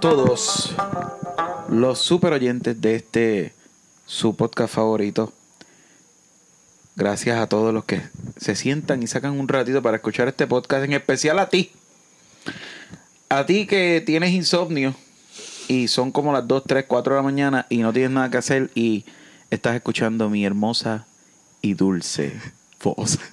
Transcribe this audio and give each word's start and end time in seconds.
Todos 0.00 0.74
los 1.68 1.98
super 1.98 2.32
oyentes 2.32 2.80
de 2.80 2.94
este 2.94 3.52
su 4.06 4.36
podcast 4.36 4.74
favorito. 4.74 5.32
Gracias 6.94 7.38
a 7.38 7.48
todos 7.48 7.74
los 7.74 7.84
que 7.84 8.02
se 8.36 8.54
sientan 8.54 9.02
y 9.02 9.06
sacan 9.06 9.38
un 9.38 9.48
ratito 9.48 9.82
para 9.82 9.96
escuchar 9.96 10.28
este 10.28 10.46
podcast, 10.46 10.84
en 10.84 10.92
especial 10.92 11.38
a 11.38 11.48
ti. 11.48 11.72
A 13.28 13.44
ti 13.46 13.66
que 13.66 14.02
tienes 14.04 14.30
insomnio 14.30 14.94
y 15.68 15.88
son 15.88 16.12
como 16.12 16.32
las 16.32 16.46
2, 16.46 16.62
3, 16.66 16.84
4 16.86 17.14
de 17.14 17.18
la 17.18 17.22
mañana 17.22 17.66
y 17.68 17.78
no 17.78 17.92
tienes 17.92 18.12
nada 18.12 18.30
que 18.30 18.38
hacer 18.38 18.70
y 18.74 19.04
estás 19.50 19.74
escuchando 19.74 20.30
mi 20.30 20.44
hermosa 20.44 21.06
y 21.60 21.74
dulce 21.74 22.32
voz. 22.82 23.18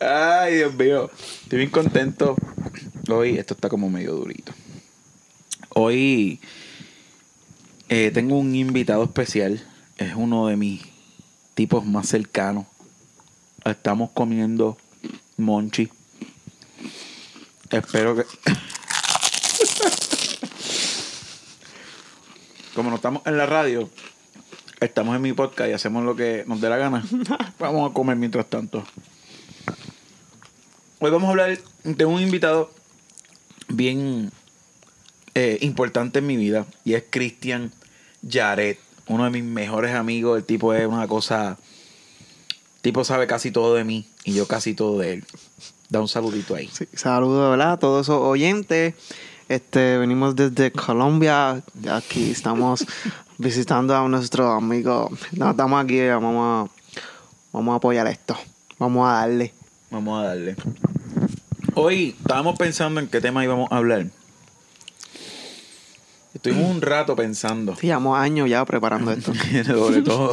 Ay, 0.00 0.56
Dios 0.56 0.74
mío. 0.74 1.10
Estoy 1.42 1.58
bien 1.58 1.70
contento. 1.70 2.36
Hoy 3.08 3.38
esto 3.38 3.54
está 3.54 3.68
como 3.68 3.88
medio 3.88 4.14
durito. 4.14 4.52
Hoy 5.74 6.40
eh, 7.88 8.10
tengo 8.12 8.36
un 8.38 8.54
invitado 8.54 9.04
especial. 9.04 9.64
Es 9.96 10.14
uno 10.16 10.48
de 10.48 10.56
mis 10.56 10.82
tipos 11.54 11.86
más 11.86 12.08
cercanos. 12.08 12.66
Estamos 13.64 14.10
comiendo 14.10 14.76
monchi. 15.36 15.88
Espero 17.70 18.16
que... 18.16 18.24
Como 22.74 22.90
no 22.90 22.96
estamos 22.96 23.22
en 23.24 23.38
la 23.38 23.46
radio, 23.46 23.88
estamos 24.80 25.16
en 25.16 25.22
mi 25.22 25.32
podcast 25.32 25.70
y 25.70 25.72
hacemos 25.72 26.04
lo 26.04 26.14
que 26.14 26.44
nos 26.46 26.60
dé 26.60 26.68
la 26.68 26.76
gana. 26.76 27.02
Vamos 27.58 27.90
a 27.90 27.94
comer 27.94 28.16
mientras 28.16 28.50
tanto. 28.50 28.84
Hoy 30.98 31.10
vamos 31.10 31.28
a 31.28 31.30
hablar 31.30 31.58
de 31.84 32.04
un 32.06 32.22
invitado 32.22 32.70
bien 33.68 34.30
eh, 35.34 35.58
importante 35.60 36.20
en 36.20 36.26
mi 36.26 36.36
vida 36.36 36.66
y 36.84 36.94
es 36.94 37.04
Cristian 37.10 37.72
Jared, 38.28 38.76
uno 39.08 39.24
de 39.24 39.30
mis 39.30 39.44
mejores 39.44 39.94
amigos. 39.94 40.38
El 40.38 40.44
tipo 40.44 40.72
es 40.72 40.86
una 40.86 41.06
cosa. 41.06 41.58
El 42.76 42.82
tipo 42.82 43.04
sabe 43.04 43.26
casi 43.26 43.50
todo 43.50 43.74
de 43.74 43.84
mí 43.84 44.06
y 44.24 44.34
yo 44.34 44.46
casi 44.46 44.74
todo 44.74 44.98
de 44.98 45.14
él. 45.14 45.24
Da 45.88 46.00
un 46.00 46.08
saludito 46.08 46.54
ahí. 46.54 46.68
Sí, 46.72 46.88
saludos, 46.94 47.50
¿verdad? 47.50 47.72
A 47.72 47.76
todos 47.78 48.06
esos 48.06 48.20
oyentes. 48.20 48.94
Este, 49.48 49.98
venimos 49.98 50.34
desde 50.34 50.72
Colombia. 50.72 51.62
Aquí 51.90 52.30
estamos 52.30 52.84
visitando 53.38 53.94
a 53.94 54.08
nuestro 54.08 54.50
amigo. 54.52 55.10
No, 55.32 55.50
estamos 55.50 55.84
aquí, 55.84 56.00
vamos 56.08 56.70
a, 56.70 57.00
vamos 57.52 57.72
a 57.72 57.76
apoyar 57.76 58.06
esto. 58.08 58.36
Vamos 58.78 59.08
a 59.08 59.12
darle. 59.12 59.52
Vamos 59.90 60.18
a 60.18 60.28
darle. 60.28 60.56
Hoy 61.78 62.16
estábamos 62.18 62.58
pensando 62.58 63.00
en 63.00 63.06
qué 63.06 63.20
tema 63.20 63.44
íbamos 63.44 63.70
a 63.70 63.76
hablar. 63.76 64.06
Estuvimos 66.32 66.70
un 66.70 66.80
rato 66.80 67.14
pensando. 67.14 67.76
Sí, 67.76 67.88
llevamos 67.88 68.18
años 68.18 68.48
ya 68.48 68.64
preparando 68.64 69.12
esto. 69.12 69.34
Sobre 69.66 70.00
todo. 70.00 70.32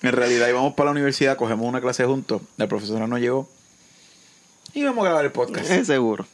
En 0.00 0.12
realidad 0.12 0.48
íbamos 0.48 0.72
para 0.72 0.86
la 0.86 0.92
universidad, 0.92 1.36
cogemos 1.36 1.68
una 1.68 1.82
clase 1.82 2.06
juntos, 2.06 2.40
la 2.56 2.68
profesora 2.68 3.06
no 3.06 3.18
llegó 3.18 3.48
y 4.72 4.82
vamos 4.82 5.02
a 5.02 5.08
grabar 5.08 5.26
el 5.26 5.32
podcast. 5.32 5.70
Es 5.70 5.86
seguro. 5.86 6.26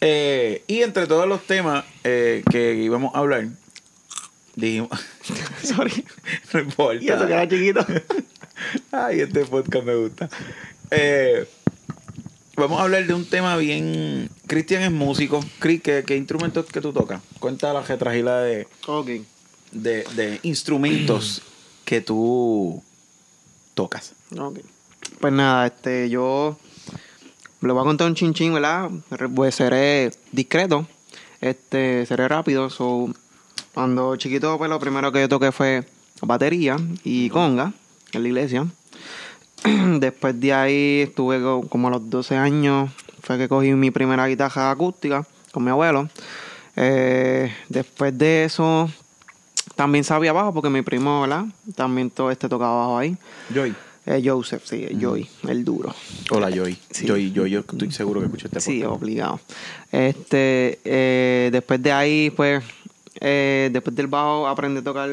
Eh, 0.00 0.64
y 0.66 0.82
entre 0.82 1.06
todos 1.06 1.28
los 1.28 1.46
temas 1.46 1.84
eh, 2.02 2.42
que 2.50 2.74
íbamos 2.74 3.14
a 3.14 3.18
hablar, 3.18 3.46
dijimos... 4.56 4.90
Sorry. 5.62 6.04
no 6.52 6.60
importa. 6.60 7.04
Y 7.04 7.08
eso 7.08 7.26
que 7.28 7.32
era 7.32 7.48
chiquito. 7.48 7.86
Ay, 8.90 9.20
este 9.20 9.44
podcast 9.44 9.86
me 9.86 9.94
gusta. 9.94 10.28
Eh, 10.90 11.46
vamos 12.56 12.80
a 12.80 12.84
hablar 12.84 13.06
de 13.06 13.14
un 13.14 13.24
tema 13.24 13.56
bien... 13.56 14.30
Cristian 14.46 14.82
es 14.82 14.92
músico. 14.92 15.40
Cris, 15.58 15.82
¿qué, 15.82 16.04
qué 16.06 16.16
instrumentos 16.16 16.66
que 16.66 16.80
tú 16.80 16.92
tocas? 16.92 17.20
Cuenta 17.38 17.72
la 17.72 17.82
retragila 17.82 18.38
de, 18.40 18.68
ok. 18.86 19.10
de, 19.72 20.04
de 20.14 20.40
instrumentos 20.42 21.42
que 21.84 22.00
tú 22.00 22.82
tocas. 23.74 24.12
Ok. 24.38 24.60
Pues 25.20 25.32
nada, 25.32 25.66
este, 25.66 26.08
yo 26.08 26.58
le 27.60 27.72
voy 27.72 27.82
a 27.82 27.84
contar 27.84 28.06
un 28.06 28.14
chinchín, 28.14 28.54
¿verdad? 28.54 28.90
Pues 29.34 29.54
seré 29.54 30.10
discreto, 30.32 30.86
este, 31.40 32.04
seré 32.06 32.28
rápido. 32.28 32.70
So, 32.70 33.12
cuando 33.72 34.16
chiquito, 34.16 34.56
pues 34.58 34.70
lo 34.70 34.78
primero 34.78 35.12
que 35.12 35.20
yo 35.20 35.28
toqué 35.28 35.52
fue 35.52 35.84
batería 36.20 36.76
y 37.04 37.28
conga 37.30 37.72
en 38.12 38.22
la 38.22 38.28
iglesia. 38.28 38.66
Después 39.98 40.38
de 40.40 40.52
ahí 40.52 41.00
estuve 41.02 41.40
co- 41.40 41.66
como 41.68 41.88
a 41.88 41.92
los 41.92 42.08
12 42.10 42.36
años, 42.36 42.90
fue 43.22 43.38
que 43.38 43.48
cogí 43.48 43.72
mi 43.72 43.90
primera 43.90 44.26
guitarra 44.26 44.70
acústica 44.70 45.26
con 45.52 45.64
mi 45.64 45.70
abuelo. 45.70 46.08
Eh, 46.76 47.52
después 47.68 48.16
de 48.18 48.44
eso, 48.44 48.90
también 49.76 50.04
sabía 50.04 50.32
bajo 50.32 50.52
porque 50.52 50.68
mi 50.70 50.82
primo, 50.82 51.20
¿verdad? 51.22 51.44
También 51.76 52.10
todo 52.10 52.30
este 52.30 52.48
tocaba 52.48 52.76
bajo 52.80 52.98
ahí. 52.98 53.16
Joy. 53.54 53.74
Eh, 54.06 54.20
Joseph, 54.22 54.62
sí, 54.66 54.86
Joy, 55.00 55.26
el 55.48 55.64
duro. 55.64 55.94
Hola, 56.30 56.50
Joy. 56.50 56.76
Sí. 56.90 57.06
Joy, 57.06 57.32
yo, 57.32 57.46
yo 57.46 57.60
estoy 57.60 57.90
seguro 57.90 58.20
que 58.20 58.26
escuché 58.26 58.48
este 58.48 58.60
Sí, 58.60 58.80
podcast. 58.82 59.02
obligado. 59.02 59.40
Este, 59.90 60.78
eh, 60.84 61.48
después 61.52 61.82
de 61.82 61.92
ahí, 61.92 62.30
pues, 62.30 62.62
después 63.18 63.96
del 63.96 64.08
bajo 64.08 64.46
aprendí 64.46 64.80
a 64.80 64.84
tocar 64.84 65.08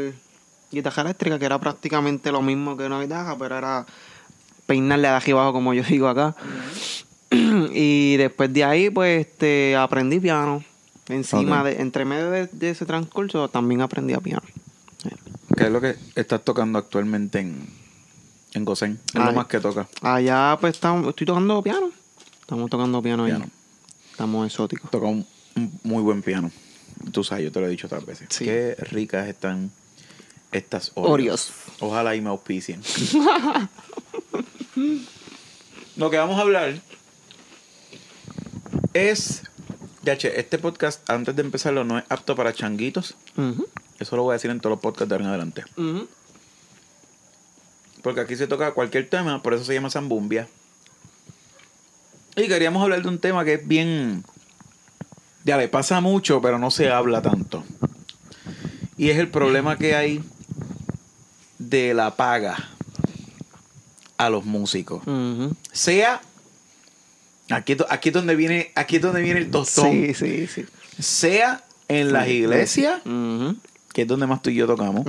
guitarra 0.71 1.03
eléctrica, 1.03 1.39
que 1.39 1.45
era 1.45 1.57
prácticamente 1.59 2.31
lo 2.33 2.41
mismo 2.41 2.75
que 2.75 2.85
una 2.85 3.01
guitarra, 3.01 3.37
pero 3.37 3.57
era 3.57 3.85
peinarle 4.71 5.09
de 5.09 5.15
aquí 5.15 5.31
abajo, 5.31 5.51
como 5.51 5.73
yo 5.73 5.83
digo 5.83 6.07
acá. 6.07 6.33
y 7.73 8.15
después 8.15 8.53
de 8.53 8.63
ahí, 8.63 8.89
pues, 8.89 9.27
este, 9.27 9.75
aprendí 9.75 10.21
piano. 10.21 10.63
Encima 11.09 11.61
de, 11.65 11.81
entre 11.81 12.05
medio 12.05 12.31
de, 12.31 12.47
de 12.47 12.69
ese 12.69 12.85
transcurso, 12.85 13.49
también 13.49 13.81
aprendí 13.81 14.13
a 14.13 14.21
piano. 14.21 14.43
¿Qué 15.57 15.65
es 15.65 15.71
lo 15.71 15.81
que 15.81 15.97
estás 16.15 16.41
tocando 16.45 16.79
actualmente 16.79 17.39
en, 17.39 17.67
en 18.53 18.63
Gosén? 18.63 18.97
Es 19.13 19.15
lo 19.15 19.33
más 19.33 19.47
que 19.47 19.59
toca. 19.59 19.89
Allá, 20.01 20.57
pues, 20.61 20.75
estamos, 20.75 21.09
estoy 21.09 21.27
tocando 21.27 21.61
piano. 21.61 21.89
Estamos 22.39 22.69
tocando 22.69 23.01
piano, 23.01 23.25
Piano. 23.25 23.43
ahí. 23.43 23.51
Estamos 24.11 24.47
exóticos. 24.47 24.89
Toca 24.89 25.07
un, 25.07 25.25
un 25.57 25.79
muy 25.83 26.01
buen 26.01 26.21
piano. 26.21 26.49
Tú 27.11 27.25
sabes, 27.25 27.43
yo 27.43 27.51
te 27.51 27.59
lo 27.59 27.67
he 27.67 27.69
dicho 27.69 27.87
otras 27.87 28.05
veces. 28.05 28.27
Sí. 28.29 28.45
Qué 28.45 28.75
ricas 28.79 29.27
están 29.27 29.69
estas 30.51 30.91
Oreos. 30.95 31.51
Ojalá 31.79 32.15
y 32.15 32.21
me 32.21 32.29
auspicien. 32.29 32.81
lo 35.95 36.09
que 36.09 36.17
vamos 36.17 36.37
a 36.37 36.41
hablar 36.41 36.81
es... 38.93 39.43
Ya, 40.03 40.17
che, 40.17 40.39
este 40.39 40.57
podcast, 40.57 41.07
antes 41.09 41.35
de 41.35 41.43
empezarlo, 41.43 41.83
no 41.83 41.99
es 41.99 42.05
apto 42.09 42.35
para 42.35 42.53
changuitos. 42.53 43.15
Eso 43.99 44.15
lo 44.15 44.23
voy 44.23 44.31
a 44.31 44.33
decir 44.33 44.49
en 44.49 44.59
todos 44.59 44.71
los 44.71 44.81
podcasts 44.81 45.09
de 45.09 45.15
ahora 45.15 45.25
en 45.25 45.29
adelante. 45.29 45.63
Porque 48.01 48.21
aquí 48.21 48.35
se 48.35 48.47
toca 48.47 48.73
cualquier 48.73 49.07
tema, 49.09 49.43
por 49.43 49.53
eso 49.53 49.63
se 49.63 49.75
llama 49.75 49.91
Zambumbia. 49.91 50.47
Y 52.35 52.47
queríamos 52.47 52.81
hablar 52.81 53.03
de 53.03 53.09
un 53.09 53.19
tema 53.19 53.45
que 53.45 53.53
es 53.55 53.67
bien. 53.67 54.23
Ya 55.43 55.57
le 55.57 55.67
pasa 55.67 56.01
mucho, 56.01 56.41
pero 56.41 56.57
no 56.57 56.71
se 56.71 56.89
habla 56.89 57.21
tanto. 57.21 57.63
Y 58.97 59.09
es 59.09 59.17
el 59.17 59.29
problema 59.29 59.77
que 59.77 59.95
hay 59.95 60.23
de 61.71 61.93
la 61.95 62.15
paga 62.15 62.57
a 64.17 64.29
los 64.29 64.45
músicos. 64.45 65.01
Sea. 65.71 66.21
Aquí, 67.49 67.75
aquí 67.89 68.09
es 68.09 68.13
donde 68.13 68.35
viene. 68.35 68.71
Aquí 68.75 68.97
es 68.97 69.01
donde 69.01 69.21
viene 69.21 69.39
el 69.39 69.49
tostón. 69.49 69.89
Sí, 69.91 70.13
sí, 70.13 70.47
sí. 70.47 70.65
Sea 70.99 71.63
en 71.87 72.13
las 72.13 72.27
iglesias, 72.27 73.01
que 73.93 74.01
es 74.03 74.07
donde 74.07 74.27
más 74.27 74.41
tú 74.41 74.49
y 74.49 74.55
yo 74.55 74.67
tocamos. 74.67 75.05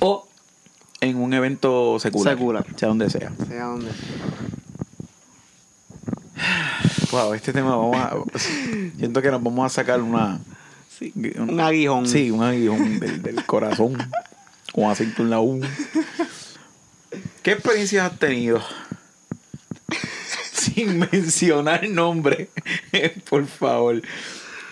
O 0.00 0.28
en 1.00 1.16
un 1.16 1.32
evento 1.32 1.98
secular. 1.98 2.36
Secular. 2.36 2.66
Sea 2.76 2.88
donde 2.88 3.08
sea. 3.08 3.32
Sea 3.48 3.64
donde. 3.64 3.90
Wow, 7.10 7.34
este 7.34 7.52
tema 7.52 7.76
vamos 7.76 7.96
a. 7.96 8.14
Siento 8.98 9.22
que 9.22 9.30
nos 9.30 9.42
vamos 9.42 9.66
a 9.66 9.68
sacar 9.68 10.00
una. 10.02 10.40
Sí. 10.98 11.12
Un, 11.16 11.50
Un 11.50 11.60
aguijón. 11.60 12.06
Sí, 12.06 12.30
un 12.30 12.42
aguijón 12.42 13.00
del, 13.00 13.22
del 13.22 13.46
corazón. 13.46 13.96
Con 14.72 14.90
acento 14.90 15.22
en 15.22 15.30
la 15.30 15.40
U. 15.40 15.60
¿Qué 17.42 17.52
experiencias 17.52 18.12
has 18.12 18.18
tenido? 18.18 18.62
Sin 20.52 20.98
mencionar 20.98 21.88
nombre, 21.88 22.50
por 23.30 23.46
favor. 23.46 24.02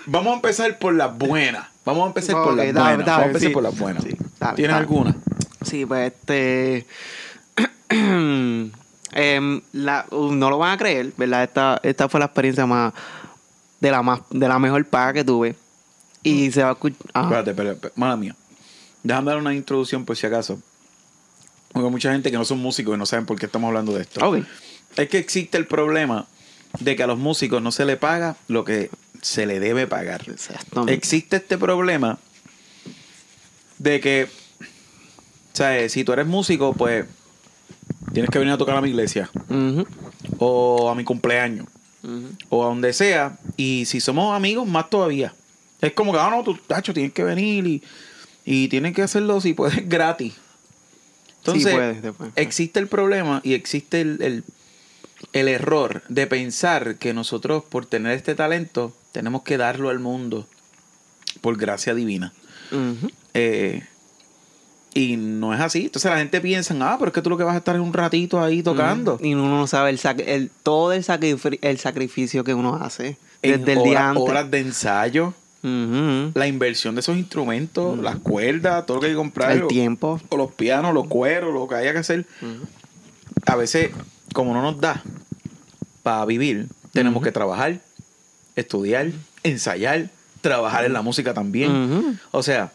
Vamos 0.07 0.33
a 0.33 0.37
empezar 0.37 0.79
por 0.79 0.95
las 0.95 1.17
buenas. 1.17 1.67
Vamos 1.85 2.05
a 2.05 2.07
empezar 2.09 2.35
por 2.37 2.55
las 2.55 2.73
dale, 2.75 2.97
buenas. 2.97 3.07
dale, 3.07 3.11
Vamos 3.11 3.23
a 3.23 3.27
empezar 3.27 3.49
sí. 3.49 3.55
por 3.55 3.63
las 3.63 3.79
buenas. 3.79 4.05
Sí, 4.05 4.17
dale, 4.39 4.57
¿Tienes 4.57 4.77
alguna? 4.77 5.17
Sí, 5.65 5.87
pues 5.87 6.13
este. 6.13 6.87
em, 7.91 9.61
la- 9.73 10.07
uh, 10.11 10.33
no 10.33 10.51
lo 10.51 10.59
van 10.59 10.73
a 10.73 10.79
creer, 10.79 11.13
¿verdad? 11.17 11.45
Esta, 11.45 11.81
esta 11.83 12.09
fue 12.09 12.21
la 12.21 12.27
experiencia 12.27 12.67
más. 12.67 12.93
De 13.81 13.91
la 13.93 14.03
más 14.03 14.21
de 14.31 14.49
la 14.49 14.59
mejor 14.59 14.85
paga 14.87 15.13
que 15.13 15.25
tuve. 15.25 15.55
Y 16.23 16.51
se 16.53 16.63
va 16.63 16.71
a 16.71 16.73
escuchar. 16.73 16.99
Espérate, 17.07 17.51
espérate, 17.51 17.75
espérate. 17.77 17.93
Mala 18.01 18.17
mía. 18.17 18.35
Déjame 19.09 19.31
dar 19.31 19.41
una 19.41 19.55
introducción 19.55 20.05
por 20.05 20.19
si 20.19 20.27
acaso. 20.27 20.61
Porque 21.73 21.87
hay 21.87 21.91
mucha 21.91 22.13
gente 22.13 22.31
que 22.31 22.37
no 22.37 22.45
son 22.45 22.59
músicos 22.59 22.95
y 22.95 22.99
no 22.99 23.07
saben 23.07 23.25
por 23.25 23.39
qué 23.39 23.47
estamos 23.47 23.69
hablando 23.69 23.95
de 23.95 24.03
esto. 24.03 24.21
Ok. 24.23 24.45
Es 24.99 25.09
que 25.09 25.17
existe 25.17 25.57
el 25.57 25.67
problema 25.67 26.27
de 26.79 26.95
que 26.95 27.05
a 27.05 27.07
los 27.07 27.19
músicos 27.19 27.63
no 27.63 27.73
se 27.73 27.87
le 27.87 27.97
paga 27.97 28.37
lo 28.49 28.67
que 28.67 28.91
se 29.23 29.47
le 29.47 29.61
debe 29.61 29.87
pagar. 29.87 30.27
Existe 30.89 31.37
este 31.37 31.57
problema 31.57 32.19
de 33.79 33.99
que, 34.01 34.29
¿sabes? 35.55 35.91
Si 35.91 36.05
tú 36.05 36.13
eres 36.13 36.27
músico, 36.27 36.75
pues 36.75 37.07
tienes 38.13 38.31
que 38.31 38.39
venir 38.39 38.53
a 38.53 38.59
tocar 38.59 38.77
a 38.77 38.83
mi 38.83 38.91
iglesia 38.91 39.31
Ujú, 39.49 39.87
o 40.39 40.91
a 40.91 40.95
mi 40.95 41.05
cumpleaños 41.05 41.67
ujú. 42.03 42.29
o 42.51 42.63
a 42.63 42.67
donde 42.69 42.93
sea. 42.93 43.39
Y 43.57 43.87
si 43.87 44.03
somos 44.03 44.37
amigos, 44.37 44.69
más 44.69 44.91
todavía. 44.91 45.33
Es 45.81 45.95
como 45.95 46.13
que, 46.13 46.19
ah, 46.19 46.29
no, 46.29 46.43
tú, 46.45 46.59
tacho, 46.67 46.93
tienes 46.93 47.15
que 47.15 47.25
venir 47.25 47.67
y, 47.67 47.83
y 48.51 48.69
tienes 48.69 48.95
que 48.95 49.03
hacerlo 49.03 49.41
si 49.41 49.53
puedes 49.55 49.89
gratis. 49.89 50.35
Entonces, 51.41 51.71
Sí, 51.71 51.77
puedes, 51.77 52.15
puedes. 52.17 52.33
existe 52.37 52.81
el 52.81 52.89
problema 52.89 53.41
y 53.45 53.55
existe 53.55 54.01
el, 54.01 54.23
el- 54.23 54.45
el 55.33 55.49
error 55.49 56.03
de 56.09 56.27
pensar 56.29 56.95
que 56.97 57.13
nosotros, 57.13 57.65
por 57.65 57.87
tener 57.87 58.13
este 58.13 58.37
talento, 58.37 58.95
tenemos 59.13 59.43
que 59.43 59.57
darlo 59.57 59.89
al 59.91 59.99
mundo 59.99 60.47
por 61.41 61.57
gracia 61.59 61.93
divina. 61.95 62.33
Eh, 63.35 63.83
y 64.95 65.17
no 65.17 65.53
es 65.55 65.61
así. 65.61 65.87
Entonces 65.87 66.11
la 66.11 66.19
gente 66.19 66.41
piensa, 66.41 66.75
ah, 66.81 66.97
pero 66.99 67.09
es 67.09 67.15
que 67.15 67.21
tú 67.23 67.31
lo 67.31 67.37
que 67.37 67.43
vas 67.45 67.55
a 67.55 67.59
estar 67.59 67.75
es 67.75 67.83
un 67.83 67.93
ratito 67.93 68.41
ahí 68.41 68.63
tocando. 68.63 69.19
Y 69.21 69.35
uno 69.35 69.49
no 69.49 69.67
sabe 69.67 69.91
el, 69.91 69.99
sac- 69.99 70.23
el 70.25 70.51
todo 70.63 70.93
el, 70.93 71.05
el 71.63 71.79
sacrificio 71.79 72.45
que 72.45 72.55
uno 72.55 72.77
hace 72.77 73.17
En 73.43 73.59
desde 73.65 73.73
el 73.73 73.79
hora- 73.79 73.89
día 73.91 74.09
antes. 74.11 74.23
horas 74.23 74.51
de 74.53 74.61
ensayo. 74.61 75.35
La 75.63 76.47
inversión 76.47 76.95
de 76.95 77.01
esos 77.01 77.17
instrumentos, 77.17 77.99
las 77.99 78.17
cuerdas, 78.17 78.87
todo 78.87 78.97
lo 78.97 79.01
que 79.01 79.07
hay 79.09 79.13
que 79.13 79.17
comprar. 79.17 79.53
El 79.53 79.65
o- 79.65 79.67
tiempo. 79.69 80.21
O 80.29 80.37
los 80.37 80.53
pianos, 80.53 80.95
los 80.95 81.07
cueros, 81.09 81.53
lo 81.53 81.67
que 81.69 81.75
haya 81.75 81.93
que 81.93 81.99
hacer. 81.99 82.27
A 83.47 83.57
veces, 83.57 83.91
como 84.33 84.55
no 84.55 84.63
nos 84.63 84.81
da 84.81 85.03
para 86.03 86.25
vivir, 86.25 86.69
tenemos 86.93 87.23
que 87.23 87.33
trabajar, 87.33 87.81
estudiar, 88.57 89.11
ensayar, 89.43 90.11
trabajar 90.41 90.85
en 90.85 90.93
la 90.93 91.03
música 91.03 91.35
también. 91.35 92.19
O 92.31 92.43
sea, 92.43 92.73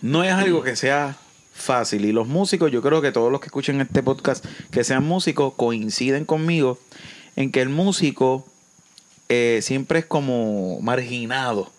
no 0.00 0.24
es 0.24 0.32
algo 0.32 0.62
que 0.62 0.74
sea 0.76 1.16
fácil. 1.52 2.04
Y 2.06 2.12
los 2.12 2.26
músicos, 2.26 2.72
yo 2.72 2.82
creo 2.82 3.02
que 3.02 3.12
todos 3.12 3.30
los 3.30 3.40
que 3.40 3.46
escuchen 3.46 3.80
este 3.80 4.02
podcast, 4.02 4.44
que 4.70 4.84
sean 4.84 5.04
músicos, 5.04 5.54
coinciden 5.54 6.24
conmigo 6.24 6.78
en 7.36 7.52
que 7.52 7.60
el 7.62 7.68
músico 7.68 8.46
eh, 9.28 9.60
siempre 9.62 10.00
es 10.00 10.06
como 10.06 10.80
marginado 10.80 11.70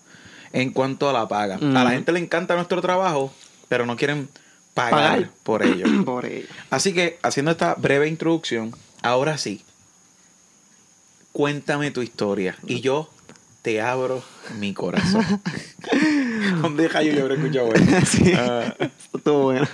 en 0.52 0.72
cuanto 0.72 1.10
a 1.10 1.14
la 1.14 1.28
paga. 1.28 1.56
A 1.56 1.84
la 1.84 1.92
gente 1.92 2.12
le 2.12 2.20
encanta 2.20 2.56
nuestro 2.56 2.82
trabajo, 2.82 3.34
pero 3.70 3.86
no 3.86 3.96
quieren 3.96 4.30
pagar, 4.74 4.92
Pagar. 4.92 5.30
por 5.44 5.64
ello. 5.64 5.86
Por 6.06 6.26
ello. 6.26 6.48
Así 6.70 6.94
que, 6.94 7.20
haciendo 7.22 7.52
esta 7.52 7.76
breve 7.76 8.08
introducción, 8.08 8.76
ahora 9.02 9.38
sí, 9.38 9.64
cuéntame 11.32 11.92
tu 11.92 12.02
historia. 12.02 12.56
Y 12.68 12.82
yo 12.82 13.10
te 13.62 13.82
abro 13.82 14.24
mi 14.60 14.74
corazón. 14.74 15.24
¿Dónde 16.62 16.84
deja 16.84 17.02
yo 17.04 17.22
habré 17.22 17.36
escuchado 17.36 17.74
eso? 17.74 17.86
Sí. 18.06 18.34
Ah, 18.36 18.74
Estuvo 19.14 19.44
bueno. 19.44 19.68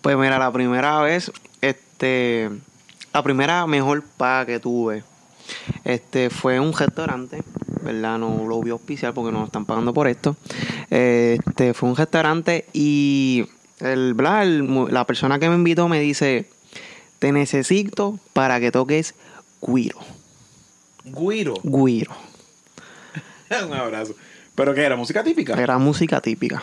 Pues 0.00 0.16
mira, 0.16 0.38
la 0.38 0.52
primera 0.52 1.00
vez, 1.00 1.32
este, 1.60 2.50
la 3.12 3.22
primera 3.22 3.66
mejor 3.66 4.04
paga 4.16 4.46
que 4.46 4.60
tuve, 4.60 5.02
este, 5.84 6.30
fue 6.30 6.60
un 6.60 6.72
restaurante, 6.72 7.42
¿verdad? 7.82 8.18
No 8.18 8.46
lo 8.48 8.60
vi 8.60 8.70
auspiciar 8.70 9.14
porque 9.14 9.32
no 9.32 9.40
nos 9.40 9.48
están 9.48 9.64
pagando 9.64 9.92
por 9.92 10.08
esto. 10.08 10.36
Este, 10.90 11.74
fue 11.74 11.88
un 11.88 11.96
restaurante 11.96 12.66
y 12.72 13.46
el. 13.80 14.16
El 14.18 14.92
la 14.92 15.04
persona 15.04 15.38
que 15.38 15.48
me 15.48 15.54
invitó 15.54 15.88
me 15.88 16.00
dice, 16.00 16.48
te 17.18 17.32
necesito 17.32 18.18
para 18.32 18.60
que 18.60 18.70
toques 18.70 19.14
guiro. 19.62 19.98
Guiro. 21.04 21.54
Guiro. 21.62 22.12
Un 23.66 23.72
abrazo. 23.72 24.14
¿Pero 24.54 24.74
qué 24.74 24.82
era? 24.82 24.96
¿Música 24.96 25.22
típica? 25.22 25.54
Era 25.60 25.78
música 25.78 26.20
típica. 26.20 26.62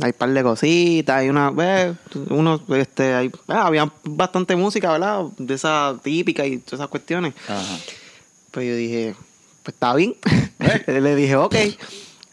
Hay 0.00 0.08
un 0.10 0.12
par 0.18 0.30
de 0.30 0.42
cositas, 0.42 1.16
hay 1.16 1.28
una, 1.30 1.52
eh, 1.58 1.94
uno, 2.28 2.60
este, 2.76 3.14
hay, 3.14 3.30
ah, 3.48 3.66
había 3.66 3.90
bastante 4.04 4.54
música, 4.54 4.92
¿verdad? 4.92 5.24
De 5.38 5.54
esa 5.54 5.96
típica 6.02 6.44
y 6.46 6.58
todas 6.58 6.80
esas 6.80 6.88
cuestiones. 6.88 7.32
Ajá. 7.48 7.76
Pues 8.50 8.68
yo 8.68 8.76
dije, 8.76 9.14
pues 9.62 9.74
está 9.74 9.94
bien. 9.94 10.14
Eh. 10.60 10.84
le 11.00 11.14
dije, 11.16 11.36
ok. 11.36 11.54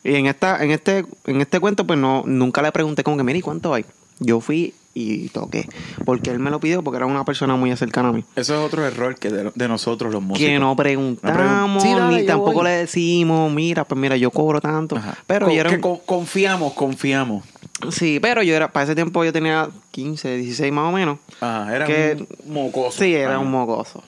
Y 0.03 0.15
en 0.15 0.25
esta, 0.27 0.61
en 0.63 0.71
este, 0.71 1.05
en 1.25 1.39
este 1.41 1.59
cuento, 1.61 1.87
pues 1.87 1.97
no, 1.97 2.23
nunca 2.25 2.61
le 2.61 2.71
pregunté 2.73 3.03
como 3.03 3.15
que, 3.17 3.23
mira, 3.23 3.39
¿y 3.39 3.41
cuánto 3.41 3.73
hay? 3.73 3.85
Yo 4.19 4.41
fui 4.41 4.73
y 4.93 5.29
toqué. 5.29 5.67
Porque 6.05 6.29
él 6.29 6.39
me 6.39 6.51
lo 6.51 6.59
pidió 6.59 6.83
porque 6.83 6.97
era 6.97 7.05
una 7.05 7.23
persona 7.25 7.55
muy 7.55 7.75
cercana 7.77 8.09
a 8.09 8.11
mí. 8.11 8.23
Eso 8.35 8.53
es 8.53 8.59
otro 8.59 8.85
error 8.85 9.15
que 9.15 9.29
de, 9.29 9.51
de 9.55 9.67
nosotros 9.67 10.11
los 10.13 10.21
músicos. 10.21 10.47
Que 10.49 10.59
no 10.59 10.67
No 10.67 10.75
preguntamos, 10.75 11.81
pregun- 11.83 11.87
Sí, 11.87 11.93
dale, 11.97 12.21
ni 12.21 12.27
tampoco 12.27 12.53
voy. 12.53 12.63
le 12.65 12.69
decimos, 12.71 13.51
mira, 13.51 13.85
pues 13.85 13.99
mira, 13.99 14.15
yo 14.17 14.29
cobro 14.29 14.61
tanto. 14.61 14.97
Ajá. 14.97 15.17
Pero 15.25 15.47
Co- 15.47 15.51
yo 15.53 15.59
era 15.61 15.69
que 15.71 15.75
un- 15.77 15.81
co- 15.81 16.01
confiamos, 16.05 16.73
confiamos. 16.73 17.43
Sí, 17.91 18.19
pero 18.21 18.43
yo 18.43 18.55
era, 18.55 18.71
para 18.71 18.85
ese 18.85 18.95
tiempo 18.95 19.23
yo 19.25 19.33
tenía 19.33 19.69
15, 19.91 20.37
16 20.37 20.71
más 20.71 20.89
o 20.89 20.91
menos. 20.95 21.19
Ajá, 21.41 21.75
era 21.75 21.85
Que- 21.85 22.25
un 22.45 22.53
mocoso. 22.53 22.97
Sí, 22.99 23.13
era 23.13 23.39
un 23.39 23.51
mocoso. 23.51 24.03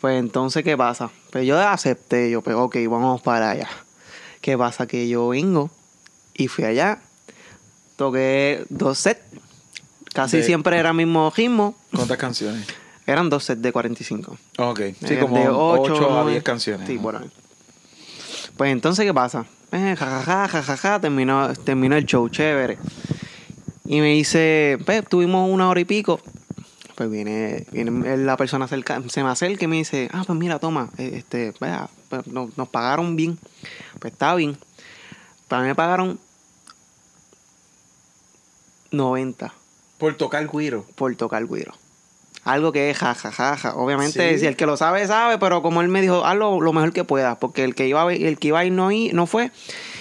Pues 0.00 0.18
entonces, 0.18 0.64
¿qué 0.64 0.76
pasa? 0.76 1.10
Pues 1.30 1.46
yo 1.46 1.58
acepté, 1.58 2.30
yo, 2.30 2.40
pues 2.42 2.56
ok, 2.56 2.76
vamos 2.88 3.20
para 3.22 3.50
allá. 3.50 3.68
¿Qué 4.40 4.56
pasa? 4.56 4.86
Que 4.86 5.08
yo 5.08 5.28
vengo 5.28 5.70
y 6.34 6.48
fui 6.48 6.64
allá, 6.64 7.00
toqué 7.96 8.64
dos 8.70 8.98
sets, 8.98 9.20
casi 10.14 10.38
De- 10.38 10.42
siempre 10.44 10.78
era 10.78 10.90
el 10.90 10.94
mismo 10.96 11.32
ritmo, 11.36 11.74
¿Cuántas 11.94 12.16
canciones? 12.16 12.66
eran 13.06 13.28
dos 13.28 13.44
sets 13.44 13.60
de 13.60 13.72
45. 13.72 14.36
Ok. 14.58 14.80
Sí, 15.06 15.16
como 15.16 15.36
de 15.38 15.48
8, 15.48 15.82
ocho, 15.94 16.06
a 16.10 16.14
nueve. 16.14 16.30
10 16.32 16.42
canciones. 16.44 16.86
Sí, 16.88 16.96
por 16.98 17.16
ahí. 17.16 17.30
Pues 18.56 18.72
entonces, 18.72 19.04
¿qué 19.04 19.12
pasa? 19.14 19.46
Eh, 19.72 19.94
jajaja, 19.98 20.48
jajaja, 20.48 21.00
terminó, 21.00 21.52
terminó 21.54 21.96
el 21.96 22.04
show, 22.06 22.28
chévere. 22.28 22.78
Y 23.84 24.00
me 24.00 24.14
dice, 24.14 24.78
pues, 24.84 25.06
tuvimos 25.08 25.50
una 25.50 25.68
hora 25.68 25.80
y 25.80 25.84
pico. 25.84 26.20
Pues 26.94 27.10
viene, 27.10 27.64
viene 27.70 28.16
la 28.16 28.36
persona 28.36 28.66
cerca, 28.66 29.00
se 29.08 29.22
me 29.22 29.30
acerca 29.30 29.64
y 29.64 29.68
me 29.68 29.76
dice, 29.76 30.08
ah, 30.12 30.24
pues 30.26 30.38
mira, 30.38 30.58
toma, 30.58 30.90
eh, 30.98 31.12
este, 31.14 31.54
vea, 31.60 31.88
pues, 32.08 32.26
nos, 32.26 32.56
nos 32.58 32.68
pagaron 32.68 33.14
bien. 33.14 33.38
Pues 34.00 34.12
está 34.12 34.34
bien. 34.34 34.56
Para 35.46 35.62
mí 35.62 35.68
me 35.68 35.74
pagaron 35.74 36.18
90 38.90 39.52
Por 39.98 40.16
tocar 40.16 40.48
guiro. 40.48 40.84
por 40.94 41.14
tocar 41.16 41.44
güiro. 41.44 41.72
Algo 42.44 42.72
que 42.72 42.90
es 42.90 42.96
jajajaja. 42.98 43.74
Obviamente, 43.74 44.34
Sí. 44.34 44.40
si 44.40 44.46
el 44.46 44.56
que 44.56 44.64
lo 44.66 44.76
sabe, 44.76 45.06
sabe, 45.06 45.38
pero 45.38 45.60
como 45.62 45.80
él 45.82 45.88
me 45.88 46.00
dijo, 46.00 46.24
hazlo 46.24 46.60
lo 46.60 46.72
mejor 46.72 46.92
que 46.92 47.04
puedas, 47.04 47.36
porque 47.38 47.64
el 47.64 47.74
que 47.74 47.86
iba 47.88 48.02
a, 48.08 48.12
el 48.12 48.38
que 48.38 48.48
iba 48.48 48.60
a 48.60 48.64
ir 48.64 48.72
no, 48.72 48.88
no 49.12 49.26
fue. 49.26 49.50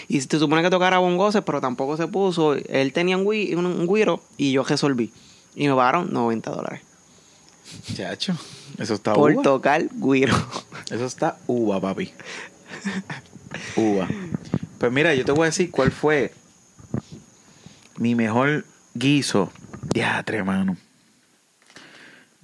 Y 0.08 0.22
se 0.22 0.40
supone 0.40 0.62
que 0.62 0.70
tocara 0.70 1.00
bongoses, 1.00 1.42
pero 1.46 1.60
tampoco 1.60 1.98
se 1.98 2.08
puso. 2.08 2.54
Él 2.54 2.94
tenía 2.94 3.18
un, 3.18 3.26
gui- 3.26 3.56
un, 3.58 3.66
un 3.66 3.86
güiro 3.86 4.22
y 4.38 4.52
yo 4.54 4.64
resolví. 4.64 5.12
Y 5.56 5.68
me 5.68 5.76
pagaron 5.76 6.14
90 6.14 6.52
dólares. 6.52 6.82
Chacho. 7.96 8.38
Eso 8.78 8.94
está 8.94 9.14
por 9.14 9.32
uva. 9.32 9.42
tocar 9.44 9.86
güiro. 9.96 10.34
Eso 10.92 11.06
está 11.06 11.38
uva, 11.48 11.82
papi. 11.82 12.14
uva. 13.76 14.08
Pues 14.78 14.92
mira, 14.92 15.14
yo 15.16 15.26
te 15.26 15.32
voy 15.32 15.44
a 15.44 15.46
decir 15.46 15.70
cuál 15.72 15.92
fue 15.92 16.32
mi 17.98 18.16
mejor 18.16 18.64
guiso. 18.94 19.52
Diatre, 19.94 20.44
mano. 20.44 20.78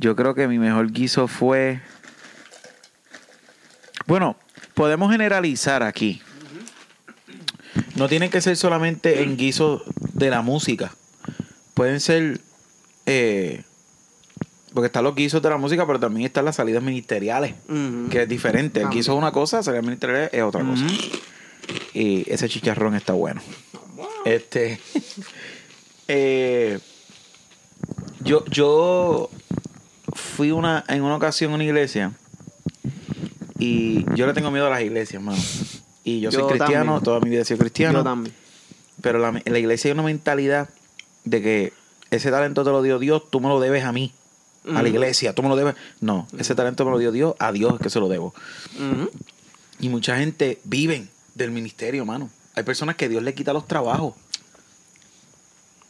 Yo 0.03 0.17
creo 0.17 0.35
que 0.35 0.49
mi 0.49 0.59
mejor 0.59 0.91
guiso 0.91 1.29
fue. 1.29 1.79
Bueno, 4.05 4.35
podemos 4.73 5.09
generalizar 5.09 5.81
aquí. 5.81 6.21
No 7.95 8.09
tienen 8.09 8.29
que 8.29 8.41
ser 8.41 8.57
solamente 8.57 9.23
en 9.23 9.37
guisos 9.37 9.81
de 10.11 10.29
la 10.29 10.41
música. 10.41 10.93
Pueden 11.73 12.01
ser. 12.01 12.41
eh, 13.05 13.63
porque 14.73 14.87
están 14.87 15.05
los 15.05 15.15
guisos 15.15 15.41
de 15.41 15.49
la 15.49 15.55
música, 15.55 15.87
pero 15.87 16.01
también 16.01 16.25
están 16.25 16.43
las 16.43 16.57
salidas 16.57 16.83
ministeriales 16.83 17.53
que 18.11 18.23
es 18.23 18.27
diferente. 18.27 18.81
El 18.81 18.89
guiso 18.89 19.13
es 19.13 19.17
una 19.17 19.31
cosa, 19.31 19.63
salir 19.63 19.83
ministerial 19.83 20.29
es 20.33 20.43
otra 20.43 20.65
cosa. 20.65 20.85
Y 21.93 22.29
ese 22.29 22.49
chicharrón 22.49 22.93
está 22.95 23.13
bueno. 23.13 23.41
Este. 24.25 24.81
eh, 26.09 26.77
yo, 28.19 28.43
yo 28.45 29.29
fui 30.33 30.51
una, 30.51 30.83
en 30.87 31.03
una 31.03 31.15
ocasión 31.15 31.51
a 31.51 31.55
una 31.55 31.63
iglesia 31.63 32.11
y 33.59 34.03
yo 34.15 34.27
le 34.27 34.33
tengo 34.33 34.51
miedo 34.51 34.67
a 34.67 34.69
las 34.69 34.81
iglesias, 34.81 35.21
mano. 35.21 35.41
Y 36.03 36.19
yo 36.19 36.31
soy 36.31 36.43
cristiano, 36.43 36.95
también. 36.95 37.03
toda 37.03 37.19
mi 37.21 37.29
vida 37.29 37.43
he 37.43 37.45
sido 37.45 37.59
cristiano. 37.59 37.99
Yo 37.99 38.03
también. 38.03 38.35
Pero 39.01 39.19
la, 39.19 39.29
en 39.29 39.53
la 39.53 39.59
iglesia 39.59 39.89
hay 39.89 39.93
una 39.93 40.03
mentalidad 40.03 40.69
de 41.23 41.41
que 41.41 41.73
ese 42.11 42.29
talento 42.29 42.63
te 42.63 42.71
lo 42.71 42.81
dio 42.81 42.99
Dios, 42.99 43.23
tú 43.29 43.39
me 43.39 43.47
lo 43.47 43.59
debes 43.59 43.85
a 43.85 43.91
mí. 43.91 44.11
A 44.73 44.81
la 44.81 44.87
iglesia, 44.87 45.33
tú 45.35 45.43
me 45.43 45.49
lo 45.49 45.57
debes. 45.57 45.75
No, 45.99 46.25
ese 46.37 46.55
talento 46.55 46.85
me 46.85 46.91
lo 46.91 46.97
dio 46.97 47.11
Dios, 47.11 47.35
a 47.37 47.51
Dios 47.51 47.73
es 47.73 47.79
que 47.81 47.89
se 47.89 47.99
lo 47.99 48.07
debo. 48.07 48.33
Y 49.79 49.89
mucha 49.89 50.17
gente 50.17 50.59
viven 50.63 51.09
del 51.35 51.51
ministerio, 51.51 52.05
mano. 52.05 52.29
Hay 52.55 52.63
personas 52.63 52.95
que 52.95 53.09
Dios 53.09 53.23
le 53.23 53.33
quita 53.33 53.51
los 53.51 53.67
trabajos. 53.67 54.13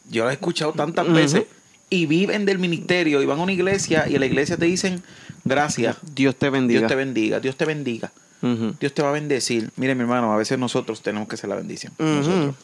Yo 0.09 0.23
lo 0.23 0.31
he 0.31 0.33
escuchado 0.33 0.73
tantas 0.73 1.11
veces. 1.11 1.45
Y 1.93 2.07
viven 2.07 2.45
del 2.45 2.57
ministerio 2.57 3.21
y 3.21 3.27
van 3.27 3.39
a 3.39 3.43
una 3.43 3.51
iglesia 3.51 4.05
y 4.09 4.15
en 4.15 4.21
la 4.21 4.25
iglesia 4.25 4.57
te 4.57 4.65
dicen, 4.65 5.03
gracias, 5.43 5.97
Dios 6.15 6.35
te 6.35 6.49
bendiga. 6.49 6.79
Dios 6.79 6.89
te 6.89 6.95
bendiga, 6.95 7.39
Dios 7.39 7.55
te 7.55 7.65
bendiga. 7.65 8.11
Dios 8.79 8.93
te 8.95 9.03
va 9.03 9.09
a 9.09 9.11
bendecir. 9.11 9.69
Mire, 9.75 9.93
mi 9.93 10.01
hermano, 10.01 10.33
a 10.33 10.35
veces 10.35 10.57
nosotros 10.57 11.03
tenemos 11.03 11.27
que 11.27 11.37
ser 11.37 11.51
la 11.51 11.55
bendición. 11.55 11.93
Nosotros. 11.99 12.55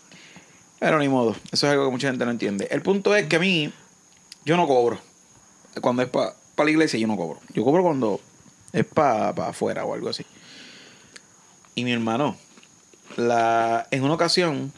Pero 0.79 0.98
ni 0.98 1.09
modo. 1.09 1.36
Eso 1.51 1.67
es 1.67 1.71
algo 1.74 1.86
que 1.86 1.91
mucha 1.91 2.07
gente 2.07 2.25
no 2.25 2.31
entiende. 2.31 2.67
El 2.71 2.81
punto 2.81 3.15
es 3.15 3.27
que 3.27 3.36
a 3.36 3.39
mí, 3.39 3.71
yo 4.45 4.57
no 4.57 4.65
cobro. 4.67 5.00
Cuando 5.79 6.01
es 6.01 6.09
para 6.09 6.33
la 6.57 6.71
iglesia, 6.71 7.00
yo 7.00 7.05
no 7.05 7.15
cobro. 7.15 7.39
Yo 7.53 7.63
cobro 7.63 7.83
cuando 7.83 8.19
es 8.74 8.86
para 8.86 9.29
afuera 9.29 9.86
o 9.86 9.93
algo 9.93 10.09
así. 10.09 10.25
Y 11.75 11.83
mi 11.83 11.91
hermano, 11.91 12.36
la, 13.15 13.86
en 13.91 14.03
una 14.03 14.15
ocasión 14.15 14.74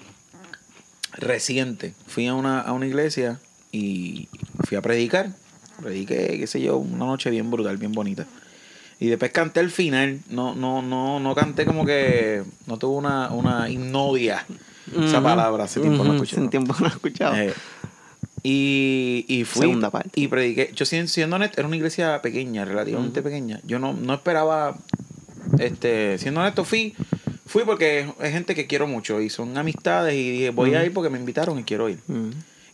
reciente, 1.13 1.93
fui 2.05 2.27
a 2.27 2.33
una, 2.33 2.59
a 2.59 2.73
una 2.73 2.85
iglesia 2.85 3.39
y 3.71 4.27
fui 4.63 4.77
a 4.77 4.81
predicar. 4.81 5.29
Prediqué, 5.81 6.37
qué 6.39 6.47
sé 6.47 6.61
yo, 6.61 6.77
una 6.77 7.05
noche 7.05 7.29
bien 7.29 7.49
brutal, 7.49 7.77
bien 7.77 7.91
bonita. 7.91 8.25
Y 8.99 9.07
después 9.07 9.31
canté 9.31 9.59
el 9.61 9.71
final. 9.71 10.19
No, 10.29 10.53
no, 10.53 10.81
no, 10.81 11.19
no 11.19 11.33
canté 11.35 11.65
como 11.65 11.85
que. 11.85 12.43
No 12.67 12.77
tuve 12.77 12.97
una, 12.97 13.31
una 13.31 13.69
hipnodia. 13.69 14.45
Esa 15.03 15.23
palabra 15.23 15.63
hace 15.63 15.79
tiempo 15.79 16.03
no 16.03 16.11
Ujú. 16.11 16.23
escuché. 16.23 16.39
Hace 16.39 16.49
tiempo 16.49 16.75
no 16.79 16.85
he 16.85 16.89
escuchado. 16.89 17.35
Eh, 17.35 17.53
y, 18.43 19.25
y 19.27 19.43
fui 19.43 19.61
Segunda 19.61 19.89
parte. 19.89 20.09
y 20.15 20.27
prediqué. 20.27 20.71
Yo 20.75 20.85
siendo, 20.85 21.07
siendo 21.07 21.35
honesto, 21.35 21.59
era 21.61 21.67
una 21.67 21.77
iglesia 21.77 22.21
pequeña, 22.21 22.65
relativamente 22.65 23.21
pequeña. 23.21 23.59
Yo 23.63 23.79
no, 23.79 23.93
no 23.93 24.13
esperaba, 24.13 24.77
este, 25.59 26.17
siendo 26.17 26.41
honesto, 26.41 26.63
fui, 26.65 26.95
fui 27.45 27.63
porque 27.63 28.07
es 28.19 28.31
gente 28.31 28.55
que 28.55 28.67
quiero 28.67 28.87
mucho 28.87 29.21
y 29.21 29.29
son 29.29 29.57
amistades 29.57 30.15
y 30.15 30.31
dije, 30.31 30.49
voy 30.51 30.73
a 30.73 30.83
ir 30.83 30.93
porque 30.93 31.09
me 31.09 31.19
invitaron 31.19 31.59
y 31.59 31.63
quiero 31.63 31.89
ir. 31.89 31.99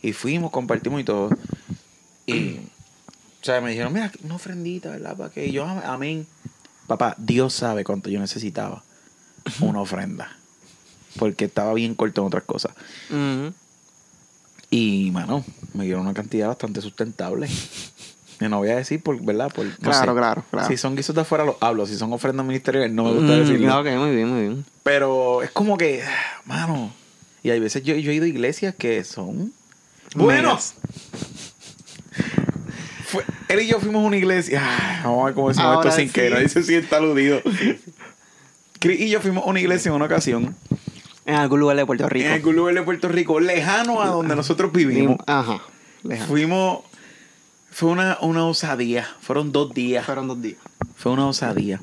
Y 0.02 0.12
fuimos, 0.12 0.50
compartimos 0.50 1.00
y 1.00 1.04
todo. 1.04 1.30
Y, 2.26 2.56
o 2.56 3.44
sea, 3.44 3.60
me 3.60 3.70
dijeron, 3.70 3.92
mira, 3.92 4.12
una 4.22 4.36
ofrendita, 4.36 4.90
¿verdad? 4.90 5.16
Para 5.16 5.30
que 5.30 5.46
Y 5.46 5.52
yo, 5.52 5.64
"Am- 5.64 5.82
amén. 5.84 6.26
Papá, 6.86 7.14
Dios 7.18 7.52
sabe 7.54 7.84
cuánto 7.84 8.08
yo 8.10 8.18
necesitaba 8.20 8.82
una 9.60 9.80
ofrenda. 9.80 10.36
Porque 11.18 11.46
estaba 11.46 11.74
bien 11.74 11.94
corto 11.94 12.20
en 12.20 12.26
otras 12.28 12.44
cosas. 12.44 12.72
Y, 14.70 15.10
mano, 15.12 15.44
me 15.74 15.84
dieron 15.84 16.02
una 16.02 16.14
cantidad 16.14 16.48
bastante 16.48 16.80
sustentable. 16.80 17.48
Y 18.40 18.44
no 18.48 18.58
voy 18.58 18.68
a 18.70 18.76
decir, 18.76 19.02
por, 19.02 19.20
¿verdad? 19.20 19.50
Por, 19.52 19.66
no 19.66 19.72
Claro, 19.80 20.12
sé. 20.12 20.18
claro, 20.18 20.44
claro. 20.50 20.68
Si 20.68 20.76
son 20.76 20.94
guisos 20.94 21.14
de 21.14 21.22
afuera, 21.22 21.44
los 21.44 21.56
hablo. 21.60 21.86
Si 21.86 21.96
son 21.96 22.12
ofrendas 22.12 22.46
ministeriales, 22.46 22.92
no 22.92 23.04
me 23.04 23.12
gusta 23.14 23.32
Mm, 23.32 23.38
decirlo. 23.38 23.80
Ok, 23.80 23.86
muy 23.96 24.14
bien, 24.14 24.28
muy 24.28 24.40
bien. 24.42 24.64
Pero 24.84 25.42
es 25.42 25.50
como 25.50 25.76
que, 25.76 26.04
mano. 26.44 26.92
Y 27.42 27.50
hay 27.50 27.58
veces 27.60 27.82
yo, 27.82 27.94
yo 27.96 28.10
he 28.10 28.14
ido 28.14 28.24
a 28.26 28.28
iglesias 28.28 28.74
que 28.76 29.02
son 29.04 29.52
buenos. 30.14 30.74
Fue- 33.06 33.24
él 33.48 33.60
y 33.62 33.66
yo 33.68 33.80
fuimos 33.80 34.02
a 34.04 34.06
una 34.06 34.16
iglesia. 34.16 34.62
Ay, 34.62 35.00
vamos 35.04 35.22
a 35.22 35.24
ver 35.26 35.34
cómo 35.34 35.48
decimos 35.48 35.66
Ahora 35.66 35.88
esto 35.88 36.00
sin 36.00 36.08
sí. 36.08 36.12
que 36.14 36.30
nadie 36.30 36.48
se 36.48 36.62
sienta 36.62 36.96
aludido. 36.98 37.40
Chris 38.80 39.00
y 39.00 39.08
yo 39.10 39.20
fuimos 39.20 39.44
a 39.44 39.46
una 39.48 39.60
iglesia 39.60 39.88
en 39.88 39.94
una 39.96 40.04
ocasión. 40.04 40.54
En 41.24 41.34
algún 41.34 41.60
lugar 41.60 41.76
de 41.76 41.84
Puerto 41.86 42.08
Rico. 42.08 42.26
En 42.26 42.32
algún 42.32 42.56
lugar 42.56 42.74
de 42.74 42.82
Puerto 42.82 43.08
Rico, 43.08 43.40
lejano 43.40 44.00
a 44.02 44.08
donde 44.08 44.34
nosotros 44.36 44.72
vivimos. 44.72 45.16
Ajá. 45.26 45.60
Lejano. 46.02 46.28
Fuimos. 46.28 46.78
Fue 47.70 47.90
una, 47.90 48.18
una 48.22 48.44
osadía. 48.46 49.06
Fueron 49.20 49.52
dos 49.52 49.72
días. 49.74 50.04
Fueron 50.06 50.28
dos 50.28 50.40
días. 50.40 50.58
Fue 50.96 51.12
una 51.12 51.26
osadía. 51.26 51.80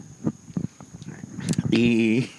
Y. 1.72 2.30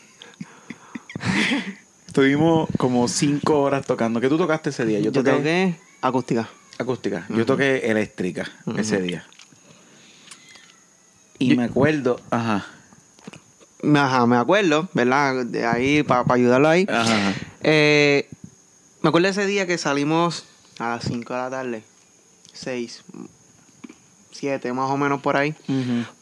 Estuvimos 2.20 2.66
como 2.78 3.08
cinco 3.08 3.60
horas 3.60 3.84
tocando. 3.84 4.22
¿Qué 4.22 4.30
tú 4.30 4.38
tocaste 4.38 4.70
ese 4.70 4.86
día? 4.86 4.98
Yo 5.00 5.12
Yo 5.12 5.22
toqué, 5.22 5.32
toqué 5.36 5.76
acústica. 6.00 6.48
acústica. 6.78 7.26
Yo 7.28 7.44
toqué 7.44 7.90
eléctrica 7.90 8.50
ese 8.78 9.02
día. 9.02 9.26
Y 11.38 11.48
Yo- 11.50 11.56
me 11.56 11.64
acuerdo. 11.64 12.18
Ajá. 12.30 12.64
Ajá, 13.94 14.24
me 14.26 14.36
acuerdo, 14.38 14.88
¿verdad? 14.94 15.44
De 15.44 15.66
ahí, 15.66 16.02
para 16.04 16.24
ayudarlo 16.32 16.70
ahí. 16.70 16.86
Ajá. 16.88 17.34
Eh, 17.62 18.26
me 19.02 19.10
acuerdo 19.10 19.28
ese 19.28 19.44
día 19.44 19.66
que 19.66 19.76
salimos 19.76 20.46
a 20.78 20.88
las 20.88 21.04
5 21.04 21.34
de 21.34 21.38
la 21.38 21.50
tarde. 21.50 21.82
6, 22.54 23.02
7 24.30 24.72
más 24.72 24.90
o 24.90 24.96
menos 24.96 25.20
por 25.20 25.36
ahí. 25.36 25.54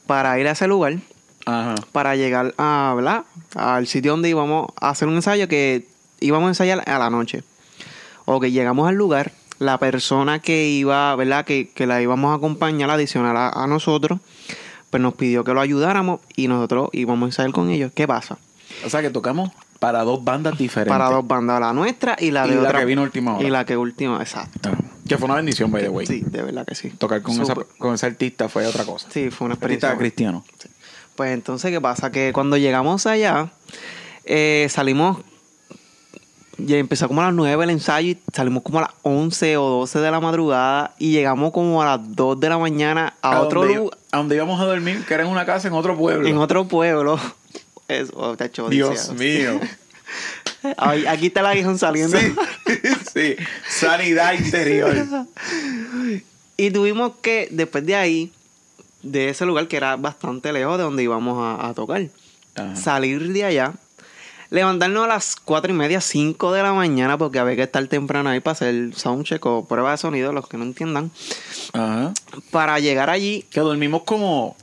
Para 0.08 0.40
ir 0.40 0.48
a 0.48 0.50
ese 0.50 0.66
lugar. 0.66 0.98
Ajá. 1.46 1.74
Para 1.92 2.16
llegar 2.16 2.54
a, 2.58 2.92
¿verdad? 2.96 3.24
Al 3.54 3.86
sitio 3.86 4.12
donde 4.12 4.28
íbamos 4.30 4.68
a 4.80 4.90
hacer 4.90 5.08
un 5.08 5.14
ensayo 5.16 5.46
que 5.48 5.86
íbamos 6.20 6.46
a 6.46 6.50
ensayar 6.50 6.82
a 6.88 6.98
la 6.98 7.10
noche. 7.10 7.42
O 8.24 8.40
que 8.40 8.50
llegamos 8.50 8.88
al 8.88 8.94
lugar. 8.94 9.32
La 9.58 9.78
persona 9.78 10.40
que 10.40 10.68
iba, 10.68 11.14
¿verdad? 11.16 11.44
Que, 11.44 11.68
que 11.70 11.86
la 11.86 12.00
íbamos 12.02 12.32
a 12.32 12.36
acompañar 12.36 12.90
adicional 12.90 13.36
a, 13.36 13.50
a 13.50 13.66
nosotros. 13.66 14.18
Pues 14.90 15.02
nos 15.02 15.14
pidió 15.14 15.44
que 15.44 15.52
lo 15.54 15.60
ayudáramos 15.60 16.20
y 16.36 16.48
nosotros 16.48 16.88
íbamos 16.92 17.22
a 17.22 17.26
ensayar 17.26 17.52
con 17.52 17.68
ellos. 17.70 17.92
¿Qué 17.94 18.06
pasa? 18.06 18.38
O 18.84 18.90
sea 18.90 19.02
que 19.02 19.10
tocamos 19.10 19.50
para 19.78 20.02
dos 20.02 20.24
bandas 20.24 20.56
diferentes. 20.56 20.90
Para 20.92 21.10
dos 21.10 21.26
bandas, 21.26 21.60
la 21.60 21.72
nuestra 21.72 22.16
y 22.18 22.30
la 22.30 22.46
Y 22.46 22.50
de 22.50 22.56
la 22.56 22.62
otra. 22.68 22.78
que 22.80 22.84
vino 22.86 23.02
última 23.02 23.36
hora. 23.36 23.46
Y 23.46 23.50
la 23.50 23.64
que 23.66 23.76
última, 23.76 24.18
exacto. 24.20 24.70
Ah, 24.72 24.78
Que 25.06 25.18
fue 25.18 25.26
una 25.26 25.34
bendición, 25.36 25.70
by 25.70 25.82
the 25.82 25.88
way. 25.88 26.06
Sí, 26.06 26.22
de 26.24 26.42
verdad 26.42 26.64
que 26.66 26.74
sí. 26.74 26.90
Tocar 26.90 27.22
con, 27.22 27.40
esa, 27.40 27.54
con 27.78 27.94
ese 27.94 28.06
artista 28.06 28.48
fue 28.48 28.66
otra 28.66 28.84
cosa. 28.84 29.08
Sí, 29.10 29.30
fue 29.30 29.44
una 29.46 29.54
Artista 29.54 29.88
experiencia. 29.92 30.32
buena. 30.32 30.44
cristiano. 30.44 30.44
Pues 31.16 31.32
entonces, 31.32 31.70
¿qué 31.70 31.80
pasa? 31.80 32.10
Que 32.10 32.32
cuando 32.32 32.56
llegamos 32.56 33.06
allá, 33.06 33.50
eh, 34.24 34.66
salimos, 34.70 35.18
ya 36.58 36.76
empezó 36.76 37.06
como 37.08 37.20
a 37.20 37.26
las 37.26 37.34
9 37.34 37.64
el 37.64 37.70
ensayo 37.70 38.08
y 38.08 38.18
salimos 38.32 38.62
como 38.62 38.78
a 38.78 38.82
las 38.82 38.90
11 39.02 39.56
o 39.56 39.68
12 39.80 40.00
de 40.00 40.10
la 40.10 40.20
madrugada 40.20 40.94
y 40.98 41.12
llegamos 41.12 41.52
como 41.52 41.82
a 41.82 41.96
las 41.96 42.16
2 42.16 42.40
de 42.40 42.48
la 42.48 42.58
mañana 42.58 43.14
a, 43.22 43.40
otro 43.40 43.64
lugar, 43.64 43.98
a 44.10 44.16
donde 44.16 44.34
íbamos 44.34 44.60
a 44.60 44.64
dormir, 44.64 45.04
que 45.06 45.14
era 45.14 45.22
en 45.22 45.28
una 45.28 45.46
casa 45.46 45.68
en 45.68 45.74
otro 45.74 45.96
pueblo. 45.96 46.28
en 46.28 46.36
otro 46.38 46.66
pueblo. 46.66 47.18
Eso, 47.86 48.12
oh, 48.16 48.36
tacho, 48.36 48.68
Dios 48.68 49.12
mío. 49.12 49.60
Ay, 50.78 51.06
aquí 51.06 51.26
está 51.26 51.40
el 51.40 51.46
aguijón 51.46 51.78
saliendo. 51.78 52.18
Sí, 52.18 52.34
sí. 53.14 53.36
Sanidad 53.68 54.32
interior. 54.32 54.94
Y 56.56 56.70
tuvimos 56.70 57.12
que, 57.20 57.48
después 57.50 57.84
de 57.84 57.96
ahí, 57.96 58.32
de 59.04 59.28
ese 59.28 59.46
lugar 59.46 59.68
que 59.68 59.76
era 59.76 59.96
bastante 59.96 60.52
lejos 60.52 60.76
de 60.78 60.84
donde 60.84 61.02
íbamos 61.02 61.38
a, 61.40 61.68
a 61.68 61.74
tocar, 61.74 62.08
Ajá. 62.56 62.74
salir 62.76 63.32
de 63.32 63.44
allá, 63.44 63.72
levantarnos 64.50 65.04
a 65.04 65.08
las 65.08 65.36
cuatro 65.36 65.72
y 65.72 65.74
media, 65.76 66.00
5 66.00 66.52
de 66.52 66.62
la 66.62 66.72
mañana, 66.72 67.18
porque 67.18 67.38
había 67.38 67.56
que 67.56 67.62
estar 67.62 67.84
temprano 67.88 68.30
ahí 68.30 68.40
para 68.40 68.52
hacer 68.52 68.94
soundcheck 68.94 69.44
o 69.46 69.64
prueba 69.66 69.90
de 69.92 69.98
sonido, 69.98 70.32
los 70.32 70.46
que 70.48 70.56
no 70.58 70.64
entiendan, 70.64 71.10
Ajá. 71.72 72.12
para 72.50 72.78
llegar 72.78 73.10
allí 73.10 73.44
Que 73.50 73.60
dormimos 73.60 74.02
como 74.04 74.56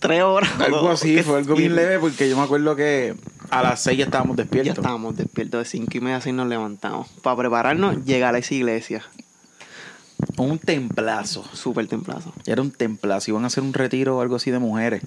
tres 0.00 0.22
horas. 0.22 0.50
algo 0.60 0.88
así, 0.92 1.22
fue 1.22 1.38
algo 1.38 1.54
bien 1.54 1.74
leve 1.74 1.98
porque 1.98 2.28
yo 2.28 2.36
me 2.36 2.42
acuerdo 2.42 2.74
que 2.76 3.14
a 3.50 3.62
las 3.62 3.80
seis 3.82 3.98
ya 3.98 4.04
estábamos 4.04 4.36
Ya 4.36 4.42
despiertos. 4.44 4.76
estábamos 4.78 5.16
despiertos 5.16 5.60
de 5.60 5.64
cinco 5.70 5.96
y 5.96 6.00
media, 6.00 6.16
así 6.16 6.32
nos 6.32 6.48
levantamos. 6.48 7.08
Para 7.22 7.36
prepararnos, 7.36 8.04
llegar 8.04 8.34
a 8.34 8.38
esa 8.38 8.54
iglesia. 8.54 9.04
Un 10.36 10.58
templazo. 10.58 11.44
Súper 11.52 11.86
templazo. 11.86 12.32
Era 12.46 12.62
un 12.62 12.70
templazo. 12.70 13.30
Iban 13.30 13.44
a 13.44 13.46
hacer 13.48 13.62
un 13.62 13.72
retiro 13.72 14.18
o 14.18 14.20
algo 14.20 14.36
así 14.36 14.50
de 14.50 14.58
mujeres. 14.58 15.02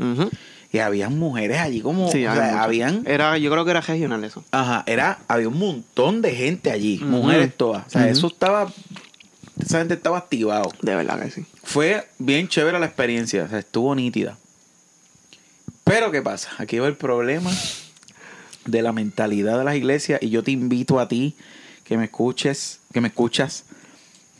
Y 0.71 0.79
habían 0.79 1.17
mujeres 1.19 1.59
allí 1.59 1.81
como... 1.81 2.09
Sí, 2.11 2.25
o 2.25 2.33
sea, 2.33 2.63
habían... 2.63 3.03
Era, 3.05 3.37
yo 3.37 3.51
creo 3.51 3.65
que 3.65 3.71
era 3.71 3.81
regional 3.81 4.23
eso. 4.23 4.43
Ajá, 4.51 4.83
era... 4.87 5.19
Había 5.27 5.49
un 5.49 5.59
montón 5.59 6.21
de 6.21 6.33
gente 6.33 6.71
allí. 6.71 6.99
Mujeres 6.99 7.55
todas. 7.55 7.87
O 7.87 7.89
sea, 7.89 8.09
eso 8.09 8.27
estaba... 8.27 8.71
Esa 9.59 9.79
gente 9.79 9.93
estaba 9.93 10.17
activado. 10.17 10.71
De 10.81 10.95
verdad 10.95 11.21
que 11.21 11.29
sí. 11.29 11.45
Fue 11.61 12.07
bien 12.17 12.47
chévere 12.47 12.79
la 12.79 12.85
experiencia, 12.85 13.43
o 13.43 13.47
sea, 13.49 13.59
estuvo 13.59 13.93
nítida. 13.93 14.37
Pero 15.83 16.09
¿qué 16.09 16.21
pasa? 16.21 16.49
Aquí 16.57 16.79
va 16.79 16.87
el 16.87 16.95
problema 16.95 17.51
de 18.65 18.81
la 18.81 18.93
mentalidad 18.93 19.57
de 19.57 19.65
las 19.65 19.75
iglesias 19.75 20.21
y 20.21 20.29
yo 20.29 20.41
te 20.41 20.51
invito 20.51 20.99
a 20.99 21.07
ti 21.07 21.35
que 21.83 21.97
me 21.97 22.05
escuches, 22.05 22.79
que 22.93 23.01
me 23.01 23.09
escuchas, 23.09 23.65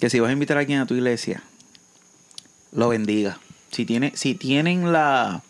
que 0.01 0.09
si 0.09 0.19
vas 0.19 0.29
a 0.29 0.33
invitar 0.33 0.57
a 0.57 0.59
alguien 0.59 0.79
a 0.79 0.85
tu 0.85 0.95
iglesia, 0.95 1.41
lo 2.73 2.89
bendiga. 2.89 3.39
Si 3.71 3.85
tiene, 3.85 4.11
si 4.15 4.35
tienen 4.35 4.91
la, 4.91 5.41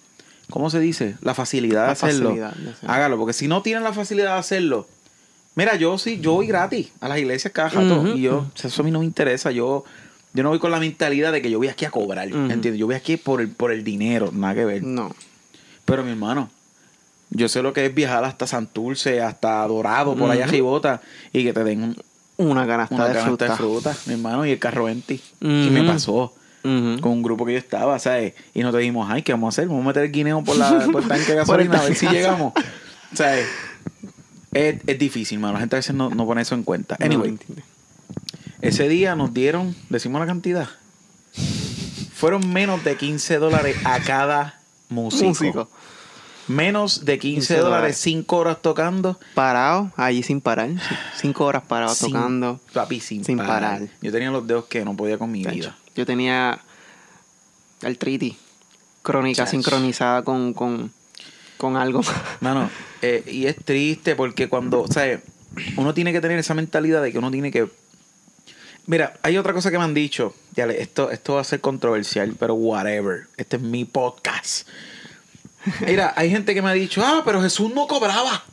¿cómo 0.49 0.69
se 0.69 0.79
dice? 0.79 1.15
La 1.21 1.33
facilidad 1.33 1.87
de 1.87 1.91
hacerlo, 1.93 2.29
facilidad 2.29 2.53
hágalo, 2.85 3.17
porque 3.17 3.33
si 3.33 3.47
no 3.47 3.63
tienen 3.63 3.83
la 3.83 3.93
facilidad 3.93 4.33
de 4.33 4.39
hacerlo, 4.39 4.87
mira, 5.55 5.75
yo 5.75 5.97
sí, 5.97 6.19
yo 6.21 6.33
voy 6.33 6.45
gratis 6.47 6.91
a 6.99 7.07
las 7.07 7.17
iglesias 7.17 7.51
cada 7.53 7.69
rato 7.69 8.15
y 8.15 8.21
yo, 8.21 8.45
eso 8.61 8.81
a 8.81 8.85
mí 8.85 8.91
no 8.91 8.99
me 8.99 9.05
interesa, 9.05 9.49
yo 9.51 9.83
Yo 10.33 10.43
no 10.43 10.49
voy 10.49 10.59
con 10.59 10.71
la 10.71 10.79
mentalidad 10.79 11.31
de 11.33 11.41
que 11.41 11.49
yo 11.51 11.57
voy 11.57 11.67
aquí 11.67 11.83
a 11.85 11.91
cobrar, 11.91 12.27
Ujú. 12.29 12.37
¿entiendes? 12.37 12.77
Yo 12.77 12.85
voy 12.85 12.95
aquí 12.95 13.17
por 13.17 13.41
el, 13.41 13.49
por 13.49 13.71
el 13.71 13.83
dinero, 13.83 14.29
nada 14.31 14.53
que 14.55 14.63
ver. 14.65 14.81
No. 14.83 15.13
Pero 15.83 16.03
mi 16.05 16.11
hermano, 16.11 16.49
yo 17.31 17.49
sé 17.49 17.61
lo 17.61 17.73
que 17.73 17.85
es 17.85 17.93
viajar 17.93 18.23
hasta 18.23 18.47
Santurce, 18.47 19.21
hasta 19.21 19.67
Dorado, 19.67 20.15
por 20.15 20.31
allá 20.31 20.43
Ujú. 20.45 20.51
Ribota, 20.53 21.01
y 21.33 21.43
que 21.43 21.51
te 21.53 21.63
den 21.65 21.83
un- 21.83 21.97
Una 22.49 22.65
canasta 22.67 22.95
una 22.95 23.07
de 23.07 23.13
canasta 23.13 23.27
fruta. 23.29 23.45
de 23.49 23.55
fruta, 23.55 23.97
mi 24.05 24.13
hermano, 24.13 24.45
y 24.45 24.51
el 24.51 24.59
carro 24.59 24.89
empty. 24.89 25.21
Y 25.41 25.45
me 25.69 25.81
Ujú. 25.81 25.91
pasó 25.91 26.33
con 26.63 27.11
un 27.11 27.23
grupo 27.23 27.45
que 27.45 27.53
yo 27.53 27.57
estaba, 27.57 27.97
¿sabes? 27.99 28.33
Y 28.53 28.61
nos 28.61 28.75
dijimos, 28.75 29.07
ay, 29.09 29.23
¿qué 29.23 29.31
vamos 29.31 29.47
a 29.47 29.49
hacer? 29.61 29.67
Vamos 29.67 29.83
a 29.83 29.87
meter 29.87 30.03
el 30.03 30.11
guineo 30.11 30.43
por, 30.43 30.57
la, 30.57 30.85
por 30.91 31.01
el 31.01 31.07
tanque 31.07 31.31
de 31.31 31.35
gasolina 31.37 31.79
a 31.79 31.83
ver 31.83 31.95
si 31.95 32.07
llegamos. 32.07 32.53
¿Sabes? 33.13 33.47
Es, 34.53 34.75
es 34.85 34.99
difícil, 34.99 35.39
mano. 35.39 35.53
La 35.53 35.59
gente 35.61 35.75
a 35.75 35.79
veces 35.79 35.95
no, 35.95 36.09
no 36.11 36.25
pone 36.25 36.41
eso 36.41 36.53
en 36.55 36.63
cuenta. 36.63 36.97
Anyway, 36.99 37.37
ese 38.61 38.87
día 38.89 39.15
nos 39.15 39.33
dieron, 39.33 39.75
decimos 39.89 40.19
la 40.19 40.27
cantidad, 40.27 40.67
fueron 42.13 42.47
menos 42.53 42.83
de 42.83 42.95
15 42.95 43.37
dólares 43.37 43.77
a 43.83 43.99
cada 44.01 44.59
músico. 44.89 45.25
Músico. 45.29 45.69
Menos 46.47 47.05
de 47.05 47.17
15, 47.19 47.35
15 47.39 47.53
dólares, 47.57 47.71
dólares. 47.77 47.97
5 47.97 48.35
horas 48.37 48.61
tocando. 48.61 49.19
Parado, 49.35 49.91
allí 49.95 50.23
sin 50.23 50.41
parar. 50.41 50.69
sí. 50.69 50.95
Cinco 51.15 51.45
horas 51.45 51.63
parado 51.67 51.93
sin- 51.93 52.11
tocando. 52.11 52.59
Papi, 52.73 52.99
sin, 52.99 53.23
sin 53.23 53.37
parar. 53.37 53.61
parar. 53.79 53.81
Yo 54.01 54.11
tenía 54.11 54.31
los 54.31 54.45
dedos 54.47 54.65
que 54.65 54.83
no 54.83 54.95
podía 54.97 55.17
con 55.17 55.31
mi 55.31 55.43
vida. 55.45 55.77
Yo 55.95 56.05
tenía 56.05 56.59
artritis 57.83 58.35
crónica 59.01 59.47
sincronizada 59.47 60.23
con, 60.23 60.53
con, 60.53 60.91
con 61.57 61.75
algo. 61.77 62.01
Mano, 62.39 62.69
eh, 63.01 63.23
y 63.27 63.45
es 63.47 63.55
triste 63.63 64.15
porque 64.15 64.47
cuando, 64.49 64.85
¿sabes? 64.91 65.21
Uno 65.77 65.93
tiene 65.93 66.11
que 66.13 66.21
tener 66.21 66.37
esa 66.39 66.53
mentalidad 66.53 67.01
de 67.01 67.11
que 67.11 67.17
uno 67.17 67.29
tiene 67.31 67.51
que... 67.51 67.67
Mira, 68.87 69.13
hay 69.21 69.37
otra 69.37 69.53
cosa 69.53 69.69
que 69.71 69.77
me 69.77 69.83
han 69.83 69.93
dicho. 69.93 70.33
Ya, 70.55 70.65
le- 70.65 70.81
esto, 70.81 71.11
esto 71.11 71.35
va 71.35 71.41
a 71.41 71.43
ser 71.43 71.61
controversial, 71.61 72.35
pero 72.39 72.53
whatever. 72.55 73.27
Este 73.37 73.57
es 73.57 73.61
mi 73.61 73.85
podcast. 73.85 74.67
Mira, 75.85 76.13
hay 76.15 76.29
gente 76.29 76.53
que 76.53 76.61
me 76.61 76.69
ha 76.69 76.73
dicho, 76.73 77.01
ah, 77.05 77.21
pero 77.25 77.41
Jesús 77.41 77.71
no 77.73 77.87
cobraba. 77.87 78.43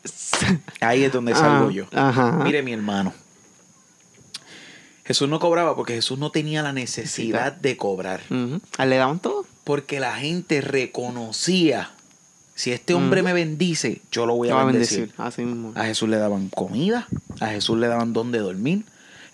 Ahí 0.80 1.04
es 1.04 1.12
donde 1.12 1.34
salgo 1.34 1.68
Ah, 1.68 1.72
yo. 1.72 1.86
ajá. 1.92 2.32
Mire, 2.44 2.62
mi 2.62 2.72
hermano. 2.72 3.12
Jesús 5.04 5.28
no 5.28 5.40
cobraba 5.40 5.74
porque 5.76 5.94
Jesús 5.94 6.18
no 6.18 6.30
tenía 6.30 6.62
la 6.62 6.72
necesidad 6.72 7.52
de 7.52 7.76
cobrar. 7.76 8.20
Ujú. 8.30 8.60
¿A 8.78 8.84
él 8.84 8.90
le 8.90 8.96
daban 8.96 9.18
todo? 9.18 9.44
Porque 9.64 9.98
la 10.00 10.14
gente 10.14 10.60
reconocía, 10.60 11.90
si 12.54 12.70
este 12.72 12.94
hombre 12.94 13.22
me 13.22 13.32
bendice, 13.32 14.00
yo 14.12 14.26
lo 14.26 14.34
voy 14.36 14.48
a 14.50 14.64
bendecir. 14.64 14.98
bendecir. 15.00 15.20
Así 15.20 15.42
mismo. 15.44 15.72
A 15.74 15.84
Jesús 15.84 16.08
le 16.08 16.18
daban 16.18 16.48
comida, 16.48 17.08
a 17.40 17.48
Jesús 17.48 17.78
le 17.78 17.88
daban 17.88 18.12
donde 18.12 18.38
dormir. 18.38 18.84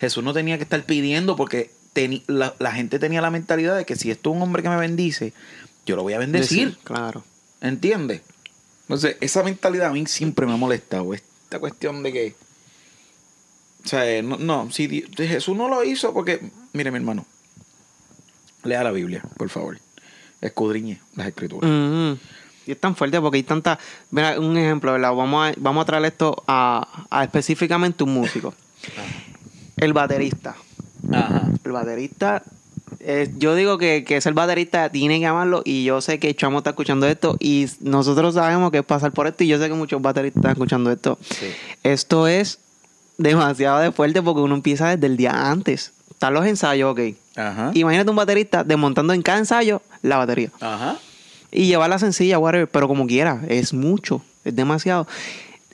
Jesús 0.01 0.23
no 0.23 0.33
tenía 0.33 0.57
que 0.57 0.63
estar 0.63 0.83
pidiendo 0.83 1.35
porque 1.35 1.71
la, 2.27 2.55
la 2.59 2.71
gente 2.71 2.97
tenía 2.99 3.21
la 3.21 3.29
mentalidad 3.29 3.75
de 3.77 3.85
que 3.85 3.95
si 3.95 4.09
esto 4.09 4.31
es 4.31 4.35
un 4.37 4.41
hombre 4.41 4.63
que 4.63 4.69
me 4.69 4.77
bendice, 4.77 5.33
yo 5.89 5.95
lo 5.95 6.03
voy 6.03 6.13
a 6.13 6.19
bendecir. 6.19 6.69
Decir, 6.69 6.83
Claro. 6.83 7.23
¿Entiendes? 7.61 8.21
Entonces, 8.83 9.17
esa 9.21 9.43
mentalidad 9.43 9.87
a 9.87 9.93
mí 9.93 10.05
siempre 10.05 10.45
me 10.45 10.53
ha 10.53 10.57
molestado. 10.57 11.13
Esta 11.13 11.59
cuestión 11.59 12.03
de 12.03 12.13
que. 12.13 12.35
O 13.83 13.87
sea, 13.87 14.09
eh, 14.09 14.21
no, 14.21 14.37
no 14.37 14.71
si 14.71 15.03
Jesús 15.17 15.55
no 15.55 15.67
lo 15.67 15.83
hizo 15.83 16.13
porque. 16.13 16.49
Mire, 16.73 16.91
mi 16.91 16.97
hermano. 16.97 17.25
Lea 18.63 18.83
la 18.83 18.91
Biblia, 18.91 19.23
por 19.37 19.49
favor. 19.49 19.79
Escudriñe 20.41 21.01
las 21.15 21.27
escrituras. 21.27 21.69
Ujú. 21.69 22.17
Y 22.65 22.71
es 22.71 22.79
tan 22.79 22.95
fuerte 22.95 23.19
porque 23.19 23.37
hay 23.37 23.43
tanta. 23.43 23.79
Mira, 24.11 24.39
un 24.39 24.57
ejemplo, 24.57 24.91
¿verdad? 24.91 25.13
Vamos 25.13 25.49
a, 25.49 25.53
vamos 25.57 25.83
a 25.83 25.85
traer 25.85 26.05
esto 26.05 26.43
a, 26.47 27.05
a 27.09 27.23
específicamente 27.23 28.03
un 28.03 28.13
músico. 28.13 28.53
El 29.77 29.93
baterista. 29.93 30.55
Ajá. 31.11 31.49
El 31.63 31.71
baterista. 31.71 32.43
Eh, 32.99 33.31
yo 33.37 33.55
digo 33.55 33.77
que, 33.77 34.03
que 34.03 34.17
es 34.17 34.25
el 34.25 34.33
baterista, 34.33 34.89
tiene 34.89 35.19
que 35.19 35.25
amarlo. 35.25 35.61
Y 35.65 35.83
yo 35.83 36.01
sé 36.01 36.19
que 36.19 36.33
Chamo 36.35 36.59
está 36.59 36.71
escuchando 36.71 37.07
esto. 37.07 37.37
Y 37.39 37.67
nosotros 37.81 38.35
sabemos 38.35 38.71
que 38.71 38.79
es 38.79 38.85
pasar 38.85 39.11
por 39.11 39.27
esto. 39.27 39.43
Y 39.43 39.47
yo 39.47 39.57
sé 39.57 39.67
que 39.67 39.73
muchos 39.73 40.01
bateristas 40.01 40.41
están 40.41 40.51
escuchando 40.51 40.91
esto. 40.91 41.17
Sí. 41.21 41.47
Esto 41.83 42.27
es 42.27 42.59
demasiado 43.17 43.79
de 43.79 43.91
fuerte 43.91 44.21
porque 44.21 44.41
uno 44.41 44.55
empieza 44.55 44.89
desde 44.89 45.07
el 45.07 45.17
día 45.17 45.51
antes. 45.51 45.93
Están 46.09 46.33
los 46.33 46.45
ensayos, 46.45 46.91
ok. 46.91 47.15
Ajá. 47.35 47.71
Imagínate 47.73 48.09
un 48.09 48.15
baterista 48.15 48.63
desmontando 48.63 49.13
en 49.13 49.21
cada 49.21 49.37
ensayo 49.37 49.81
la 50.01 50.17
batería. 50.17 50.51
Ajá. 50.59 50.97
Y 51.51 51.67
llevarla 51.67 51.97
sencilla, 51.97 52.37
whatever, 52.37 52.67
pero 52.67 52.87
como 52.87 53.07
quiera, 53.07 53.41
es 53.47 53.73
mucho, 53.73 54.21
es 54.43 54.55
demasiado. 54.55 55.07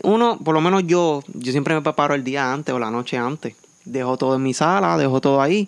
Uno, 0.04 0.38
por 0.44 0.54
lo 0.54 0.62
menos 0.62 0.84
yo, 0.86 1.24
yo 1.34 1.52
siempre 1.52 1.74
me 1.74 1.82
preparo 1.82 2.16
el 2.16 2.24
día 2.24 2.54
antes 2.54 2.74
o 2.74 2.80
la 2.80 2.92
noche 2.92 3.18
antes. 3.18 3.56
Dejo 3.84 4.18
todo 4.18 4.36
en 4.36 4.44
mi 4.44 4.54
sala, 4.54 4.98
dejo 4.98 5.20
todo 5.22 5.42
ahí. 5.42 5.68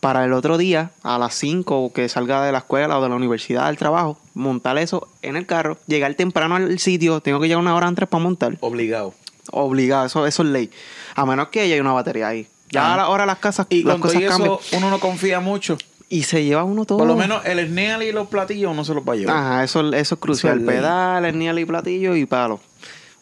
Para 0.00 0.24
el 0.24 0.32
otro 0.32 0.58
día, 0.58 0.92
a 1.02 1.18
las 1.18 1.34
5 1.34 1.92
que 1.92 2.08
salga 2.08 2.44
de 2.44 2.52
la 2.52 2.58
escuela 2.58 2.98
o 2.98 3.02
de 3.02 3.08
la 3.08 3.16
universidad, 3.16 3.66
del 3.66 3.76
trabajo, 3.76 4.16
montar 4.34 4.78
eso 4.78 5.08
en 5.22 5.36
el 5.36 5.44
carro, 5.44 5.76
llegar 5.86 6.14
temprano 6.14 6.54
al 6.54 6.78
sitio, 6.78 7.20
tengo 7.20 7.40
que 7.40 7.48
llegar 7.48 7.60
una 7.60 7.74
hora 7.74 7.88
antes 7.88 8.06
para 8.06 8.22
montar. 8.22 8.56
Obligado. 8.60 9.14
Obligado, 9.50 10.06
eso, 10.06 10.26
eso 10.26 10.42
es 10.42 10.48
ley. 10.48 10.70
A 11.16 11.26
menos 11.26 11.48
que 11.48 11.60
haya 11.60 11.80
una 11.80 11.92
batería 11.92 12.28
ahí. 12.28 12.46
Ya 12.70 12.94
a 12.94 12.96
la 12.96 13.08
hora 13.08 13.26
las 13.26 13.38
casas, 13.38 13.66
Y 13.70 13.82
las 13.82 13.94
con 13.94 14.02
todo 14.02 14.12
cosas 14.12 14.22
y 14.22 14.24
eso, 14.24 14.58
cambian. 14.58 14.82
uno 14.82 14.90
no 14.90 15.00
confía 15.00 15.40
mucho. 15.40 15.78
Y 16.10 16.22
se 16.22 16.44
lleva 16.44 16.64
uno 16.64 16.84
todo. 16.84 16.98
Por 16.98 17.06
lo 17.06 17.16
menos 17.16 17.44
el 17.44 17.66
snell 17.66 18.02
y 18.02 18.12
los 18.12 18.28
platillos 18.28 18.72
uno 18.72 18.84
se 18.84 18.94
los 18.94 19.06
va 19.06 19.14
a 19.14 19.16
llevar. 19.16 19.36
Ajá, 19.36 19.64
eso, 19.64 19.92
eso 19.92 20.14
es 20.14 20.20
crucial. 20.20 20.58
Eso 20.58 20.60
es 20.60 20.66
ley. 20.66 20.76
Pedales, 20.76 21.34
niel 21.34 21.58
y 21.58 21.64
platillo 21.64 22.14
y 22.14 22.24
palo. 22.24 22.60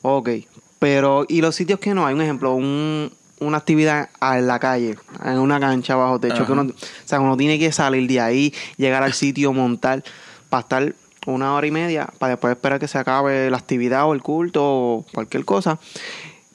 Ok. 0.02 0.30
Pero, 0.78 1.24
y 1.28 1.40
los 1.40 1.54
sitios 1.54 1.80
que 1.80 1.94
no 1.94 2.06
hay, 2.06 2.14
un 2.14 2.20
ejemplo, 2.20 2.54
un, 2.54 3.10
una 3.40 3.58
actividad 3.58 4.08
en 4.20 4.46
la 4.46 4.58
calle, 4.58 4.96
en 5.24 5.38
una 5.38 5.60
cancha 5.60 5.94
bajo 5.96 6.18
techo, 6.18 6.36
Ajá. 6.36 6.46
que 6.46 6.52
uno, 6.52 6.62
o 6.62 6.74
sea, 7.04 7.20
uno 7.20 7.36
tiene 7.36 7.58
que 7.58 7.70
salir 7.72 8.08
de 8.08 8.20
ahí, 8.20 8.54
llegar 8.76 9.02
al 9.02 9.12
sitio, 9.12 9.52
montar, 9.52 10.02
para 10.48 10.62
estar 10.62 10.94
una 11.26 11.54
hora 11.54 11.66
y 11.66 11.70
media, 11.70 12.08
para 12.18 12.30
después 12.30 12.52
esperar 12.52 12.78
que 12.78 12.88
se 12.88 12.98
acabe 12.98 13.50
la 13.50 13.56
actividad 13.56 14.06
o 14.06 14.14
el 14.14 14.22
culto 14.22 14.62
o 14.64 15.06
cualquier 15.12 15.44
cosa, 15.44 15.78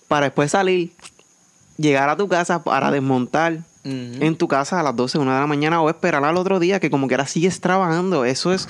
para 0.08 0.28
después 0.28 0.52
salir, 0.52 0.94
llegar 1.78 2.10
a 2.10 2.18
tu 2.18 2.28
casa 2.28 2.64
para 2.64 2.92
desmontar 2.92 3.60
en 3.84 4.36
tu 4.38 4.48
casa 4.48 4.80
a 4.80 4.84
las 4.84 4.96
12, 4.96 5.18
1 5.18 5.34
de 5.34 5.40
la 5.40 5.48
mañana 5.48 5.82
o 5.82 5.90
esperar 5.90 6.24
al 6.24 6.38
otro 6.38 6.60
día 6.60 6.80
que 6.80 6.92
como 6.92 7.08
quiera 7.08 7.26
sigues 7.26 7.62
trabajando. 7.62 8.26
Eso 8.26 8.54
es 8.54 8.68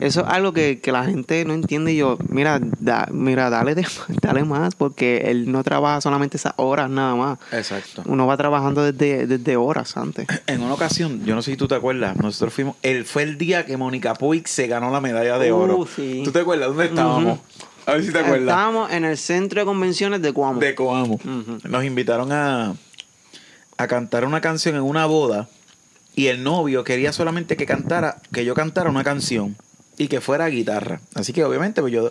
eso 0.00 0.20
es 0.22 0.26
algo 0.26 0.52
que, 0.52 0.80
que 0.80 0.90
la 0.92 1.04
gente 1.04 1.44
no 1.44 1.54
entiende. 1.54 1.92
Y 1.92 1.98
yo, 1.98 2.18
mira, 2.28 2.58
da- 2.80 3.08
mira, 3.12 3.50
dale, 3.50 3.74
de- 3.74 3.86
dale 4.22 4.44
más 4.44 4.74
porque 4.74 5.22
él 5.26 5.50
no 5.52 5.62
trabaja 5.62 6.00
solamente 6.00 6.36
esas 6.36 6.54
horas 6.56 6.90
nada 6.90 7.14
más. 7.14 7.38
Exacto. 7.52 8.02
Uno 8.06 8.26
va 8.26 8.36
trabajando 8.36 8.82
desde, 8.90 9.26
desde 9.26 9.56
horas 9.56 9.96
antes. 9.96 10.26
En 10.46 10.62
una 10.62 10.74
ocasión, 10.74 11.24
yo 11.24 11.34
no 11.34 11.42
sé 11.42 11.52
si 11.52 11.56
tú 11.56 11.68
te 11.68 11.74
acuerdas, 11.76 12.16
nosotros 12.16 12.52
fuimos, 12.52 12.76
el, 12.82 13.04
fue 13.04 13.22
el 13.22 13.38
día 13.38 13.64
que 13.66 13.76
Mónica 13.76 14.14
Puig 14.14 14.48
se 14.48 14.66
ganó 14.66 14.90
la 14.90 15.00
medalla 15.00 15.38
de 15.38 15.52
Uh, 15.52 15.56
oro. 15.56 15.86
sí. 15.94 16.22
¿Tú 16.24 16.32
te 16.32 16.40
acuerdas? 16.40 16.68
¿Dónde 16.68 16.86
estábamos? 16.86 17.38
A 17.86 17.92
ver 17.92 18.04
si 18.04 18.12
te 18.12 18.18
acuerdas. 18.18 18.40
Estábamos 18.48 18.92
en 18.92 19.04
el 19.04 19.16
centro 19.16 19.60
de 19.60 19.66
convenciones 19.66 20.22
de 20.22 20.32
Cuamo. 20.32 20.60
De 20.60 20.74
Coamo. 20.74 21.18
Nos 21.68 21.84
invitaron 21.84 22.30
a, 22.32 22.74
a 23.76 23.86
cantar 23.86 24.24
una 24.24 24.40
canción 24.40 24.76
en 24.76 24.82
una 24.82 25.06
boda 25.06 25.48
y 26.14 26.26
el 26.26 26.42
novio 26.42 26.84
quería 26.84 27.12
solamente 27.12 27.56
que 27.56 27.66
cantara, 27.66 28.16
que 28.32 28.44
yo 28.44 28.54
cantara 28.54 28.90
una 28.90 29.02
canción 29.04 29.56
y 30.00 30.08
que 30.08 30.22
fuera 30.22 30.48
guitarra. 30.48 31.02
Así 31.14 31.34
que 31.34 31.44
obviamente 31.44 31.82
pues 31.82 31.92
yo 31.92 32.10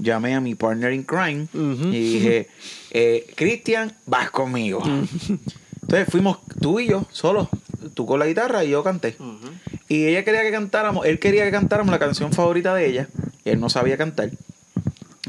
llamé 0.00 0.34
a 0.34 0.40
mi 0.40 0.56
partner 0.56 0.92
in 0.92 1.04
crime 1.04 1.46
y 1.54 2.14
dije, 2.14 2.48
eh, 2.90 3.32
Cristian, 3.36 3.92
vas 4.06 4.32
conmigo. 4.32 4.82
Entonces 4.84 6.08
fuimos 6.10 6.38
tú 6.60 6.80
y 6.80 6.88
yo, 6.88 7.06
solos, 7.12 7.46
tú 7.94 8.06
con 8.06 8.18
la 8.18 8.26
guitarra 8.26 8.64
y 8.64 8.70
yo 8.70 8.82
canté. 8.82 9.16
Y 9.88 10.06
ella 10.06 10.24
quería 10.24 10.42
que 10.42 10.50
cantáramos, 10.50 11.06
él 11.06 11.20
quería 11.20 11.44
que 11.44 11.52
cantáramos 11.52 11.92
la 11.92 12.00
canción 12.00 12.32
favorita 12.32 12.74
de 12.74 12.86
ella. 12.88 13.08
Y 13.44 13.50
él 13.50 13.60
no 13.60 13.70
sabía 13.70 13.96
cantar. 13.96 14.30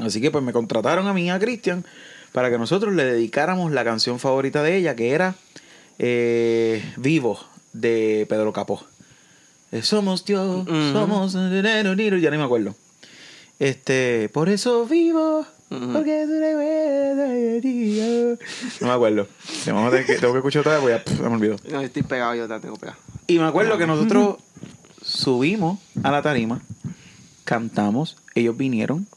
Así 0.02 0.20
que 0.20 0.32
pues 0.32 0.44
me 0.44 0.52
contrataron 0.52 1.06
a 1.06 1.14
mí 1.14 1.30
a 1.30 1.38
Cristian 1.38 1.86
para 2.32 2.50
que 2.50 2.58
nosotros 2.58 2.96
le 2.96 3.06
dedicáramos 3.06 3.72
la 3.72 3.84
canción 3.84 4.18
favorita 4.18 4.64
de 4.64 4.78
ella, 4.78 4.96
que 4.96 5.12
era 5.12 5.36
eh, 6.00 6.84
Vivo, 6.98 7.40
de 7.74 8.26
Pedro 8.28 8.52
Capó. 8.52 8.89
Eh, 9.72 9.82
Somos 9.84 10.26
Dios, 10.26 10.68
Ujú. 10.68 10.92
somos... 10.94 11.34
Ya 11.34 12.32
ni 12.32 12.38
me 12.38 12.44
acuerdo. 12.44 12.76
Este, 13.60 14.30
por 14.30 14.48
eso 14.50 14.86
vivo, 14.86 15.46
Ujú. 15.70 15.94
porque 15.94 16.26
tú 16.26 16.34
eres 16.34 16.56
bueno. 16.56 18.38
No 18.82 18.88
me 18.88 18.94
acuerdo. 18.94 19.28
Tengo 19.66 19.92
que, 19.92 20.04
tengo 20.16 20.34
que 20.34 20.40
escuchar 20.40 20.62
otra 20.62 20.80
vez, 20.80 20.82
porque 20.82 20.96
ya, 20.98 21.04
pff, 21.04 21.20
me 21.22 21.36
olvidó. 21.36 21.56
No, 21.70 21.82
estoy 21.82 22.04
pegado, 22.04 22.36
yo 22.36 22.48
te 22.48 22.60
tengo 22.60 22.78
pegado. 22.78 22.98
Y 23.28 23.38
me 23.38 23.46
acuerdo 23.46 23.78
que 23.78 23.86
nosotros 23.86 24.38
subimos 25.02 25.80
a 26.04 26.12
la 26.12 26.22
tarima, 26.22 26.62
cantamos, 27.44 28.18
ellos 28.34 28.56
vinieron, 28.58 29.08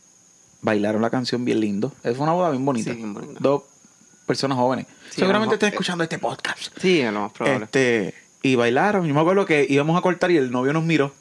bailaron 0.61 1.03
la 1.03 1.11
canción 1.11 1.45
bien 1.45 1.61
lindo. 1.61 1.93
Es 2.03 2.19
una 2.19 2.33
boda 2.33 2.51
bien 2.51 2.65
bonita. 2.65 2.91
Sí, 2.91 2.97
bien 2.97 3.15
bonita. 3.15 3.39
Dos 3.41 3.63
personas 4.27 4.59
jóvenes. 4.59 4.87
Sí, 5.11 5.21
Seguramente 5.21 5.55
están 5.55 5.71
escuchando 5.71 6.05
este 6.05 6.19
podcast. 6.19 6.77
Sí, 6.81 7.01
es 7.01 7.13
lo 7.13 7.21
más 7.23 7.33
probable. 7.33 7.65
Este, 7.65 8.15
y 8.43 8.55
bailaron. 8.57 9.07
Yo 9.07 9.15
me 9.15 9.21
acuerdo 9.21 9.47
que 9.47 9.67
íbamos 9.69 9.97
a 9.99 10.03
cortar 10.03 10.31
y 10.31 10.37
el 10.37 10.51
novio 10.51 10.73
nos 10.73 10.85
miró. 10.85 11.13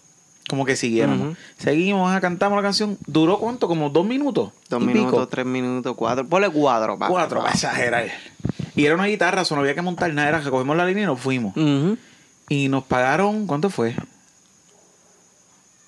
Como 0.49 0.65
que 0.65 0.75
siguiéramos. 0.75 1.37
Seguimos, 1.57 2.11
ah, 2.11 2.19
cantamos 2.19 2.57
la 2.57 2.63
canción. 2.63 2.97
¿Duró 3.05 3.37
cuánto? 3.39 3.67
Como 3.67 3.89
dos 3.89 4.05
minutos. 4.05 4.51
Dos 4.69 4.81
y 4.81 4.85
minutos, 4.85 5.11
pico. 5.11 5.27
tres 5.27 5.45
minutos, 5.45 5.95
cuatro. 5.95 6.27
Ponle 6.27 6.49
cuatro, 6.49 6.97
pa. 6.97 7.07
Cuatro, 7.07 7.37
pa. 7.37 7.43
para 7.45 7.55
exagerar. 7.55 8.11
Y 8.75 8.85
era 8.85 8.95
una 8.95 9.05
guitarra, 9.05 9.43
eso 9.43 9.55
no 9.55 9.61
había 9.61 9.75
que 9.75 9.81
montar 9.81 10.11
nada. 10.13 10.27
Era 10.29 10.41
que 10.43 10.49
cogimos 10.49 10.75
la 10.75 10.85
línea 10.85 11.03
y 11.03 11.05
nos 11.05 11.19
fuimos. 11.19 11.53
Y 12.49 12.67
nos 12.67 12.83
pagaron, 12.83 13.47
¿cuánto 13.47 13.69
fue? 13.69 13.95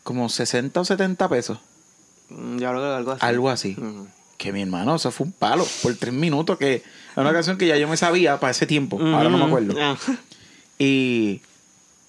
Como 0.04 0.30
60 0.30 0.80
o 0.80 0.86
70 0.86 1.30
pesos. 1.30 1.60
Mm, 2.30 2.58
Ya 2.58 2.72
que 2.72 2.78
algo 2.78 3.12
así. 3.12 3.26
Algo 3.26 3.50
así. 3.50 3.78
Que 4.38 4.52
mi 4.52 4.62
hermano, 4.62 4.96
eso 4.96 5.12
fue 5.12 5.26
un 5.28 5.34
palo 5.34 5.66
por 5.82 5.94
tres 5.96 6.14
minutos. 6.14 6.58
Que 6.58 6.76
es 6.76 6.84
una 7.18 7.34
canción 7.34 7.58
que 7.58 7.68
ya 7.68 7.78
yo 7.78 7.88
me 7.88 7.98
sabía 7.98 8.40
para 8.40 8.52
ese 8.52 8.66
tiempo. 8.66 8.98
Ahora 9.02 9.30
no 9.30 9.38
me 9.38 9.46
acuerdo. 9.46 9.74
Y, 10.86 11.42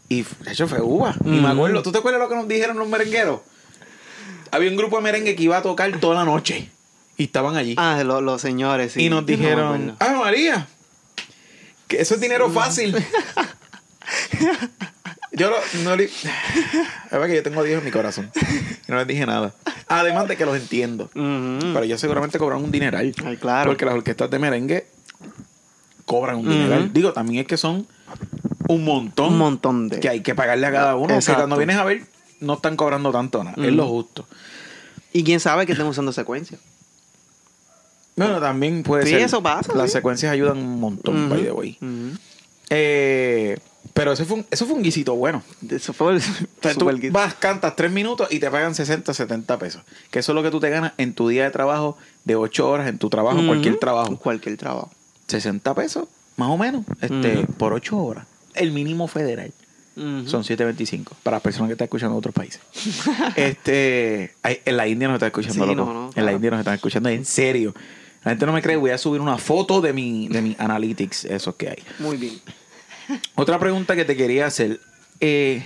y 0.08 0.22
de 0.22 0.52
hecho 0.52 0.66
fue 0.66 0.80
uva. 0.80 1.14
Y 1.24 1.28
me 1.28 1.48
acuerdo, 1.48 1.82
¿tú 1.82 1.92
te 1.92 1.98
acuerdas 1.98 2.20
lo 2.20 2.28
que 2.28 2.34
nos 2.34 2.48
dijeron 2.48 2.76
los 2.78 2.88
merengueros? 2.88 3.40
Había 4.50 4.70
un 4.70 4.76
grupo 4.76 4.96
de 4.96 5.02
merengue 5.02 5.36
que 5.36 5.42
iba 5.44 5.56
a 5.58 5.62
tocar 5.62 5.98
toda 6.00 6.16
la 6.16 6.24
noche. 6.24 6.70
Y 7.16 7.24
estaban 7.24 7.56
allí. 7.56 7.74
Ah, 7.78 8.02
lo- 8.04 8.20
los 8.20 8.40
señores, 8.40 8.92
sí. 8.92 9.04
y 9.04 9.08
nos 9.08 9.20
No 9.22 9.26
dijeron, 9.26 9.96
ah, 10.00 10.14
María, 10.18 10.66
que 11.86 12.00
eso 12.00 12.14
es 12.16 12.20
dinero 12.20 12.50
fácil. 12.50 12.96
yo 15.32 15.50
lo- 15.50 15.82
no 15.84 15.96
le... 15.96 16.04
Es 16.04 16.12
verdad 17.10 17.26
que 17.28 17.34
yo 17.36 17.42
tengo 17.42 17.60
a 17.60 17.64
Dios 17.64 17.78
en 17.78 17.84
mi 17.84 17.90
corazón. 17.92 18.30
Y 18.88 18.90
no 18.90 18.96
les 18.98 19.06
dije 19.06 19.26
nada. 19.26 19.54
Además 19.88 20.26
de 20.28 20.36
que 20.36 20.44
los 20.44 20.56
entiendo. 20.56 21.10
Pero 21.14 21.82
ellos 21.82 22.00
seguramente 22.00 22.38
cobran 22.38 22.62
un 22.64 22.70
dineral. 22.72 23.14
Ay, 23.24 23.36
claro. 23.36 23.70
Porque 23.70 23.84
las 23.84 23.94
orquestas 23.94 24.30
de 24.30 24.38
merengue 24.38 24.86
cobran 26.04 26.36
un 26.36 26.46
Ujú. 26.46 26.54
dineral. 26.56 26.92
Digo, 26.92 27.12
también 27.12 27.42
es 27.42 27.46
que 27.46 27.56
son 27.56 27.86
un 28.68 28.84
montón. 28.84 29.32
Un 29.32 29.38
montón 29.38 29.88
de... 29.88 30.00
Que 30.00 30.08
hay 30.08 30.20
que 30.20 30.34
pagarle 30.34 30.66
a 30.66 30.72
cada 30.72 30.96
uno. 30.96 31.08
Que 31.08 31.14
Exacto. 31.14 31.40
cuando 31.42 31.56
vienes 31.56 31.76
a 31.76 31.84
ver, 31.84 32.04
no 32.40 32.54
están 32.54 32.76
cobrando 32.76 33.12
tanto 33.12 33.42
nada. 33.44 33.56
Es 33.64 33.72
lo 33.72 33.86
justo. 33.88 34.26
Y 35.12 35.22
quién 35.24 35.40
sabe 35.40 35.66
que 35.66 35.72
estén 35.72 35.86
usando 35.86 36.12
secuencia. 36.12 36.58
Bueno, 38.16 38.40
también 38.40 38.82
puede 38.82 39.04
Sí, 39.04 39.10
ser. 39.10 39.20
eso 39.20 39.42
pasa, 39.42 39.74
Las 39.74 39.90
sí. 39.90 39.94
secuencias 39.98 40.32
ayudan 40.32 40.58
un 40.58 40.78
montón, 40.80 41.26
Ujú. 41.26 41.28
by 41.34 41.42
the 41.42 41.52
way. 41.52 41.78
Ujú. 41.80 42.16
Eh, 42.70 43.58
pero 43.92 44.12
eso 44.12 44.24
fue, 44.24 44.38
un, 44.38 44.46
eso 44.50 44.66
fue 44.66 44.74
un 44.76 44.82
guisito 44.82 45.14
bueno. 45.14 45.42
Eso 45.68 45.92
fue 45.92 46.14
el 46.14 46.22
tú 46.78 46.86
vas, 47.10 47.34
cantas 47.34 47.76
tres 47.76 47.90
minutos 47.92 48.28
y 48.30 48.38
te 48.38 48.50
pagan 48.50 48.74
60, 48.74 49.12
70 49.12 49.58
pesos. 49.58 49.82
Que 50.10 50.20
eso 50.20 50.32
es 50.32 50.34
lo 50.36 50.42
que 50.42 50.50
tú 50.50 50.60
te 50.60 50.70
ganas 50.70 50.92
en 50.96 51.12
tu 51.12 51.28
día 51.28 51.44
de 51.44 51.50
trabajo 51.50 51.96
de 52.24 52.36
8 52.36 52.68
horas, 52.68 52.88
en 52.88 52.98
tu 52.98 53.10
trabajo, 53.10 53.44
cualquier 53.46 53.78
trabajo. 53.78 54.16
Cualquier 54.16 54.56
trabajo. 54.56 54.90
60 55.26 55.74
pesos, 55.74 56.08
más 56.36 56.48
o 56.50 56.56
menos, 56.56 56.84
este, 57.00 57.46
por 57.58 57.72
8 57.72 57.96
horas. 57.96 58.26
El 58.54 58.72
mínimo 58.72 59.08
federal. 59.08 59.52
Son 59.96 60.42
7.25 60.42 61.12
para 61.22 61.36
las 61.36 61.42
personas 61.42 61.68
que 61.68 61.74
están 61.74 61.84
escuchando 61.84 62.14
en 62.14 62.18
otros 62.18 62.34
países. 62.34 62.60
este, 63.36 64.34
en 64.42 64.76
la 64.76 64.88
India 64.88 65.06
nos 65.08 65.14
están 65.16 65.28
escuchando, 65.28 65.64
Sí, 65.64 65.74
loco. 65.74 65.92
no, 65.92 65.92
no, 65.94 66.06
En 66.06 66.12
claro. 66.12 66.26
la 66.26 66.32
India 66.32 66.50
nos 66.50 66.58
están 66.60 66.74
escuchando 66.74 67.08
en 67.10 67.24
serio. 67.24 67.74
La 68.24 68.32
gente 68.32 68.44
no 68.46 68.52
me 68.52 68.60
cree, 68.62 68.76
voy 68.76 68.90
a 68.90 68.98
subir 68.98 69.20
una 69.20 69.38
foto 69.38 69.80
de 69.80 69.92
mi, 69.92 70.26
de 70.28 70.42
mi 70.42 70.56
analytics, 70.58 71.26
esos 71.26 71.54
que 71.54 71.68
hay. 71.68 71.82
Muy 72.00 72.16
bien. 72.16 72.40
Otra 73.36 73.58
pregunta 73.58 73.94
que 73.94 74.04
te 74.04 74.16
quería 74.16 74.46
hacer. 74.46 74.80
eh, 75.20 75.62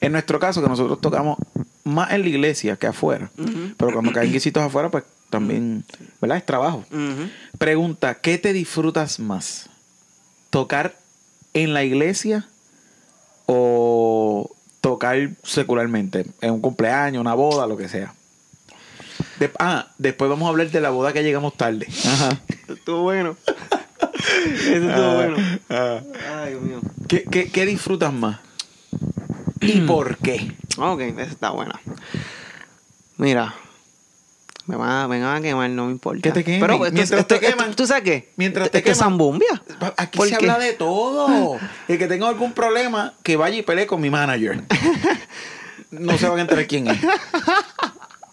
en 0.00 0.12
nuestro 0.12 0.38
caso, 0.38 0.62
que 0.62 0.68
nosotros 0.68 1.00
tocamos 1.00 1.36
más 1.84 2.12
en 2.12 2.22
la 2.22 2.28
iglesia 2.28 2.76
que 2.76 2.86
afuera, 2.86 3.30
pero 3.76 3.92
cuando 3.92 4.12
caen 4.12 4.30
guisitos 4.32 4.62
afuera, 4.62 4.90
pues 4.90 5.04
también, 5.28 5.84
¿verdad? 6.20 6.38
Es 6.38 6.46
trabajo. 6.46 6.84
Pregunta, 7.58 8.14
¿qué 8.20 8.38
te 8.38 8.52
disfrutas 8.52 9.18
más? 9.20 9.68
¿Tocar 10.50 10.94
en 11.54 11.74
la 11.74 11.84
iglesia 11.84 12.46
o 13.46 14.50
tocar 14.80 15.30
secularmente? 15.42 16.26
En 16.40 16.52
un 16.52 16.60
cumpleaños, 16.60 17.20
una 17.20 17.34
boda, 17.34 17.66
lo 17.66 17.76
que 17.76 17.88
sea. 17.88 18.14
De- 19.38 19.50
ah, 19.58 19.88
después 19.98 20.28
vamos 20.30 20.46
a 20.46 20.50
hablar 20.50 20.70
de 20.70 20.80
la 20.80 20.90
boda 20.90 21.12
que 21.12 21.22
llegamos 21.22 21.56
tarde. 21.56 21.86
Ajá. 22.06 22.40
Estuvo 22.68 23.02
bueno. 23.02 23.36
Ese 24.54 24.86
estuvo 24.86 25.14
bueno. 25.14 25.36
Ah. 25.68 26.00
Ay, 26.42 26.50
Dios 26.50 26.62
mío. 26.62 26.80
¿Qué, 27.08 27.24
qué, 27.24 27.50
qué 27.50 27.66
disfrutas 27.66 28.12
más? 28.12 28.38
¿Y 29.60 29.80
por 29.86 30.16
qué? 30.18 30.52
Ok, 30.78 31.00
esa 31.00 31.22
está 31.22 31.50
buena. 31.50 31.80
Mira. 33.16 33.54
Me 34.66 34.76
van, 34.76 34.88
a, 34.90 35.08
me 35.08 35.20
van 35.20 35.36
a 35.38 35.40
quemar, 35.40 35.68
no 35.70 35.86
me 35.86 35.92
importa. 35.92 36.22
Que 36.22 36.32
te 36.32 36.44
quemen. 36.44 36.60
Pero 36.60 36.74
esto, 36.74 36.84
Mientras 36.94 37.20
esto- 37.20 37.26
te 37.38 37.46
esto- 37.46 37.56
queman. 37.56 37.74
¿Tú 37.74 37.86
sabes 37.86 38.04
qué? 38.04 38.32
Mientras 38.36 38.70
te 38.70 38.78
es 38.78 38.84
que 38.84 38.90
queman. 38.92 38.98
zambumbia. 38.98 39.62
Aquí 39.96 40.18
¿Por 40.18 40.28
se 40.28 40.36
qué? 40.36 40.50
habla 40.50 40.58
de 40.64 40.72
todo. 40.74 41.58
El 41.88 41.98
que 41.98 42.06
tenga 42.06 42.28
algún 42.28 42.52
problema, 42.52 43.14
que 43.22 43.36
vaya 43.36 43.56
y 43.56 43.62
pelee 43.62 43.86
con 43.86 44.00
mi 44.00 44.10
manager. 44.10 44.62
No 45.90 46.16
se 46.16 46.28
van 46.28 46.38
a 46.38 46.42
enterar 46.42 46.68
quién 46.68 46.86
es. 46.86 47.00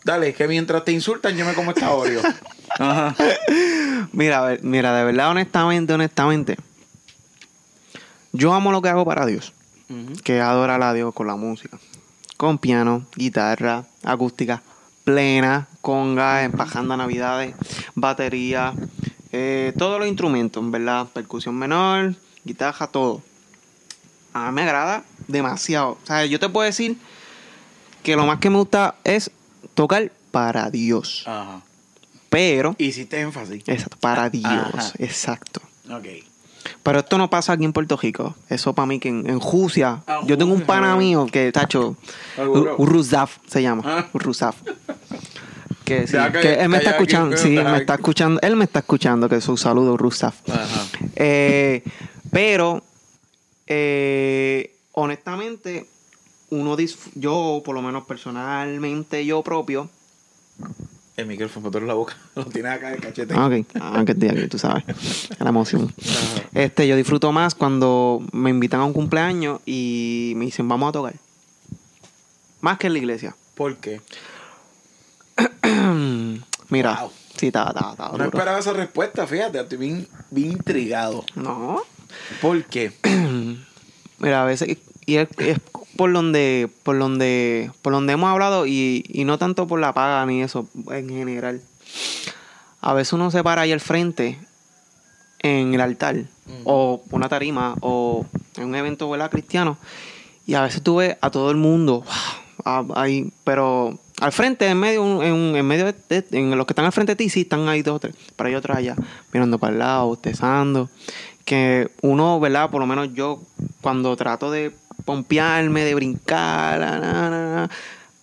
Dale, 0.04 0.32
que 0.36 0.48
mientras 0.48 0.86
te 0.86 0.92
insultan, 0.92 1.36
yo 1.36 1.44
me 1.44 1.56
como 1.56 1.72
esta 1.72 1.92
Oreo. 1.92 2.22
Ajá. 2.78 3.16
Mira, 4.12 4.38
a 4.38 4.42
ver, 4.50 4.64
mira, 4.64 4.96
de 4.96 5.04
verdad, 5.04 5.32
honestamente, 5.32 5.92
honestamente. 5.92 6.56
Yo 8.32 8.54
amo 8.54 8.72
lo 8.72 8.82
que 8.84 8.90
hago 8.90 9.06
para 9.06 9.26
Dios. 9.26 9.54
Que 10.24 10.40
adorar 10.40 10.84
a 10.84 10.94
Dios 10.94 11.16
con 11.16 11.26
la 11.26 11.36
música. 11.36 11.80
Con 12.38 12.60
piano, 12.60 13.08
guitarra, 13.16 13.86
acústica, 14.04 14.62
plena, 15.08 15.70
conga, 15.80 16.44
empajando 16.44 16.98
navidades, 16.98 17.56
batería, 17.96 18.74
eh, 19.32 19.72
todos 19.78 20.00
los 20.00 20.08
instrumentos, 20.10 20.70
¿verdad? 20.70 21.08
Percusión 21.14 21.56
menor, 21.56 22.14
guitarra, 22.44 22.88
todo. 22.88 23.22
A 24.34 24.52
mí 24.52 24.56
me 24.56 24.64
agrada 24.64 25.06
demasiado. 25.30 25.92
O 25.92 26.06
sea, 26.06 26.26
yo 26.26 26.42
te 26.42 26.50
puedo 26.50 26.66
decir 26.66 26.98
que 28.04 28.18
lo 28.18 28.26
más 28.26 28.40
que 28.40 28.50
me 28.50 28.58
gusta 28.58 28.96
es 29.06 29.32
tocar 29.76 30.12
para 30.32 30.70
Dios. 30.70 31.24
Ajá. 31.26 31.62
Pero 32.28 32.76
Hiciste 32.78 33.22
énfasis. 33.22 33.64
Exacto, 33.66 33.96
para 34.02 34.30
Dios, 34.30 34.46
Ajá. 34.46 34.92
exacto. 35.00 35.62
Ok. 35.90 36.06
Pero 36.88 37.00
esto 37.00 37.18
no 37.18 37.30
pasa 37.30 37.52
aquí 37.52 37.66
en 37.66 37.74
Puerto 37.74 37.98
Rico. 37.98 38.34
Eso 38.48 38.72
para 38.74 38.86
mí 38.86 38.98
que 38.98 39.10
en, 39.10 39.30
en 39.30 39.42
Rusia, 39.42 40.04
Ah, 40.08 40.22
yo 40.26 40.38
tengo 40.38 40.54
un 40.54 40.62
pana 40.62 40.96
mío 40.96 41.26
que, 41.30 41.52
tacho, 41.52 41.98
Seguro. 42.34 42.76
Uruzaf 42.78 43.40
se 43.46 43.62
llama, 43.62 43.84
Ah. 43.86 44.08
Uruzaf. 44.14 44.56
Que, 45.84 46.08
sí, 46.08 46.16
que- 46.32 46.40
que 46.40 46.54
él 46.62 46.70
me 46.70 46.78
está 46.78 46.92
escuchando, 46.92 47.36
sí, 47.36 47.58
él 47.58 47.66
me 47.66 47.78
está 47.80 47.96
escuchando, 47.96 48.40
él 48.42 48.56
me 48.56 48.64
está 48.64 48.80
escuchando, 48.80 49.28
que 49.28 49.42
su 49.42 49.58
saludo, 49.58 49.96
Uruzaf. 49.96 50.50
Ajá. 50.50 50.86
Eh, 51.18 51.84
pero, 52.32 52.82
eh, 53.68 54.74
honestamente, 54.94 55.90
uno 56.52 56.78
yo, 57.16 57.62
por 57.66 57.76
lo 57.76 57.82
menos 57.82 58.06
personalmente, 58.06 59.26
yo 59.26 59.42
propio, 59.44 59.90
El 61.18 61.26
micrófono 61.26 61.72
por 61.72 61.82
la 61.82 61.96
boca. 61.96 62.16
Lo 62.36 62.46
tienes 62.46 62.72
acá 62.72 62.90
en 62.90 62.96
el 62.96 63.02
cachete. 63.02 63.34
Ah, 63.36 63.48
ok. 63.48 63.66
Ah, 63.82 64.04
que 64.06 64.12
estoy 64.14 64.30
aquí, 64.30 64.48
tú 64.48 64.60
sabes. 64.60 64.84
La 65.40 65.50
emoción. 65.50 65.92
Este, 66.54 66.88
yo 66.88 66.96
disfruto 66.96 67.32
más 67.32 67.56
cuando 67.56 68.24
me 68.32 68.52
invitan 68.52 68.80
a 68.82 68.86
un 68.86 68.94
cumpleaños 68.94 69.60
y 69.66 70.34
me 70.36 70.46
dicen, 70.46 70.68
vamos 70.70 70.90
a 70.90 70.92
tocar. 70.94 71.16
Más 72.62 72.78
que 72.78 72.88
en 72.88 72.94
la 72.94 73.00
iglesia. 73.00 73.36
¿Por 73.56 73.78
qué? 73.78 74.00
Mira, 76.70 77.00
Wow. 77.02 77.12
sí, 77.36 77.48
estaba, 77.48 77.70
estaba, 77.70 77.92
estaba 77.92 78.12
No 78.12 78.18
duro. 78.18 78.30
esperaba 78.38 78.60
esa 78.60 78.74
respuesta, 78.74 79.26
fíjate. 79.28 79.60
Estoy 79.60 79.78
bien, 79.78 80.08
bien 80.32 80.52
intrigado. 80.52 81.24
No. 81.36 81.82
¿Por 82.42 82.64
qué? 82.66 82.92
Mira, 84.20 84.44
a 84.44 84.46
veces, 84.46 84.78
y 85.06 85.16
es, 85.16 85.28
es 85.38 85.60
por 85.98 86.14
donde, 86.14 86.70
por 86.84 86.98
donde, 86.98 87.72
por 87.82 87.92
donde 87.94 88.14
hemos 88.14 88.30
hablado 88.30 88.66
y, 88.66 89.04
y 89.10 89.26
no 89.26 89.38
tanto 89.38 89.68
por 89.68 89.80
la 89.80 89.94
paga 89.94 90.26
ni 90.26 90.42
eso, 90.42 90.68
en 90.92 91.10
general. 91.10 91.62
A 92.82 92.94
veces 92.94 93.14
uno 93.14 93.32
se 93.32 93.44
para 93.44 93.64
ahí 93.64 93.72
al 93.72 93.80
frente 93.82 94.38
en 95.40 95.74
el 95.74 95.82
altar 95.82 96.16
o 96.64 97.02
una 97.12 97.28
tarima 97.28 97.76
o 97.82 98.26
en 98.56 98.66
un 98.66 98.76
evento 98.76 99.10
¿verdad? 99.10 99.30
cristiano 99.30 99.78
y 100.46 100.54
a 100.54 100.62
veces 100.62 100.82
tú 100.82 100.96
ves 100.98 101.18
a 101.22 101.30
todo 101.30 101.52
el 101.52 101.58
mundo 101.58 102.04
ah, 102.64 102.84
ahí, 102.96 103.32
pero 103.44 104.00
al 104.22 104.32
frente, 104.32 104.68
en 104.68 104.80
medio, 104.80 105.22
en, 105.22 105.56
en 105.56 105.66
medio 105.68 105.86
de, 105.86 105.94
de- 106.10 106.26
en 106.40 106.58
los 106.58 106.66
que 106.66 106.72
están 106.74 106.86
al 106.86 106.92
frente 106.94 107.12
de 107.12 107.16
ti, 107.18 107.30
sí 107.30 107.42
están 107.42 107.68
ahí 107.68 107.82
dos 107.84 107.98
o 107.98 108.00
tres, 108.00 108.16
pero 108.36 108.48
hay 108.48 108.56
otros 108.56 108.78
allá, 108.78 108.96
mirando 109.34 109.60
para 109.60 109.74
el 109.74 109.80
lado, 109.80 110.08
bostezando, 110.08 110.90
que 111.46 111.92
uno, 112.02 112.40
¿verdad? 112.40 112.70
Por 112.72 112.80
lo 112.80 112.88
menos 112.88 113.14
yo, 113.14 113.42
cuando 113.82 114.16
trato 114.16 114.50
de 114.50 114.72
pompearme, 115.08 115.86
de 115.86 115.96
brincar, 115.96 116.80
na, 116.80 117.00
na, 117.00 117.30
na, 117.30 117.70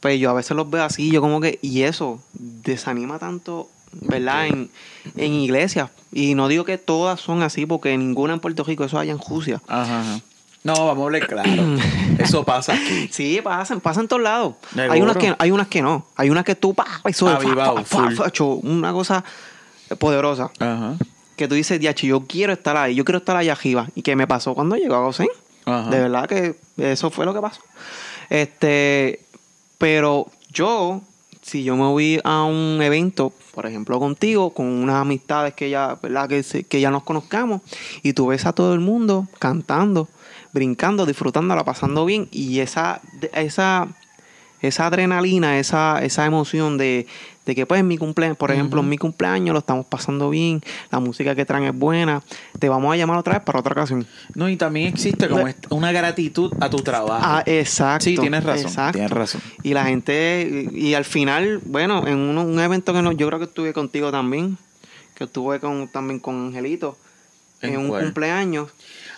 pues 0.01 0.20
yo 0.20 0.29
a 0.29 0.35
veces 0.35 0.55
los 0.55 0.68
veo 0.68 0.85
así, 0.85 1.11
yo 1.11 1.23
como 1.23 1.40
que, 1.40 1.59
y 1.62 1.83
eso 1.83 2.20
desanima 2.35 3.18
tanto, 3.18 3.70
¿verdad? 3.92 4.49
En, 4.49 4.70
en 5.16 5.33
iglesias. 5.33 5.90
Y 6.12 6.35
no 6.35 6.47
digo 6.47 6.64
que 6.64 6.77
todas 6.77 7.20
son 7.20 7.42
así, 7.42 7.64
porque 7.64 7.97
ninguna 7.97 8.35
en 8.35 8.40
Puerto 8.40 8.64
Rico, 8.64 8.85
eso 8.85 8.99
hay 8.99 9.09
en 9.09 9.16
Jucia. 9.16 9.62
Ajá, 9.66 10.01
ajá. 10.01 10.20
No, 10.62 10.75
vamos 10.75 11.03
a 11.03 11.05
hablar 11.07 11.27
claro. 11.27 11.51
Eso 12.18 12.42
pasa 12.42 12.73
aquí. 12.73 13.09
Sí, 13.12 13.38
pasan, 13.44 13.83
pasan 13.83 14.05
en 14.05 14.09
todos 14.09 14.23
lados. 14.23 14.55
Hay 14.75 15.03
unas 15.03 15.18
que 15.18 15.35
hay 15.38 15.51
unas 15.51 15.68
que 15.68 15.83
no. 15.83 16.07
Hay 16.16 16.31
unas 16.31 16.42
que 16.42 16.55
tú 16.55 16.73
pa, 16.73 16.87
eso 17.05 17.29
Avivado, 17.29 17.85
fa, 17.85 18.11
fa, 18.12 18.33
una 18.62 18.90
cosa 18.92 19.23
poderosa. 19.99 20.51
Ajá. 20.59 20.94
Que 21.37 21.49
tú 21.49 21.55
dices, 21.55 21.79
diacho, 21.81 22.07
yo 22.07 22.27
quiero 22.27 22.55
estar 22.55 22.79
ahí, 22.79 22.94
yo 22.94 23.05
quiero 23.05 23.18
estar 23.18 23.37
allá 23.37 23.53
arriba. 23.53 23.88
¿Y 23.94 24.01
qué 24.01 24.16
me 24.16 24.27
pasó 24.27 24.55
cuando 24.55 24.77
llegó 24.77 24.94
a 24.94 25.01
Gosén? 25.01 25.29
De 25.64 26.00
verdad 26.00 26.29
que 26.29 26.57
eso 26.77 27.11
fue 27.11 27.24
lo 27.24 27.33
que 27.33 27.40
pasó. 27.40 27.61
Este, 28.29 29.20
pero 29.79 30.27
yo, 30.50 31.00
si 31.42 31.64
yo 31.64 31.77
me 31.77 31.85
voy 31.85 32.20
a 32.24 32.44
un 32.44 32.81
evento, 32.83 33.33
por 33.55 33.66
ejemplo 33.66 33.98
contigo, 33.98 34.50
con 34.50 34.66
unas 34.66 34.96
amistades 34.96 35.55
que 35.55 35.70
ya, 35.70 35.98
¿verdad? 36.03 36.29
Que, 36.29 36.64
que 36.64 36.81
ya 36.81 36.90
nos 36.90 37.03
conozcamos, 37.03 37.62
y 38.03 38.12
tú 38.12 38.29
ves 38.29 38.46
a 38.46 38.53
todo 38.53 38.74
el 38.74 38.81
mundo 38.81 39.27
cantando, 39.38 40.09
brincando, 40.53 41.07
disfrutándola, 41.07 41.64
pasando 41.64 42.05
bien. 42.05 42.29
Y 42.31 42.61
esa, 42.61 43.00
esa, 43.33 43.88
esa 44.61 44.87
adrenalina, 44.87 45.59
esa, 45.59 46.03
esa 46.03 46.27
emoción 46.27 46.79
de, 46.79 47.07
de 47.44 47.54
que 47.54 47.66
pues 47.66 47.85
mi 47.85 47.98
cumpleaños, 47.98 48.37
por 48.38 48.50
ejemplo, 48.50 48.80
en 48.80 48.88
mi 48.88 48.96
cumpleaños 48.98 49.52
lo 49.52 49.59
estamos 49.59 49.85
pasando 49.87 50.30
bien, 50.30 50.62
la 50.90 50.98
música 51.00 51.35
que 51.35 51.44
traen 51.44 51.64
es 51.64 51.74
buena, 51.74 52.22
te 52.59 52.68
vamos 52.68 52.92
a 52.92 52.96
llamar 52.96 53.18
otra 53.18 53.35
vez 53.35 53.42
para 53.44 53.59
otra 53.61 53.72
ocasión. 53.72 54.07
No, 54.35 54.48
y 54.48 54.57
también 54.57 54.87
existe 54.88 55.28
como 55.28 55.44
una 55.70 55.92
gratitud 55.92 56.52
a 56.61 56.70
tu 56.70 56.78
trabajo. 56.78 57.20
Ah, 57.22 57.42
exacto. 57.46 58.04
Sí, 58.04 58.16
tienes 58.16 58.42
razón, 58.44 58.66
exacto. 58.66 58.92
tienes 58.92 59.11
razón. 59.11 59.42
Y 59.62 59.74
la 59.74 59.85
gente, 59.85 60.68
y, 60.72 60.88
y 60.88 60.94
al 60.94 61.04
final, 61.04 61.61
bueno, 61.66 62.07
en 62.07 62.16
uno- 62.18 62.42
un 62.44 62.59
evento 62.61 62.92
que 62.92 63.02
no, 63.02 63.12
yo 63.12 63.26
creo 63.26 63.38
que 63.38 63.44
estuve 63.46 63.72
contigo 63.72 64.11
también, 64.11 64.57
que 65.14 65.24
estuve 65.24 65.61
con, 65.61 65.88
también 65.88 66.20
con 66.20 66.46
Angelito, 66.46 66.96
¿En 67.61 67.74
en, 67.74 67.80
un 67.80 67.88
cuál? 67.88 68.04
cumpleaños. 68.04 68.70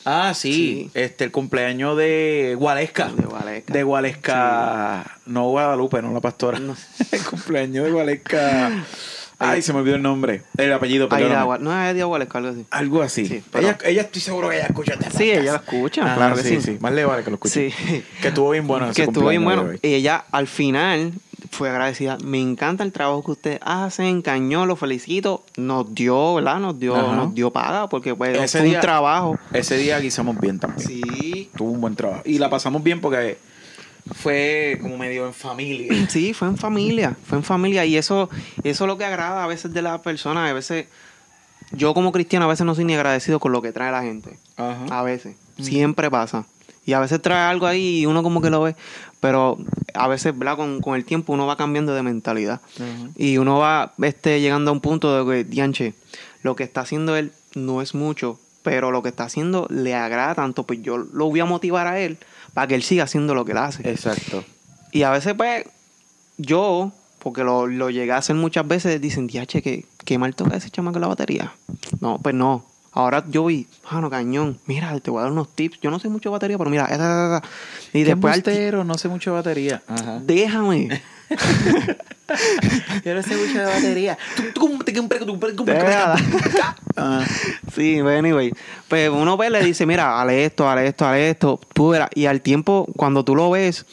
Ah, 0.09 0.33
sí, 0.35 0.53
Sí. 0.53 0.91
este 0.95 1.25
el 1.25 1.33
cumpleaños 1.33 1.97
de 1.97 2.55
Gualesca. 2.57 3.09
De 3.09 3.25
Gualesca. 3.25 3.73
De 3.73 3.83
Gualesca, 3.83 5.19
no 5.27 5.49
Guadalupe, 5.51 6.01
no 6.03 6.13
la 6.13 6.21
pastora. 6.21 6.59
No. 6.61 6.77
el 7.13 7.23
cumpleaños 7.25 7.85
de 7.85 7.91
Gualesca. 7.91 8.71
Ay, 9.39 9.61
se 9.61 9.75
me 9.75 9.81
olvidó 9.81 9.97
el 9.97 10.03
nombre, 10.03 10.43
el 10.57 10.73
apellido, 10.73 11.09
Agua- 11.11 11.59
no 11.59 11.71
es 11.87 11.95
de 11.95 12.01
Agualesca, 12.01 12.39
algo 12.39 12.51
así. 12.53 12.67
Algo 12.71 13.03
así. 13.03 13.27
Sí, 13.27 13.43
pero- 13.53 13.67
ella, 13.69 13.79
ella 13.85 14.01
estoy 14.03 14.23
seguro 14.23 14.49
que 14.49 14.57
ella 14.57 14.67
escucha 14.67 14.95
este 14.95 15.11
Sí, 15.11 15.31
ella 15.31 15.53
lo 15.53 15.57
escucha, 15.59 16.15
claro 16.15 16.37
que 16.37 16.43
sí, 16.43 16.61
sí. 16.63 16.79
Más 16.81 16.93
le 16.95 17.05
vale 17.05 17.23
que 17.23 17.29
lo 17.31 17.35
escuche. 17.35 17.71
Sí. 17.71 18.03
Que 18.23 18.29
estuvo 18.29 18.49
bien 18.51 18.67
bueno. 18.67 18.87
ese 18.87 18.95
que 18.95 19.03
estuvo 19.09 19.29
bien 19.29 19.45
bueno. 19.45 19.73
Y 19.83 19.93
ella 19.95 20.25
al 20.33 20.47
final 20.47 21.13
fue 21.51 21.69
agradecida. 21.71 22.19
Me 22.25 22.41
encanta 22.41 22.83
el 22.85 22.93
trabajo 22.93 23.23
que 23.25 23.31
ustedes 23.33 23.59
hacen, 23.63 24.23
cañó, 24.23 24.67
lo 24.67 24.77
felicito. 24.77 25.45
Nos 25.57 25.95
dio, 25.95 26.35
¿verdad? 26.35 26.59
Nos 26.61 26.79
dio, 26.79 26.97
Ajá. 26.97 27.15
nos 27.17 27.35
dio 27.35 27.51
paga 27.53 27.89
porque 27.89 28.15
pues, 28.15 28.37
Ese 28.39 28.59
fue 28.59 28.69
día- 28.69 28.79
un 28.79 28.83
trabajo. 28.83 29.39
Ese 29.53 29.77
día 29.77 29.99
guisamos 30.01 30.39
bien 30.41 30.59
también. 30.59 30.87
Sí. 30.87 31.51
Tuvo 31.57 31.71
un 31.73 31.81
buen 31.81 31.95
trabajo. 31.97 32.23
Y 32.25 32.39
la 32.39 32.49
pasamos 32.51 32.83
bien 32.83 33.01
porque 33.01 33.39
fue 34.15 34.79
como 34.81 34.97
medio 34.97 35.27
en 35.27 35.35
familia. 35.35 35.93
Sí, 36.09 36.33
fue 36.33 36.49
en 36.49 36.57
familia, 36.57 37.17
fue 37.27 37.39
en 37.39 37.45
familia 37.45 37.85
y 37.85 37.97
eso, 37.97 38.31
eso 38.63 38.85
es 38.85 38.89
lo 38.89 38.97
que 38.99 39.05
agrada 39.05 39.45
a 39.45 39.47
veces 39.47 39.73
de 39.75 39.83
la 39.83 40.01
persona, 40.03 40.49
a 40.49 40.53
veces 40.53 40.87
yo 41.73 41.93
como 41.95 42.13
cristiano 42.13 42.45
a 42.45 42.49
veces 42.49 42.65
no 42.65 42.75
soy 42.77 42.85
ni 42.85 42.95
agradecido 42.95 43.41
con 43.41 43.51
lo 43.53 43.61
que 43.63 43.73
trae 43.73 43.91
la 43.91 44.03
gente, 44.03 44.39
Ajá. 44.57 44.85
a 44.91 45.03
veces, 45.03 45.35
siempre 45.61 46.11
pasa. 46.11 46.47
Y 46.87 46.93
a 46.93 47.01
veces 47.01 47.21
trae 47.21 47.51
algo 47.51 47.67
ahí 47.67 48.01
y 48.01 48.07
uno 48.07 48.23
como 48.23 48.41
que 48.41 48.49
lo 48.49 48.63
ve, 48.63 48.77
pero 49.21 49.59
a 49.93 50.07
veces, 50.07 50.39
¿verdad? 50.39 50.57
Con, 50.57 50.81
con 50.81 50.95
el 50.95 51.05
tiempo 51.05 51.33
uno 51.33 51.47
va 51.47 51.57
cambiando 51.57 51.95
de 51.95 52.03
mentalidad. 52.03 52.61
Y 53.17 53.39
uno 53.39 53.59
va 53.59 53.93
este, 54.01 54.41
llegando 54.41 54.71
a 54.71 54.75
un 54.75 54.81
punto 54.81 55.25
de 55.25 55.31
que, 55.31 55.45
dianche, 55.45 55.95
lo 56.43 56.55
que 56.55 56.63
está 56.63 56.83
haciendo 56.83 57.17
él 57.17 57.33
no 57.55 57.83
es 57.83 57.95
mucho, 57.95 58.39
pero 58.63 58.93
lo 58.93 59.03
que 59.03 59.09
está 59.09 59.25
haciendo 59.25 59.67
le 59.69 59.95
agrada 59.95 60.37
tanto, 60.37 60.63
pues 60.63 60.81
yo 60.81 60.97
lo 60.97 61.27
voy 61.27 61.41
a 61.41 61.45
motivar 61.45 61.89
a 61.89 61.99
él 61.99 62.19
para 62.55 62.69
que 62.69 62.77
él 62.77 62.83
siga 62.83 63.05
haciendo 63.05 63.35
lo 63.35 63.45
que 63.45 63.53
él 63.53 63.59
hace. 63.59 63.89
Exacto. 63.91 64.45
Y 64.93 65.03
a 65.03 65.11
veces, 65.11 65.35
pues, 65.35 65.65
yo, 66.39 66.93
porque 67.19 67.43
lo, 67.43 67.67
lo 67.67 67.91
llegué 67.91 68.13
a 68.13 68.19
hacer 68.19 68.37
muchas 68.37 68.67
veces, 68.67 69.01
dicen, 69.01 69.27
diache, 69.27 69.61
que 69.61 69.87
qué 70.05 70.19
mal 70.19 70.35
toca 70.35 70.57
ese 70.57 70.71
chamaco 70.71 70.99
la 70.99 71.09
batería. 71.09 71.53
No, 72.01 72.19
pues 72.23 72.35
no. 72.35 72.65
Ahora 72.97 73.23
yo 73.29 73.45
vi, 73.45 73.67
mano, 73.93 74.09
cañón, 74.09 74.59
mira, 74.65 74.99
te 75.01 75.11
voy 75.11 75.21
a 75.21 75.25
dar 75.25 75.33
unos 75.33 75.55
tips. 75.55 75.81
Yo 75.83 75.91
no 75.91 75.99
sé 75.99 76.09
mucho 76.09 76.31
de 76.31 76.33
batería, 76.33 76.57
pero 76.57 76.71
mira, 76.71 76.87
esa, 76.87 76.95
esa, 76.95 77.37
esa. 77.37 77.43
y 77.93 78.05
después 78.05 78.33
altero, 78.33 78.85
no 78.85 78.95
sé 78.95 79.09
mucho 79.09 79.33
de 79.33 79.37
batería. 79.37 79.83
Ajá. 79.87 80.19
déjame. 80.23 81.03
Yo 83.05 83.15
no 83.15 83.23
sé 83.23 83.37
mucho 83.37 83.59
de 83.59 83.65
batería. 83.67 84.17
Sí, 87.75 87.99
anyway. 87.99 88.51
Pues 88.89 89.11
uno 89.11 89.37
ve, 89.37 89.51
le 89.51 89.63
dice, 89.63 89.85
mira, 89.85 90.19
hale 90.19 90.47
esto, 90.47 90.67
hale 90.67 90.87
esto, 90.87 91.07
hale 91.07 91.29
esto. 91.29 91.61
Tú 91.75 91.91
verás. 91.91 92.09
Y 92.15 92.25
al 92.25 92.41
tiempo, 92.41 92.89
cuando 92.97 93.25
tú 93.25 93.37
lo 93.37 93.51
ves, 93.51 93.85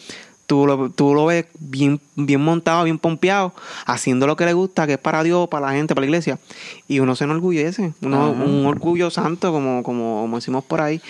tú 0.47 0.67
lo, 0.67 0.89
tú 0.89 1.13
lo 1.13 1.25
ves 1.25 1.45
bien, 1.59 1.99
bien 2.15 2.41
montado, 2.41 2.83
bien 2.83 2.99
pompeado, 2.99 3.53
haciendo 3.85 4.27
lo 4.27 4.35
que 4.35 4.45
le 4.45 4.53
gusta, 4.53 4.85
que 4.87 4.93
es 4.93 4.99
para 4.99 5.23
Dios, 5.23 5.47
para 5.49 5.67
la 5.67 5.73
gente, 5.73 5.95
para 5.95 6.01
la 6.03 6.07
iglesia. 6.07 6.39
Y 6.87 6.99
uno 6.99 7.15
se 7.15 7.23
enorgullece. 7.23 7.93
Uno, 8.01 8.17
Ajá. 8.31 8.43
un 8.43 8.65
orgullo 8.65 9.09
santo, 9.09 9.51
como, 9.51 9.83
como, 9.83 10.21
como 10.21 10.35
decimos 10.37 10.63
por 10.63 10.81
ahí. 10.81 11.01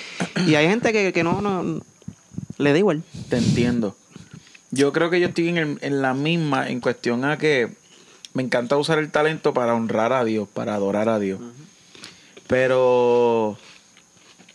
Y 0.48 0.56
hay 0.56 0.68
gente 0.68 0.94
que, 0.94 1.12
que 1.14 1.24
no, 1.24 1.42
no, 1.42 1.82
le 2.58 2.72
da 2.72 2.78
igual. 2.78 3.04
Te 3.30 3.38
entiendo. 3.38 3.96
Yo 4.72 4.92
creo 4.94 5.10
que 5.10 5.20
yo 5.20 5.28
estoy 5.28 5.50
en, 5.50 5.58
el- 5.58 5.80
en 5.82 6.02
la 6.02 6.14
misma 6.14 6.70
en 6.70 6.80
cuestión 6.80 7.26
a 7.26 7.38
que 7.38 7.70
me 8.34 8.42
encanta 8.44 8.78
usar 8.78 8.98
el 9.00 9.12
talento 9.12 9.54
para 9.54 9.74
honrar 9.76 10.14
a 10.14 10.24
Dios, 10.24 10.48
para 10.52 10.74
adorar 10.76 11.10
a 11.10 11.20
Dios. 11.20 11.40
Pero 12.48 13.58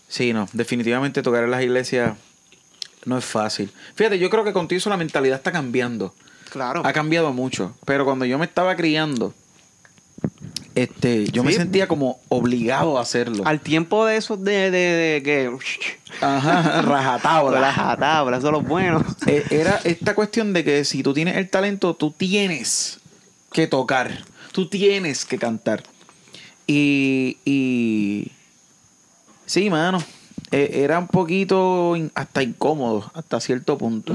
sí, 0.08 0.32
no, 0.32 0.48
definitivamente 0.52 1.22
tocar 1.22 1.44
en 1.44 1.50
las 1.50 1.62
iglesias 1.62 2.16
no 3.08 3.18
es 3.18 3.24
fácil. 3.24 3.72
Fíjate, 3.94 4.18
yo 4.18 4.30
creo 4.30 4.44
que 4.44 4.52
contigo 4.52 4.78
eso 4.78 4.90
la 4.90 4.96
mentalidad 4.96 5.38
está 5.38 5.50
cambiando. 5.50 6.14
Claro. 6.50 6.82
Ha 6.84 6.92
cambiado 6.92 7.32
mucho. 7.32 7.74
Pero 7.84 8.04
cuando 8.04 8.24
yo 8.24 8.38
me 8.38 8.44
estaba 8.44 8.76
criando, 8.76 9.34
este, 10.74 11.26
yo 11.30 11.42
me 11.42 11.52
sentía 11.52 11.88
como 11.88 12.20
obligado 12.28 12.98
a 12.98 13.02
hacerlo. 13.02 13.42
Al 13.46 13.60
tiempo 13.60 14.06
de 14.06 14.16
eso 14.16 14.36
de, 14.36 14.70
de, 14.70 14.78
de 14.78 15.22
que... 15.22 15.50
Ajá, 16.20 16.82
rajatabla. 16.82 17.60
Las 17.60 17.74
jatablas, 17.74 18.38
eso 18.38 18.48
es 18.48 18.52
lo 18.52 18.60
bueno. 18.60 19.04
Eh, 19.26 19.44
era 19.50 19.80
esta 19.84 20.14
cuestión 20.14 20.52
de 20.52 20.64
que 20.64 20.84
si 20.84 21.02
tú 21.02 21.14
tienes 21.14 21.36
el 21.36 21.50
talento, 21.50 21.96
tú 21.96 22.12
tienes 22.12 23.00
que 23.52 23.66
tocar, 23.66 24.24
tú 24.52 24.68
tienes 24.68 25.24
que 25.24 25.38
cantar. 25.38 25.82
Y, 26.66 27.38
y 27.44 28.30
sí, 29.46 29.70
mano, 29.70 30.02
eh, 30.50 30.70
era 30.84 30.98
un 30.98 31.08
poquito 31.08 31.94
in- 31.96 32.10
hasta 32.14 32.42
incómodo 32.42 33.10
hasta 33.14 33.40
cierto 33.40 33.76
punto. 33.78 34.14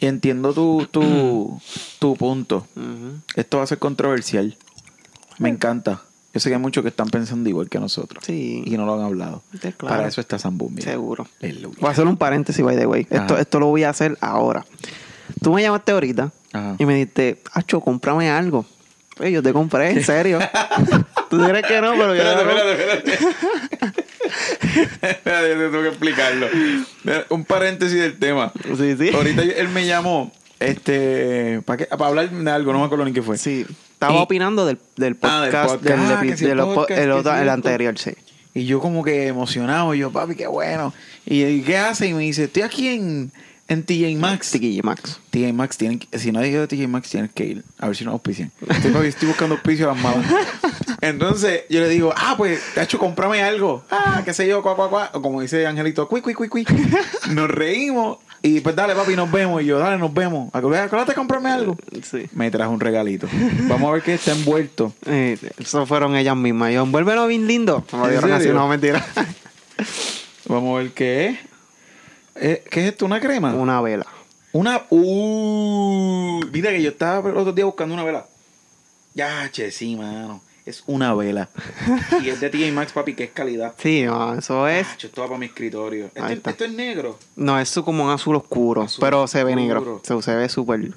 Y 0.00 0.06
entiendo 0.06 0.52
tu, 0.52 0.86
tu, 0.90 1.60
tu 1.98 2.16
punto. 2.16 2.66
Esto 3.34 3.58
va 3.58 3.64
a 3.64 3.66
ser 3.66 3.78
controversial. 3.78 4.56
Me 5.38 5.48
encanta. 5.48 6.02
Yo 6.34 6.40
sé 6.40 6.50
que 6.50 6.54
hay 6.56 6.60
muchos 6.60 6.82
que 6.82 6.88
están 6.90 7.08
pensando 7.08 7.48
igual 7.48 7.68
que 7.70 7.78
nosotros. 7.78 8.22
Sí. 8.26 8.62
Y 8.66 8.76
no 8.76 8.84
lo 8.84 8.94
han 8.94 9.00
hablado. 9.02 9.42
Claro. 9.60 9.76
Para 9.78 10.06
eso 10.08 10.20
está 10.20 10.38
Zambumbi. 10.38 10.82
Seguro. 10.82 11.26
Aleluya. 11.42 11.76
Voy 11.80 11.88
a 11.88 11.92
hacer 11.92 12.06
un 12.06 12.18
paréntesis, 12.18 12.62
by 12.62 12.76
the 12.76 12.86
way. 12.86 13.06
Esto, 13.08 13.34
Ajá. 13.34 13.40
esto 13.40 13.58
lo 13.58 13.66
voy 13.68 13.84
a 13.84 13.90
hacer 13.90 14.18
ahora. 14.20 14.66
Tú 15.42 15.52
me 15.54 15.62
llamaste 15.62 15.92
ahorita 15.92 16.30
Ajá. 16.52 16.76
y 16.78 16.84
me 16.84 16.94
dijiste, 16.94 17.40
Acho, 17.52 17.80
cómprame 17.80 18.28
algo. 18.30 18.66
Oye, 19.18 19.32
yo 19.32 19.42
te 19.42 19.54
compré, 19.54 19.92
en 19.92 20.04
serio. 20.04 20.38
Tú 21.30 21.38
dirás 21.42 21.62
que 21.62 21.80
no, 21.80 21.92
pero 21.92 22.14
yo 22.14 22.22
te 22.22 22.36
compré. 22.44 22.72
Espérate, 23.00 23.18
yo 23.80 23.92
tengo 25.24 25.82
que 25.82 25.88
explicarlo. 25.88 26.46
Un 27.30 27.44
paréntesis 27.44 27.98
del 28.00 28.18
tema. 28.18 28.52
Sí, 28.76 28.96
sí. 28.98 29.10
Ahorita 29.14 29.42
él 29.42 29.68
me 29.70 29.86
llamó 29.86 30.32
este 30.60 31.60
para 31.64 31.86
para 31.86 32.06
hablar 32.08 32.30
de 32.30 32.50
algo, 32.50 32.72
no 32.72 32.78
me 32.80 32.84
acuerdo 32.86 33.04
ni 33.04 33.12
qué 33.12 33.22
fue. 33.22 33.38
Sí. 33.38 33.66
Estaba 33.92 34.14
Y- 34.14 34.22
opinando 34.22 34.66
del, 34.66 34.78
del 34.96 35.16
Ah, 35.22 35.46
podcast, 35.50 35.82
del, 35.82 37.48
anterior, 37.48 37.98
sí. 37.98 38.12
Y 38.54 38.64
yo 38.64 38.80
como 38.80 39.02
que 39.04 39.26
emocionado, 39.26 39.92
yo, 39.94 40.10
papi, 40.10 40.34
qué 40.34 40.46
bueno. 40.46 40.92
Y, 41.26 41.44
¿y 41.44 41.62
qué 41.62 41.76
hace? 41.78 42.08
Y 42.08 42.14
me 42.14 42.22
dice, 42.22 42.44
estoy 42.44 42.62
aquí 42.62 42.88
en, 42.88 43.30
en 43.68 43.82
TJ 43.82 44.16
Maxx. 44.16 44.50
Tiquillo 44.52 44.82
Max. 44.82 45.18
TJ 45.30 45.52
Maxx, 45.52 45.76
tienen 45.76 46.00
si 46.12 46.32
no 46.32 46.40
has 46.40 46.46
ido 46.46 46.62
a 46.62 46.66
TJ 46.66 46.88
Maxx, 46.88 47.10
tienes 47.10 47.30
que 47.32 47.44
ir. 47.44 47.64
A 47.78 47.86
ver 47.88 47.96
si 47.96 48.04
nos 48.04 48.12
auspician. 48.12 48.50
Estoy, 48.68 49.08
estoy 49.08 49.28
buscando 49.28 49.54
auspicio 49.56 49.90
a 49.90 49.94
las 49.94 50.02
malas. 50.02 50.24
Entonces, 51.00 51.64
yo 51.68 51.80
le 51.80 51.88
digo, 51.88 52.12
ah, 52.16 52.34
pues, 52.36 52.60
hecho, 52.76 52.98
cómprame 52.98 53.42
algo. 53.42 53.84
Ah, 53.90 54.22
qué 54.24 54.32
sé 54.32 54.46
yo, 54.48 54.62
cuá, 54.62 54.76
cuá, 54.76 54.88
cuá. 54.88 55.10
O 55.12 55.22
como 55.22 55.40
dice 55.40 55.66
Angelito, 55.66 56.08
cuí, 56.08 56.20
cuí, 56.20 56.34
cuí, 56.34 56.48
cuí. 56.48 56.66
Nos 57.30 57.50
reímos. 57.50 58.18
Y 58.42 58.60
pues, 58.60 58.76
dale, 58.76 58.94
papi, 58.94 59.16
nos 59.16 59.30
vemos. 59.30 59.62
Y 59.62 59.66
yo, 59.66 59.78
dale, 59.78 59.98
nos 59.98 60.12
vemos. 60.14 60.50
Acuérdate, 60.54 61.04
de 61.04 61.14
comprarme 61.14 61.50
algo. 61.50 61.76
Sí. 62.02 62.28
Me 62.32 62.50
trajo 62.50 62.70
un 62.70 62.78
regalito. 62.78 63.26
Vamos 63.62 63.88
a 63.88 63.92
ver 63.94 64.02
qué 64.02 64.14
está 64.14 64.32
envuelto. 64.32 64.92
Eh, 65.08 65.38
eso 65.58 65.86
fueron 65.86 66.16
ellas 66.16 66.36
mismas. 66.36 66.72
Yo, 66.72 66.82
envuélvelo 66.82 67.26
bien 67.26 67.46
lindo. 67.46 67.84
Como 67.90 68.06
¿En 68.06 68.10
dijeron 68.10 68.32
así, 68.32 68.48
no, 68.48 68.68
mentira. 68.68 69.04
Vamos 70.46 70.76
a 70.78 70.82
ver 70.82 70.92
qué 70.92 71.26
es. 71.26 71.38
Eh, 72.36 72.64
¿Qué 72.70 72.80
es 72.84 72.92
esto? 72.92 73.06
¿Una 73.06 73.20
crema? 73.20 73.54
Una 73.54 73.80
vela. 73.80 74.06
Una. 74.52 74.82
Uh, 74.90 76.44
mira 76.52 76.70
que 76.70 76.82
yo 76.82 76.90
estaba 76.90 77.28
el 77.28 77.36
otro 77.36 77.52
día 77.52 77.64
buscando 77.64 77.94
una 77.94 78.04
vela. 78.04 78.26
Ya, 79.14 79.50
che, 79.50 79.70
sí, 79.70 79.96
mano. 79.96 80.42
Es 80.66 80.82
una 80.86 81.14
vela. 81.14 81.48
y 82.24 82.28
es 82.28 82.40
de 82.40 82.50
TJ 82.50 82.72
Maxx, 82.72 82.92
papi, 82.92 83.14
que 83.14 83.24
es 83.24 83.30
calidad. 83.30 83.74
Sí, 83.78 84.02
no, 84.02 84.34
eso 84.34 84.66
es. 84.66 84.84
Esto 85.00 85.20
va 85.22 85.28
para 85.28 85.38
mi 85.38 85.46
escritorio. 85.46 86.06
Ahí 86.16 86.22
Esto, 86.22 86.32
está. 86.32 86.50
esto 86.50 86.64
es 86.64 86.72
negro. 86.72 87.18
No, 87.36 87.58
es 87.60 87.72
como 87.84 88.04
un 88.04 88.10
azul 88.10 88.34
oscuro, 88.34 88.82
Azul 88.82 89.00
pero 89.00 89.28
se 89.28 89.44
ve 89.44 89.54
oscuro. 89.54 89.80
negro. 89.80 90.00
Se, 90.02 90.22
se 90.22 90.34
ve 90.34 90.48
súper. 90.48 90.90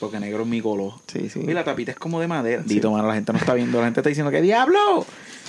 Porque 0.00 0.18
negro 0.18 0.42
es 0.42 0.48
mi 0.48 0.62
color. 0.62 0.94
Sí, 1.06 1.28
sí. 1.28 1.40
Mira, 1.40 1.60
la 1.60 1.64
tapita 1.64 1.92
es 1.92 1.98
como 1.98 2.20
de 2.20 2.26
madera. 2.26 2.62
Dito, 2.64 2.90
mano, 2.90 3.06
la 3.06 3.14
gente 3.14 3.32
no 3.34 3.38
está 3.38 3.52
viendo. 3.52 3.78
La 3.78 3.84
gente 3.84 4.00
está 4.00 4.08
diciendo, 4.08 4.30
¿qué 4.32 4.40
diablo? 4.40 5.04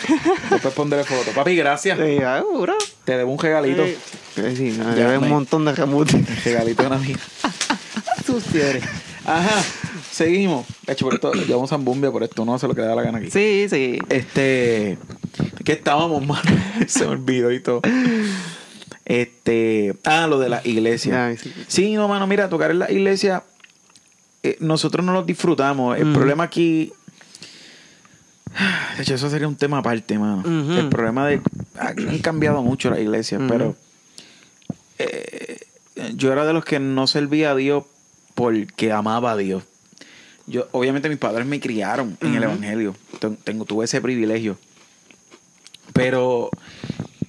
Después 0.49 0.73
pondré 0.73 1.05
foto. 1.05 1.31
Papi, 1.33 1.55
gracias. 1.55 1.97
Sí, 1.97 2.17
seguro. 2.17 2.75
Te 3.05 3.17
debo 3.17 3.31
un 3.31 3.39
regalito. 3.39 3.85
Sí, 3.85 4.55
sí, 4.57 4.77
me 4.77 4.95
Ya 4.95 5.07
ve 5.07 5.17
un 5.19 5.29
montón 5.29 5.63
de 5.63 5.73
remote. 5.73 6.21
Regalito 6.43 6.81
de 6.83 6.87
una 6.87 6.97
amiga. 6.97 7.19
Sucio 8.25 8.61
eres. 8.61 8.83
Ajá. 9.25 9.63
Seguimos. 10.13 10.67
De 10.85 10.93
hecho, 10.93 11.05
por 11.05 11.15
esto, 11.15 11.33
llevamos 11.47 11.69
zambumbia 11.71 12.11
por 12.11 12.21
esto. 12.23 12.45
No 12.45 12.57
se 12.59 12.67
lo 12.67 12.75
que 12.75 12.81
da 12.81 12.93
la 12.95 13.01
gana 13.01 13.17
aquí. 13.17 13.31
Sí, 13.31 13.65
sí. 13.69 13.97
Este. 14.09 14.97
Que 15.65 15.71
estábamos, 15.73 16.25
mano. 16.25 16.41
Se 16.87 17.01
me 17.05 17.11
olvidó 17.13 17.51
y 17.51 17.59
todo. 17.59 17.81
Este, 19.05 19.95
ah, 20.05 20.27
lo 20.27 20.39
de 20.39 20.49
la 20.49 20.61
iglesia. 20.65 21.27
Ay, 21.27 21.37
sí. 21.37 21.51
Sí, 21.67 21.93
no, 21.95 22.07
mano, 22.07 22.27
mira, 22.27 22.47
tocar 22.49 22.71
en 22.71 22.79
la 22.79 22.91
iglesia, 22.91 23.43
eh, 24.43 24.55
nosotros 24.59 25.05
no 25.05 25.13
lo 25.13 25.23
disfrutamos. 25.23 25.97
El 25.97 26.13
problema 26.13 26.43
aquí. 26.43 26.93
De 28.97 29.01
hecho, 29.01 29.15
eso 29.15 29.31
sería 29.31 29.47
un 29.47 29.55
tema 29.55 29.79
aparte, 29.79 30.19
mano. 30.19 30.43
El 30.77 30.87
problema 30.89 31.27
de. 31.27 31.41
aquí 31.79 32.05
Han 32.07 32.19
cambiado 32.19 32.61
mucho 32.61 32.91
las 32.91 32.99
iglesias, 32.99 33.41
Ujú. 33.41 33.49
pero. 33.49 33.75
eh, 34.99 35.57
yo 36.15 36.31
era 36.31 36.45
de 36.45 36.53
los 36.53 36.63
que 36.65 36.79
no 36.79 37.07
servía 37.07 37.51
a 37.51 37.55
Dios 37.55 37.85
porque 38.35 38.91
amaba 38.91 39.31
a 39.31 39.37
Dios. 39.37 39.63
Yo, 40.47 40.67
obviamente, 40.71 41.07
mis 41.09 41.17
padres 41.17 41.45
me 41.45 41.59
criaron 41.59 42.17
en 42.21 42.35
el 42.35 42.43
evangelio. 42.43 42.95
Ten- 43.19 43.37
Tengo, 43.37 43.65
tuve 43.65 43.85
ese 43.85 44.01
privilegio. 44.01 44.57
Pero 45.93 46.49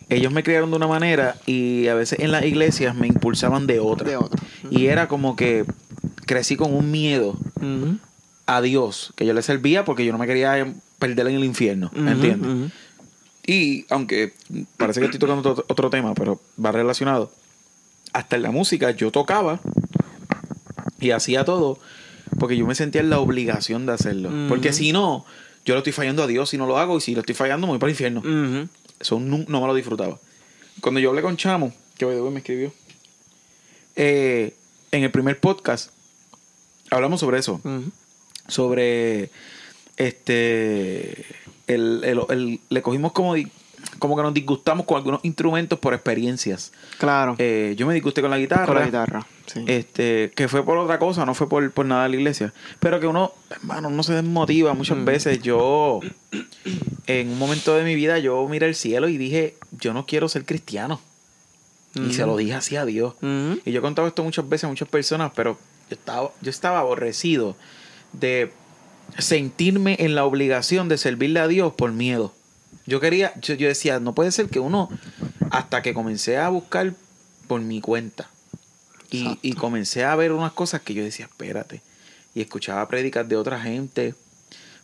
ellos 0.09 0.33
me 0.33 0.43
criaron 0.43 0.71
de 0.71 0.77
una 0.77 0.87
manera 0.87 1.37
y 1.47 1.87
a 1.89 1.95
veces 1.95 2.21
en 2.21 2.33
las 2.33 2.45
iglesias 2.45 2.95
me 2.95 3.07
impulsaban 3.07 3.67
de 3.67 3.79
otra. 3.81 4.09
De 4.09 4.17
otra. 4.17 4.43
Y 4.71 4.87
era 4.87 5.09
como 5.09 5.37
que 5.37 5.65
crecí 6.27 6.57
con 6.57 6.75
un 6.75 6.91
miedo 6.91 7.37
a 8.47 8.61
Dios, 8.61 9.13
que 9.17 9.27
yo 9.27 9.33
le 9.35 9.43
servía 9.43 9.85
porque 9.85 10.05
yo 10.05 10.13
no 10.13 10.19
me 10.19 10.27
quería 10.27 10.73
perder 10.99 11.29
en 11.29 11.37
el 11.37 11.45
infierno, 11.45 11.91
Ujú, 11.95 12.09
¿entiendes? 12.09 12.71
Y 13.47 13.85
aunque 13.91 14.33
parece 14.79 15.01
que 15.01 15.07
estoy 15.07 15.19
tocando 15.21 15.51
otro, 15.51 15.65
otro 15.69 15.91
tema, 15.91 16.15
pero 16.15 16.41
va 16.63 16.73
relacionado, 16.73 17.31
hasta 18.13 18.37
en 18.37 18.43
la 18.43 18.51
música 18.51 18.91
yo 18.93 19.11
tocaba 19.11 19.61
y 21.01 21.11
hacía 21.11 21.45
todo 21.45 21.79
porque 22.39 22.57
yo 22.57 22.67
me 22.67 22.75
sentía 22.75 23.01
en 23.01 23.11
la 23.11 23.19
obligación 23.21 23.87
de 23.87 23.93
hacerlo. 23.93 24.31
Porque 24.49 24.73
si 24.73 24.93
no, 24.93 25.25
yo 25.65 25.75
lo 25.75 25.79
estoy 25.79 25.93
fallando 25.93 26.23
a 26.23 26.27
Dios 26.27 26.51
si 26.51 26.59
no 26.59 26.67
lo 26.67 26.79
hago 26.79 26.97
y 26.99 27.01
si 27.01 27.15
lo 27.15 27.21
estoy 27.21 27.35
fallando 27.35 27.67
me 27.67 27.73
voy 27.73 27.79
para 27.79 27.89
el 27.91 27.95
infierno. 27.95 28.23
Eso 29.01 29.19
nu- 29.21 29.45
no 29.49 29.61
me 29.61 29.67
lo 29.67 29.75
disfrutaba. 29.75 30.19
Cuando 30.81 31.01
yo 31.01 31.11
hablé 31.11 31.23
con 31.23 31.37
Chamo, 31.37 31.73
que 31.99 32.05
hoy 32.05 32.31
me 32.31 32.39
escribió, 32.41 32.73
eh, 33.97 34.55
en 34.91 35.05
el 35.05 35.11
primer 35.11 35.39
podcast 35.41 35.91
hablamos 36.91 37.21
sobre 37.21 37.39
eso. 37.39 37.61
Sobre 38.49 39.31
este. 39.97 41.25
El, 41.67 42.03
el- 42.05 42.21
el- 42.29 42.61
le 42.69 42.83
cogimos 42.83 43.13
como, 43.13 43.35
como 43.99 44.17
que 44.17 44.23
nos 44.23 44.35
disgustamos 44.35 44.87
con 44.87 44.97
algunos 44.97 45.21
instrumentos 45.25 45.79
por 45.79 45.95
experiencias. 45.95 46.73
Claro. 46.99 47.35
Eh, 47.39 47.75
yo 47.77 47.87
me 47.87 47.95
disgusté 47.95 48.21
con 48.23 48.31
la 48.31 48.39
guitarra. 48.39 48.67
con 48.67 48.77
la 48.77 48.85
guitarra. 48.87 49.27
Sí. 49.47 49.63
Este, 49.67 50.33
que 50.35 50.49
fue 50.49 50.65
por 50.65 50.79
otra 50.79 50.99
cosa, 50.99 51.27
no 51.27 51.35
fue 51.35 51.49
por, 51.49 51.71
por 51.71 51.85
nada 51.87 52.05
de 52.05 52.09
la 52.11 52.17
iglesia. 52.17 52.53
Pero 52.81 52.99
que 53.01 53.07
uno, 53.07 53.33
hermano, 53.51 53.91
no 53.91 54.03
se 54.03 54.15
desmotiva 54.15 54.73
muchas 54.75 54.99
Mm. 54.99 55.05
veces. 55.05 55.43
Yo, 55.43 56.01
en 57.07 57.29
un 57.29 57.39
momento 57.39 57.75
de 57.75 57.85
mi 57.85 57.95
vida, 57.95 58.19
yo 58.19 58.47
miré 58.49 58.67
el 58.67 58.75
cielo 58.75 59.09
y 59.09 59.19
dije, 59.19 59.57
yo 59.73 59.93
no 59.93 60.07
quiero 60.07 60.29
ser 60.29 60.45
cristiano. 60.45 61.01
Y 61.95 62.13
se 62.13 62.27
lo 62.27 62.37
dije 62.37 62.55
así 62.55 62.75
a 62.77 62.85
Dios. 62.85 63.15
Ujú. 63.23 63.61
Y 63.65 63.71
yo 63.71 63.79
he 63.79 63.83
contado 63.83 64.09
esto 64.09 64.25
muchas 64.25 64.49
veces 64.49 64.65
a 64.65 64.69
muchas 64.69 64.89
personas, 64.89 65.31
pero 65.37 65.57
yo 65.91 65.95
estaba, 65.95 66.31
yo 66.41 66.51
estaba 66.51 66.81
aborrecido 66.81 67.55
de 68.13 68.51
sentirme 69.19 69.97
en 70.01 70.15
la 70.17 70.25
obligación 70.25 70.89
de 70.89 70.99
servirle 70.99 71.39
a 71.41 71.47
Dios 71.49 71.73
por 71.75 71.93
miedo. 71.93 72.33
Yo 72.87 73.01
quería, 73.01 73.33
yo, 73.41 73.55
yo 73.55 73.69
decía, 73.69 73.99
no 74.01 74.15
puede 74.15 74.31
ser 74.33 74.49
que 74.49 74.61
uno, 74.61 74.89
hasta 75.51 75.83
que 75.83 75.95
comencé 75.95 76.37
a 76.39 76.49
buscar 76.51 76.93
por 77.49 77.61
mi 77.61 77.81
cuenta 77.81 78.29
y, 79.11 79.39
y 79.43 79.53
comencé 79.55 80.05
a 80.05 80.15
ver 80.17 80.33
unas 80.33 80.53
cosas 80.53 80.81
que 80.83 80.93
yo 80.95 81.03
decía, 81.05 81.27
espérate, 81.27 81.81
y 82.35 82.41
escuchaba 82.41 82.87
prédicas 82.89 83.29
de 83.29 83.37
otra 83.37 83.61
gente. 83.61 84.15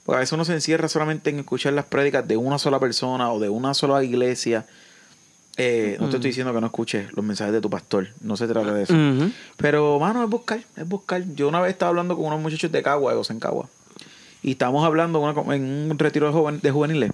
Porque 0.04 0.16
a 0.16 0.20
veces 0.20 0.32
uno 0.32 0.44
se 0.46 0.54
encierra 0.54 0.88
solamente 0.88 1.28
en 1.30 1.40
escuchar 1.40 1.72
las 1.74 1.84
prédicas 1.84 2.26
de 2.26 2.36
una 2.36 2.58
sola 2.58 2.80
persona 2.80 3.30
o 3.32 3.38
de 3.38 3.48
una 3.50 3.74
sola 3.74 4.02
iglesia. 4.02 4.66
Eh, 5.56 5.96
no 6.00 6.08
te 6.08 6.16
estoy 6.16 6.30
diciendo 6.30 6.54
que 6.54 6.60
no 6.60 6.68
escuches 6.68 7.12
los 7.12 7.22
mensajes 7.24 7.52
de 7.52 7.60
tu 7.60 7.68
pastor, 7.68 8.08
no 8.22 8.36
se 8.36 8.46
trata 8.46 8.72
de 8.72 8.84
eso. 8.84 8.94
Pero, 9.58 9.98
mano, 10.00 10.24
es 10.24 10.30
buscar, 10.30 10.60
es 10.76 10.88
buscar. 10.88 11.22
Yo 11.34 11.48
una 11.48 11.60
vez 11.60 11.72
estaba 11.72 11.90
hablando 11.90 12.16
con 12.16 12.24
unos 12.26 12.40
muchachos 12.40 12.72
de 12.72 12.82
Cagua, 12.82 13.14
de 13.14 13.22
en 13.28 13.40
Cagua. 13.40 13.68
Y 14.42 14.52
estábamos 14.52 14.86
hablando 14.86 15.20
una- 15.20 15.54
en 15.54 15.90
un 15.90 15.98
retiro 15.98 16.26
de, 16.28 16.32
joven, 16.32 16.60
de 16.62 16.70
juveniles. 16.70 17.10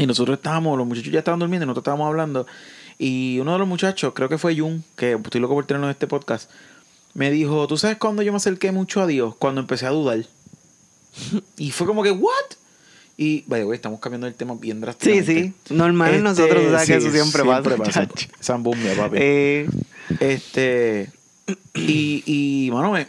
Y 0.00 0.06
nosotros 0.06 0.38
estábamos, 0.38 0.78
los 0.78 0.86
muchachos 0.86 1.12
ya 1.12 1.18
estaban 1.18 1.38
durmiendo 1.40 1.64
y 1.64 1.66
nosotros 1.66 1.82
estábamos 1.82 2.06
hablando. 2.08 2.46
Y 2.98 3.38
uno 3.38 3.52
de 3.52 3.58
los 3.58 3.68
muchachos, 3.68 4.12
creo 4.14 4.28
que 4.30 4.38
fue 4.38 4.56
Jun, 4.58 4.82
que 4.96 5.12
estoy 5.12 5.40
loco 5.40 5.54
por 5.54 5.66
tenerlo 5.66 5.86
en 5.88 5.90
este 5.92 6.06
podcast, 6.06 6.50
me 7.12 7.30
dijo, 7.30 7.66
¿tú 7.66 7.76
sabes 7.76 7.98
cuándo 7.98 8.22
yo 8.22 8.32
me 8.32 8.36
acerqué 8.36 8.72
mucho 8.72 9.02
a 9.02 9.06
Dios? 9.06 9.34
Cuando 9.36 9.60
empecé 9.60 9.86
a 9.86 9.90
dudar. 9.90 10.24
y 11.58 11.70
fue 11.70 11.86
como 11.86 12.02
que, 12.02 12.12
¿what? 12.12 12.30
Y, 13.18 13.44
vaya, 13.46 13.64
güey, 13.64 13.76
estamos 13.76 14.00
cambiando 14.00 14.26
el 14.26 14.34
tema 14.34 14.54
bien 14.58 14.78
Sí, 14.78 14.80
drásticamente. 14.80 15.52
sí. 15.66 15.74
Normal 15.74 16.14
en 16.14 16.26
Este, 16.26 16.42
nosotros, 16.42 16.64
o 16.64 16.70
sea, 16.70 16.78
que 16.80 17.00
sí, 17.00 17.06
eso 17.08 17.10
siempre, 17.10 17.44
pasa. 17.44 18.06
chacho. 18.06 18.28
Zambumbia, 18.42 18.96
papi. 18.96 19.16
Eh, 19.20 19.68
Este. 20.20 21.10
Y, 21.74 22.22
y 22.24 22.70
mano, 22.70 22.92
me, 22.92 23.06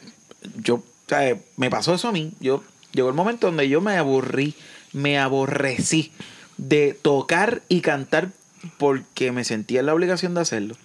yo, 0.62 0.76
o 0.76 0.84
sea, 1.08 1.38
me 1.56 1.70
pasó 1.70 1.94
eso 1.94 2.10
a 2.10 2.12
mí. 2.12 2.34
Yo, 2.42 2.64
llegó 2.92 3.08
el 3.08 3.16
momento 3.16 3.48
donde 3.48 3.70
yo 3.70 3.80
me 3.80 3.96
aburrí, 3.96 4.56
me 4.92 5.18
aborrecí 5.18 6.12
de 6.62 6.98
tocar 7.02 7.62
y 7.68 7.82
cantar 7.82 8.30
porque 8.78 9.32
me 9.32 9.44
sentía 9.44 9.80
en 9.80 9.88
la 9.88 9.94
obligación 9.96 10.36
de 10.36 10.42
hacerlo. 10.42 10.76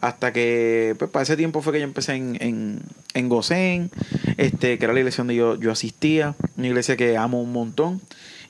Hasta 0.00 0.32
que, 0.32 0.94
pues, 0.98 1.10
para 1.10 1.22
ese 1.22 1.36
tiempo 1.36 1.62
fue 1.62 1.72
que 1.72 1.78
yo 1.78 1.84
empecé 1.84 2.14
en, 2.14 2.36
en, 2.40 2.82
en 3.14 3.28
Gosén, 3.28 3.90
este, 4.36 4.78
que 4.78 4.84
era 4.84 4.92
la 4.92 5.00
iglesia 5.00 5.22
donde 5.22 5.34
yo, 5.34 5.56
yo 5.58 5.72
asistía, 5.72 6.34
una 6.56 6.66
iglesia 6.66 6.96
que 6.96 7.16
amo 7.16 7.40
un 7.40 7.52
montón. 7.52 8.00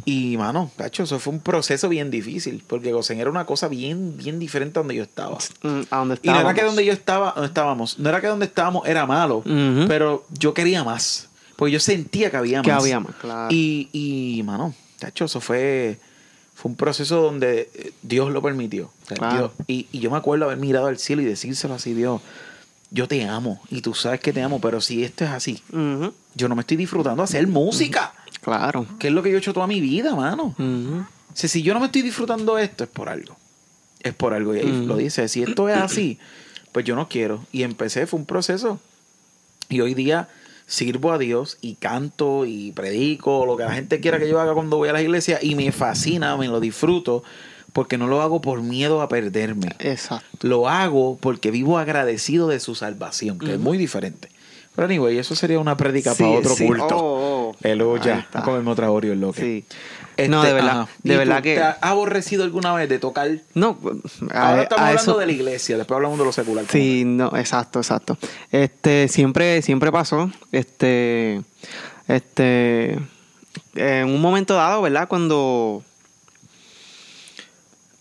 Y, 0.05 0.37
mano, 0.37 0.73
cacho, 0.77 1.05
eso 1.05 1.21
fue 1.21 1.33
un 1.33 1.39
proceso 1.39 1.89
bien 1.89 2.11
difícil, 2.11 2.65
porque 2.67 2.91
Gosén 2.91 3.21
era 3.21 3.31
una 3.31 3.47
cosa 3.47 3.69
bien, 3.69 4.17
bien 4.17 4.41
diferente 4.41 4.81
a 4.81 4.83
donde 4.83 4.97
yo 4.97 5.05
estaba. 5.05 5.39
Mm, 5.63 5.81
A 5.91 5.99
donde 5.99 6.19
Y 6.23 6.27
no 6.27 6.33
era 6.33 6.41
estábamos. 6.41 6.55
que 6.55 6.63
donde 6.65 6.85
yo 6.85 6.93
estaba, 6.93 7.33
donde 7.37 7.47
estábamos, 7.47 7.99
no 8.01 8.09
era 8.09 8.21
que 8.21 8.27
donde 8.27 8.47
estábamos 8.47 8.89
era 8.89 9.07
malo, 9.07 9.45
pero 9.87 10.27
yo 10.37 10.53
quería 10.55 10.83
más. 10.83 11.29
Porque 11.55 11.71
yo 11.71 11.79
sentía 11.79 12.31
que 12.33 12.37
había 12.39 12.59
más. 12.59 12.67
Que 12.67 12.73
había 12.73 12.99
más, 12.99 13.15
claro. 13.15 13.49
Y, 13.55 13.89
y 13.93 14.43
mano, 14.43 14.75
tacho, 14.99 15.27
eso 15.27 15.41
fue, 15.41 15.99
fue 16.63 16.71
un 16.71 16.77
proceso 16.77 17.21
donde 17.21 17.69
eh, 17.75 17.93
Dios 18.03 18.31
lo 18.31 18.41
permitió. 18.41 18.93
O 19.05 19.07
sea, 19.09 19.17
Claro. 19.17 19.53
Dios- 19.59 19.67
y, 19.67 19.87
y 19.91 19.99
yo 19.99 20.13
me 20.13 20.17
acuerdo 20.17 20.45
haber 20.45 20.59
mirado 20.59 20.87
al 20.87 20.97
cielo 20.99 21.21
y 21.23 21.25
decírselo 21.25 21.75
así, 21.75 21.93
Dios, 21.93 22.21
yo 22.93 23.09
te 23.09 23.25
amo 23.25 23.61
y 23.69 23.81
tú 23.81 23.95
sabes 23.95 24.21
que 24.21 24.33
te 24.33 24.43
amo, 24.43 24.61
pero 24.61 24.81
si 24.81 25.03
esto 25.03 25.25
es 25.25 25.31
así, 25.31 25.61
yo 26.35 26.49
no 26.49 26.55
me 26.55 26.61
estoy 26.61 26.77
disfrutando 26.77 27.23
hacer 27.25 27.47
música, 27.49 28.15
Claro. 28.43 28.87
que 29.01 29.09
es 29.09 29.13
lo 29.13 29.23
que 29.25 29.31
yo 29.31 29.37
he 29.37 29.39
hecho 29.39 29.53
toda 29.53 29.67
mi 29.67 29.81
vida, 29.81 30.15
mano. 30.15 30.55
Ujú. 30.59 30.99
O 31.33 31.35
sea, 31.37 31.49
si 31.49 31.63
yo 31.63 31.75
no 31.75 31.81
me 31.81 31.87
estoy 31.87 32.03
disfrutando 32.03 32.59
esto, 32.59 32.85
es 32.85 32.91
por 32.91 33.09
algo. 33.09 33.35
Es 34.01 34.15
por 34.15 34.35
algo. 34.35 34.55
Y 34.55 34.59
ahí 34.61 34.85
lo 34.87 34.97
dice. 34.97 35.27
Si 35.29 35.43
esto 35.43 35.69
es 35.69 35.77
así, 35.79 36.19
pues 36.73 36.85
yo 36.85 36.95
no 36.95 37.09
quiero. 37.09 37.45
Y 37.53 37.63
empecé, 37.63 38.07
fue 38.07 38.21
un 38.21 38.27
proceso. 38.27 38.79
Y 39.69 39.81
hoy 39.81 39.95
día 39.95 40.29
sirvo 40.67 41.13
a 41.13 41.19
Dios 41.19 41.59
y 41.61 41.75
canto 41.75 42.47
y 42.47 42.73
predico 42.73 43.45
lo 43.47 43.57
que 43.57 43.65
la 43.65 43.73
gente 43.73 44.01
quiera 44.01 44.19
que 44.19 44.29
yo 44.29 44.41
haga 44.41 44.55
cuando 44.55 44.77
voy 44.77 44.89
a 44.89 44.93
la 44.93 45.03
iglesia 45.03 45.39
y 45.43 45.55
me 45.55 45.71
fascina, 45.73 46.37
me 46.37 46.49
lo 46.49 46.61
disfruto 46.61 47.23
porque 47.73 47.99
no 47.99 48.07
lo 48.07 48.21
hago 48.23 48.41
por 48.41 48.63
miedo 48.63 49.01
a 49.03 49.09
perderme. 49.09 49.69
Exacto. 49.79 50.47
Lo 50.47 50.69
hago 50.69 51.17
porque 51.21 51.51
vivo 51.51 51.79
agradecido 51.79 52.49
de 52.49 52.61
su 52.61 52.75
salvación, 52.75 53.39
que 53.39 53.55
es 53.55 53.61
muy 53.61 53.79
diferente. 53.79 54.29
Pero 54.75 54.87
anyway, 54.87 55.19
eso 55.19 55.35
sería 55.35 55.59
una 55.59 55.77
prédica 55.77 56.15
Sí, 56.15 56.23
para 56.23 56.39
otro 56.39 56.55
sí. 56.55 56.67
culto. 56.67 56.97
Oh, 56.97 57.51
oh. 57.51 57.99
A 58.33 58.43
comerme 58.43 58.71
otra 58.71 58.91
Oreo, 58.91 59.15
lo 59.15 59.33
que. 59.33 59.65
Sí. 60.17 60.29
No, 60.29 60.43
de 60.43 60.53
verdad, 60.53 60.89
de 61.03 61.15
¿Y 61.15 61.17
verdad 61.17 61.37
tú 61.39 61.43
que- 61.45 61.55
¿Te 61.55 61.63
has 61.63 61.77
aborrecido 61.81 62.45
alguna 62.45 62.73
vez 62.75 62.89
de 62.89 62.99
tocar? 62.99 63.31
No, 63.55 63.79
a, 64.31 64.51
Ahora 64.51 64.63
estamos 64.65 64.83
a 64.83 64.89
hablando 64.89 65.13
eso- 65.13 65.19
de 65.19 65.27
la 65.27 65.33
iglesia, 65.33 65.77
después 65.79 65.97
hablamos 65.97 66.19
de 66.19 66.25
lo 66.25 66.33
secular. 66.33 66.65
Sí, 66.71 67.05
no, 67.05 67.37
exacto, 67.37 67.79
exacto. 67.81 68.19
Este, 68.51 69.09
siempre, 69.09 69.63
siempre 69.63 69.91
pasó. 69.93 70.31
Este, 70.53 71.41
este, 72.09 72.99
en 73.75 74.05
un 74.09 74.21
momento 74.21 74.55
dado, 74.55 74.83
¿verdad? 74.83 75.09
Cuando, 75.09 75.83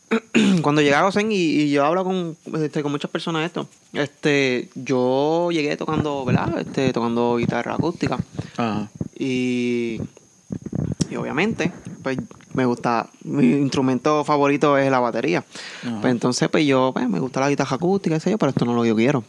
cuando 0.62 0.82
llegué 0.82 0.94
a 0.96 1.04
Gosen 1.04 1.32
y, 1.32 1.36
y 1.36 1.72
yo 1.72 1.86
hablo 1.86 2.04
con, 2.04 2.36
este, 2.62 2.84
con 2.84 2.92
muchas 2.92 3.10
personas 3.12 3.42
de 3.42 3.46
esto, 3.48 3.68
este, 3.94 4.70
yo 4.76 5.50
llegué 5.52 5.78
tocando, 5.78 6.26
¿verdad? 6.26 6.60
Este, 6.60 6.92
tocando 6.92 7.38
guitarra 7.38 7.76
acústica. 7.76 8.18
Ajá. 8.58 8.90
Y, 9.18 10.02
y 11.12 11.18
obviamente, 11.18 11.72
pues 12.02 12.18
me 12.54 12.66
gusta, 12.66 13.10
mi 13.24 13.46
instrumento 13.46 14.24
favorito 14.24 14.78
es 14.78 14.90
la 14.90 15.00
batería. 15.00 15.44
Ajá. 15.84 16.02
Pues 16.02 16.12
entonces, 16.12 16.50
pues 16.50 16.66
yo, 16.66 16.92
pues, 16.94 17.08
me 17.10 17.20
gusta 17.20 17.42
la 17.42 17.50
guitarra 17.50 17.76
acústica, 17.76 18.20
sé 18.20 18.32
yo, 18.32 18.38
pero 18.38 18.52
esto 18.52 18.66
no 18.66 18.72
es 18.72 18.76
lo 18.78 18.84
que 18.84 18.90
yo 18.90 18.96
quiero. 18.96 19.24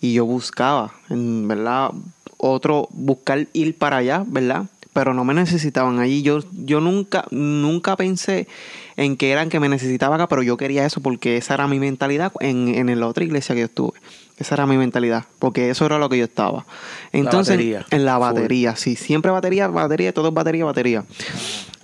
Y 0.00 0.14
yo 0.14 0.24
buscaba, 0.24 0.92
en 1.10 1.46
verdad, 1.46 1.90
otro, 2.38 2.88
buscar 2.90 3.46
ir 3.52 3.76
para 3.76 3.98
allá, 3.98 4.24
¿verdad? 4.26 4.64
Pero 4.92 5.12
no 5.12 5.24
me 5.24 5.34
necesitaban 5.34 5.98
allí. 5.98 6.22
Yo, 6.22 6.40
yo 6.52 6.80
nunca, 6.80 7.26
nunca 7.30 7.96
pensé 7.96 8.48
en 8.96 9.18
que 9.18 9.30
eran 9.30 9.50
que 9.50 9.60
me 9.60 9.68
necesitaban 9.68 10.18
acá, 10.18 10.28
pero 10.28 10.42
yo 10.42 10.56
quería 10.56 10.86
eso 10.86 11.02
porque 11.02 11.36
esa 11.36 11.52
era 11.52 11.68
mi 11.68 11.78
mentalidad 11.78 12.32
en, 12.40 12.68
en 12.68 12.98
la 12.98 13.06
otra 13.06 13.24
iglesia 13.24 13.54
que 13.54 13.60
yo 13.60 13.66
estuve. 13.66 14.00
Esa 14.38 14.54
era 14.54 14.66
mi 14.66 14.76
mentalidad, 14.76 15.24
porque 15.38 15.70
eso 15.70 15.86
era 15.86 15.98
lo 15.98 16.08
que 16.10 16.18
yo 16.18 16.24
estaba. 16.24 16.66
Entonces, 17.12 17.54
batería. 17.56 17.86
en 17.90 18.04
la 18.04 18.14
Full. 18.16 18.22
batería, 18.22 18.76
sí, 18.76 18.94
siempre 18.96 19.30
batería, 19.30 19.68
batería, 19.68 20.12
todo 20.12 20.28
es 20.28 20.34
batería, 20.34 20.64
batería. 20.66 21.04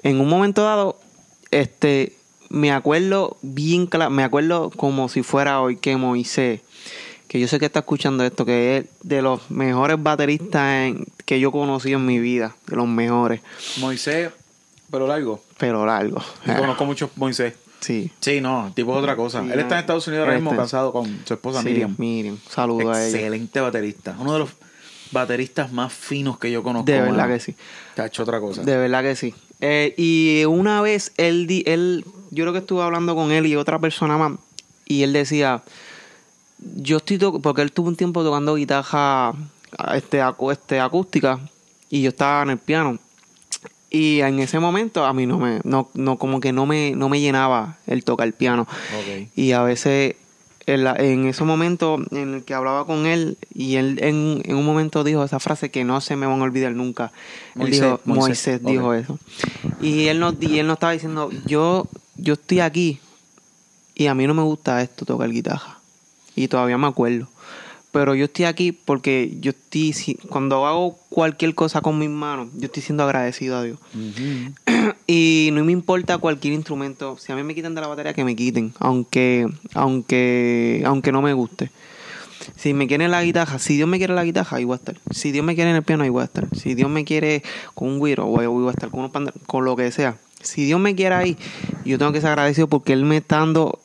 En 0.03 0.21
un 0.21 0.29
momento 0.29 0.63
dado, 0.63 0.99
este, 1.51 2.15
me 2.51 2.71
acuerdo 2.73 3.39
bien 3.41 3.87
claro, 3.87 4.11
me 4.11 4.23
acuerdo 4.25 4.71
como 4.71 5.09
si 5.09 5.23
fuera 5.23 5.61
hoy 5.63 5.77
que 5.77 5.97
Moisés, 5.97 6.61
que 7.29 7.41
yo 7.41 7.49
sé 7.49 7.59
que 7.59 7.65
está 7.65 7.79
escuchando 7.79 8.23
esto, 8.25 8.45
que 8.45 8.77
es 8.77 8.85
de 9.03 9.23
los 9.23 9.51
mejores 9.51 10.03
bateristas 10.03 10.87
en- 10.89 11.07
que 11.25 11.41
yo 11.41 11.51
conocí 11.53 11.93
en 11.95 12.05
mi 12.05 12.19
vida, 12.19 12.55
de 12.67 12.77
los 12.77 12.87
mejores, 12.87 13.41
Moisés, 13.79 14.31
pero 14.91 15.07
largo. 15.07 15.41
pero 15.57 15.87
largo. 15.87 16.21
Yo 16.45 16.57
conozco 16.59 16.85
mucho 16.85 17.09
Moisés. 17.17 17.55
Sí. 17.83 18.11
Sí, 18.21 18.41
no, 18.41 18.73
tipo 18.75 18.93
es 18.93 18.99
otra 18.99 19.15
cosa. 19.17 19.43
Sí, 19.43 19.51
Él 19.53 19.61
está 19.61 19.75
en 19.75 19.81
Estados 19.81 20.07
Unidos 20.09 20.25
ahora 20.25 20.37
mismo 20.37 20.51
este- 20.53 20.63
casado 20.63 20.93
con 20.93 21.21
su 21.27 21.35
esposa 21.35 21.61
Sí, 21.63 21.69
Miriam. 21.69 21.95
Miriam. 21.99 22.39
Saludos 22.49 22.97
a 22.97 23.07
ella. 23.07 23.17
Excelente 23.19 23.61
baterista. 23.61 24.17
Uno 24.19 24.33
de 24.33 24.39
los 24.39 24.51
bateristas 25.11 25.71
más 25.73 25.93
finos 25.93 26.39
que 26.39 26.51
yo 26.51 26.63
conozco. 26.63 26.91
De 26.91 27.01
verdad 27.01 27.29
que 27.29 27.41
sí. 27.41 27.55
Te 27.95 28.01
ha 28.03 28.07
hecho 28.07 28.23
otra 28.23 28.41
cosa. 28.41 28.63
De 28.63 28.77
verdad 28.79 29.03
que 29.03 29.15
sí. 29.17 29.35
Eh, 29.61 29.95
y 29.99 30.45
una 30.47 30.81
vez 30.81 31.13
él, 31.19 31.47
él, 31.67 32.05
yo 32.31 32.45
creo 32.45 32.53
que 32.53 32.61
estuve 32.61 32.83
hablando 32.83 33.15
con 33.15 33.31
él 33.31 33.47
y 33.47 33.55
otra 33.57 33.79
persona 33.79 34.17
más, 34.17 34.33
y 34.87 35.03
él 35.03 35.13
decía, 35.13 35.63
yo 36.59 36.97
estoy, 36.99 37.19
to- 37.19 37.41
porque 37.41 37.63
él 37.63 37.73
tuvo 37.73 37.89
un 37.89 37.97
tiempo 37.97 38.25
tocando 38.25 38.55
guitarra 38.55 39.33
este, 39.95 40.21
este, 40.51 40.81
acústica, 40.81 41.39
y 41.91 42.03
yo 42.03 42.09
estaba 42.09 42.43
en 42.43 42.51
el 42.51 42.59
piano. 42.59 42.99
Y 43.95 44.21
en 44.23 44.39
ese 44.39 44.59
momento 44.59 45.05
a 45.05 45.13
mí 45.13 45.27
no 45.27 45.39
me, 45.39 45.61
no, 45.65 45.91
no, 45.93 46.17
como 46.17 46.41
que 46.41 46.51
no 46.53 46.65
me, 46.65 46.93
no 46.97 47.11
me 47.11 47.21
llenaba 47.21 47.77
el 47.87 48.05
tocar 48.05 48.27
el 48.27 48.33
piano. 48.33 48.67
Y 49.37 49.53
a 49.53 49.63
veces, 49.63 50.17
en, 50.65 50.85
la- 50.85 50.97
en 50.97 51.27
ese 51.27 51.45
momento 51.45 51.99
en 52.11 52.35
el 52.37 52.45
que 52.45 52.55
hablaba 52.55 52.87
con 52.87 53.05
él, 53.05 53.37
y 53.55 53.77
él 53.77 53.99
en, 54.03 54.41
en 54.47 54.57
un 54.57 54.65
momento 54.65 55.05
dijo 55.05 55.23
esa 55.23 55.41
frase 55.41 55.71
que 55.71 55.85
no 55.85 56.01
se 56.01 56.17
me 56.17 56.25
van 56.25 56.41
a 56.41 56.45
olvidar 56.45 56.73
nunca. 56.73 57.13
Él 57.55 57.61
Moisés, 57.61 57.81
dijo, 57.83 58.01
Moisés, 58.07 58.63
Moisés, 58.63 58.63
dijo 58.65 58.95
eso. 58.95 59.19
Y 59.83 60.07
él 60.07 60.21
nos, 60.21 60.41
y 60.41 60.59
él 60.59 60.67
nos 60.67 60.77
estaba 60.77 60.93
diciendo, 60.95 61.31
yo, 61.47 61.87
yo 62.17 62.33
estoy 62.33 62.61
aquí 62.61 62.99
y 63.95 64.07
a 64.07 64.15
mí 64.15 64.27
no 64.27 64.33
me 64.33 64.43
gusta 64.43 64.81
esto, 64.81 65.05
tocar 65.05 65.29
guitarra. 65.31 65.79
Y 66.35 66.49
todavía 66.49 66.79
me 66.79 66.87
acuerdo. 66.87 67.29
Pero 67.93 68.15
yo 68.15 68.25
estoy 68.25 68.47
aquí 68.47 68.73
porque 68.73 69.37
yo 69.41 69.51
estoy, 69.51 70.19
cuando 70.31 70.67
hago 70.67 70.99
cualquier 71.11 71.55
cosa 71.55 71.83
con 71.83 71.99
mis 71.99 72.09
manos, 72.09 72.49
yo 72.57 72.67
estoy 72.67 72.83
siendo 72.83 73.05
agradecido 73.05 73.59
a 73.59 73.63
Dios. 73.63 73.79
Y 75.07 75.51
no 75.53 75.65
me 75.65 75.73
importa 75.73 76.19
cualquier 76.19 76.55
instrumento. 76.55 77.19
Si 77.19 77.31
a 77.33 77.37
mí 77.37 77.43
me 77.43 77.55
quitan 77.55 77.75
de 77.75 77.83
la 77.83 77.87
batería, 77.87 78.15
que 78.15 78.25
me 78.25 78.35
quiten. 78.35 78.73
Aunque, 78.79 79.47
aunque, 79.75 80.83
aunque 80.87 81.13
no 81.13 81.21
me 81.21 81.35
guste. 81.35 81.71
Si 82.57 82.73
me 82.73 82.87
quieren 82.87 83.11
la 83.11 83.23
guitarra, 83.23 83.59
si 83.59 83.77
Dios 83.77 83.89
me 83.89 83.99
quiere 83.99 84.15
la 84.15 84.25
guitarra, 84.25 84.57
ahí 84.57 84.65
voy 84.65 84.75
a 84.75 84.77
estar. 84.77 84.97
Si 85.11 85.31
Dios 85.31 85.45
me 85.45 85.55
quiere 85.55 85.71
en 85.71 85.77
el 85.77 85.83
piano, 85.83 86.05
ahí 86.05 86.09
voy 86.09 86.23
a 86.23 86.25
estar. 86.25 86.49
Si 86.57 86.75
Dios 86.75 86.89
me 86.91 87.05
quiere 87.05 87.43
con 87.75 87.89
un 87.89 87.99
güiro, 87.99 88.27
voy 88.27 88.69
a 88.69 88.71
estar 88.71 88.91
con, 88.91 89.01
unos 89.01 89.33
con 89.47 89.65
lo 89.65 89.77
que 89.77 89.93
sea. 89.93 90.17
Si 90.41 90.65
Dios 90.65 90.81
me 90.81 90.95
quiere 90.95 91.15
ahí, 91.15 91.37
yo 91.85 91.99
tengo 91.99 92.13
que 92.13 92.21
ser 92.21 92.31
agradecido 92.31 92.67
porque 92.69 92.93
Él 92.93 93.05
me 93.05 93.19
está 93.19 93.39
dando 93.39 93.79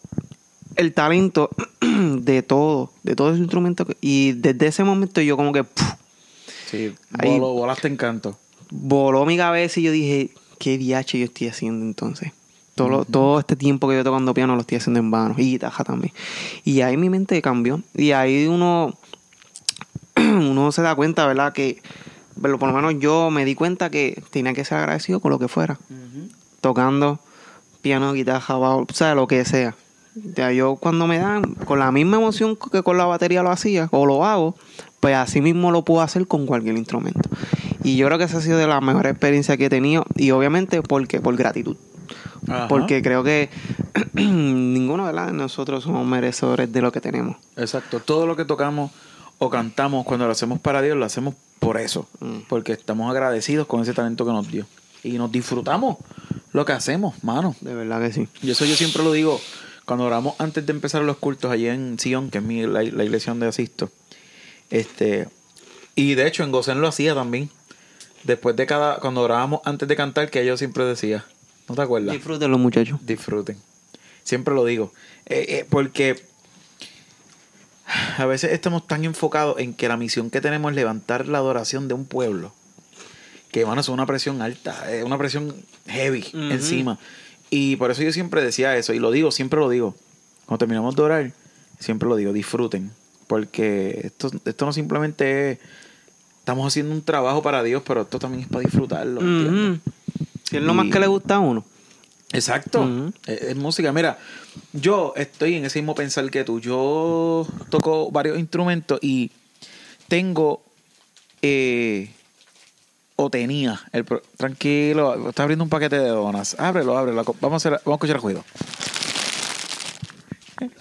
el 0.77 0.93
talento 0.93 1.49
de 1.81 2.41
todo, 2.43 2.91
de 3.03 3.15
todo 3.15 3.31
ese 3.31 3.39
instrumento. 3.41 3.85
y 4.01 4.33
desde 4.33 4.67
ese 4.67 4.83
momento 4.83 5.21
yo 5.21 5.35
como 5.37 5.51
que 5.53 5.63
¡puf! 5.63 5.87
Sí, 6.69 6.93
Ahí- 7.17 7.39
voló, 7.39 7.53
volaste 7.53 7.87
en 7.87 7.97
canto. 7.97 8.37
voló 8.69 9.25
mi 9.25 9.37
cabeza 9.37 9.79
y 9.79 9.83
yo 9.83 9.91
dije, 9.91 10.31
¿qué 10.59 10.77
diache 10.77 11.19
yo 11.19 11.25
estoy 11.25 11.47
haciendo 11.47 11.85
entonces? 11.85 12.31
Todo, 12.75 13.05
todo 13.05 13.39
este 13.39 13.55
tiempo 13.55 13.89
que 13.89 13.95
yo 13.95 14.03
tocando 14.03 14.33
piano 14.35 14.53
lo 14.53 14.61
estoy 14.61 14.77
haciendo 14.77 14.99
en 14.99 15.09
vano 15.09 15.33
y 15.37 15.51
guitarra 15.53 15.83
también. 15.83 16.13
Y 16.63 16.81
ahí 16.81 16.95
mi 16.95 17.09
mente 17.09 17.41
cambió. 17.41 17.81
Y 17.95 18.11
ahí 18.11 18.45
uno, 18.45 18.93
uno 20.15 20.71
se 20.71 20.81
da 20.83 20.93
cuenta, 20.95 21.25
¿verdad? 21.25 21.53
Que 21.53 21.81
pero 22.39 22.59
por 22.59 22.69
lo 22.69 22.75
menos 22.75 22.99
yo 23.01 23.31
me 23.31 23.45
di 23.45 23.55
cuenta 23.55 23.89
que 23.89 24.21
tenía 24.29 24.53
que 24.53 24.63
ser 24.63 24.77
agradecido 24.77 25.19
con 25.19 25.31
lo 25.31 25.39
que 25.39 25.47
fuera. 25.47 25.79
Tocando 26.61 27.19
piano, 27.81 28.13
guitarra, 28.13 28.57
bajo, 28.57 28.85
o 28.87 28.93
sea, 28.93 29.15
lo 29.15 29.27
que 29.27 29.43
sea. 29.45 29.75
Ya 30.35 30.51
yo 30.51 30.75
cuando 30.75 31.07
me 31.07 31.19
dan, 31.19 31.55
con 31.65 31.79
la 31.79 31.91
misma 31.91 32.17
emoción 32.17 32.57
que 32.71 32.83
con 32.83 32.97
la 32.97 33.05
batería 33.05 33.43
lo 33.43 33.51
hacía, 33.51 33.87
o 33.91 34.05
lo 34.05 34.25
hago, 34.25 34.55
pues 34.99 35.15
así 35.15 35.41
mismo 35.41 35.71
lo 35.71 35.83
puedo 35.83 36.01
hacer 36.01 36.27
con 36.27 36.45
cualquier 36.45 36.77
instrumento. 36.77 37.29
Y 37.83 37.95
yo 37.95 38.07
creo 38.07 38.17
que 38.17 38.25
esa 38.25 38.39
ha 38.39 38.41
sido 38.41 38.57
de 38.57 38.67
las 38.67 38.81
mejores 38.81 39.11
experiencias 39.11 39.57
que 39.57 39.65
he 39.65 39.69
tenido. 39.69 40.05
Y 40.15 40.31
obviamente, 40.31 40.81
porque 40.81 41.21
Por 41.21 41.35
gratitud. 41.37 41.77
Ajá. 42.47 42.67
Porque 42.67 43.01
creo 43.01 43.23
que 43.23 43.49
ninguno 44.13 45.07
de 45.07 45.33
nosotros 45.33 45.83
somos 45.83 46.05
merecedores 46.05 46.71
de 46.71 46.81
lo 46.81 46.91
que 46.91 47.01
tenemos. 47.01 47.37
Exacto. 47.55 47.99
Todo 47.99 48.25
lo 48.25 48.35
que 48.35 48.45
tocamos 48.45 48.91
o 49.37 49.49
cantamos 49.49 50.05
cuando 50.05 50.25
lo 50.25 50.31
hacemos 50.31 50.59
para 50.59 50.81
Dios, 50.81 50.97
lo 50.97 51.05
hacemos 51.05 51.35
por 51.59 51.77
eso. 51.77 52.07
Mm. 52.19 52.39
Porque 52.49 52.73
estamos 52.73 53.09
agradecidos 53.09 53.67
con 53.67 53.81
ese 53.81 53.93
talento 53.93 54.25
que 54.25 54.31
nos 54.31 54.49
dio. 54.49 54.65
Y 55.03 55.13
nos 55.13 55.31
disfrutamos 55.31 55.97
lo 56.53 56.65
que 56.65 56.73
hacemos, 56.73 57.23
mano. 57.23 57.55
De 57.61 57.73
verdad 57.73 58.01
que 58.01 58.11
sí. 58.11 58.27
Y 58.41 58.51
eso 58.51 58.65
yo 58.65 58.75
siempre 58.75 59.03
lo 59.03 59.11
digo 59.11 59.39
cuando 59.87 60.03
oramos 60.03 60.35
antes 60.37 60.65
de 60.65 60.73
empezar 60.73 61.01
los 61.03 61.15
cultos 61.15 61.49
allí 61.49 61.67
en 61.67 61.97
Sion, 61.97 62.29
que 62.29 62.39
es 62.39 62.43
mi, 62.43 62.67
la, 62.67 62.83
la 62.83 63.03
iglesia 63.05 63.31
donde 63.31 63.47
asisto. 63.47 63.89
Este, 64.69 65.29
y 65.95 66.15
de 66.15 66.27
hecho 66.27 66.43
en 66.43 66.51
Gosén 66.51 66.81
lo 66.81 66.89
hacía 66.89 67.15
también. 67.15 67.49
Después 68.23 68.57
de 68.57 68.65
cada, 68.65 68.99
cuando 68.99 69.21
orábamos 69.21 69.61
antes 69.63 69.87
de 69.87 69.95
cantar, 69.95 70.29
que 70.29 70.45
yo 70.45 70.57
siempre 70.57 70.83
decía, 70.83 71.25
¿no 71.69 71.75
te 71.75 71.81
acuerdas? 71.81 72.13
Disfrútenlo, 72.13 72.57
muchachos. 72.57 72.99
Disfruten. 73.05 73.57
Siempre 74.25 74.53
lo 74.53 74.65
digo. 74.65 74.91
Eh, 75.25 75.45
eh, 75.47 75.65
porque 75.69 76.21
a 78.17 78.25
veces 78.25 78.51
estamos 78.51 78.85
tan 78.87 79.05
enfocados 79.05 79.57
en 79.59 79.73
que 79.73 79.87
la 79.87 79.95
misión 79.95 80.29
que 80.29 80.41
tenemos 80.41 80.71
es 80.71 80.75
levantar 80.75 81.29
la 81.29 81.37
adoración 81.37 81.87
de 81.87 81.93
un 81.93 82.05
pueblo. 82.05 82.53
Que, 83.53 83.63
bueno, 83.63 83.79
es 83.79 83.87
una 83.87 84.05
presión 84.05 84.41
alta, 84.41 84.93
es 84.93 85.05
una 85.05 85.17
presión 85.17 85.55
heavy 85.87 86.25
encima. 86.33 86.99
Y 87.49 87.75
por 87.77 87.91
eso 87.91 88.03
yo 88.03 88.11
siempre 88.11 88.43
decía 88.43 88.75
eso, 88.77 88.93
y 88.93 88.99
lo 88.99 89.11
digo, 89.11 89.31
siempre 89.31 89.59
lo 89.59 89.69
digo. 89.69 89.95
Cuando 90.45 90.59
terminamos 90.59 90.95
de 90.95 91.01
orar, 91.01 91.31
siempre 91.79 92.07
lo 92.07 92.15
digo, 92.15 92.33
disfruten. 92.33 92.91
Porque 93.27 94.01
esto, 94.03 94.31
esto 94.45 94.65
no 94.65 94.73
simplemente 94.73 95.51
es. 95.51 95.59
Estamos 96.39 96.65
haciendo 96.65 96.93
un 96.93 97.01
trabajo 97.01 97.41
para 97.41 97.61
Dios, 97.61 97.83
pero 97.85 98.01
esto 98.01 98.19
también 98.19 98.43
es 98.43 98.49
para 98.49 98.61
disfrutarlo. 98.61 99.19
Si 100.43 100.55
es 100.55 100.63
lo 100.63 100.73
más 100.73 100.89
que 100.89 100.99
le 100.99 101.07
gusta 101.07 101.35
a 101.35 101.39
uno. 101.39 101.65
Exacto. 102.31 103.11
Es 103.25 103.55
música. 103.55 103.91
Mira, 103.91 104.17
yo 104.71 105.13
estoy 105.17 105.55
en 105.55 105.65
ese 105.65 105.79
mismo 105.79 105.93
pensar 105.95 106.29
que 106.31 106.45
tú. 106.45 106.61
Yo 106.61 107.45
toco 107.69 108.11
varios 108.11 108.39
instrumentos 108.39 108.99
y 109.01 109.31
tengo 110.07 110.63
eh, 111.41 112.11
o 113.17 113.29
tenía 113.29 113.81
el 113.91 114.05
pro- 114.05 114.21
tranquilo, 114.37 115.29
está 115.29 115.43
abriendo 115.43 115.63
un 115.65 115.69
paquete 115.69 115.99
de 115.99 116.07
donas. 116.09 116.55
Ábrelo, 116.59 116.97
ábrelo. 116.97 117.23
Vamos 117.41 117.53
a 117.65 117.67
hacer, 117.67 117.81
vamos 117.83 117.95
a 118.01 118.05
escuchar 118.05 118.15
el 118.17 118.21
ruido. 118.21 118.43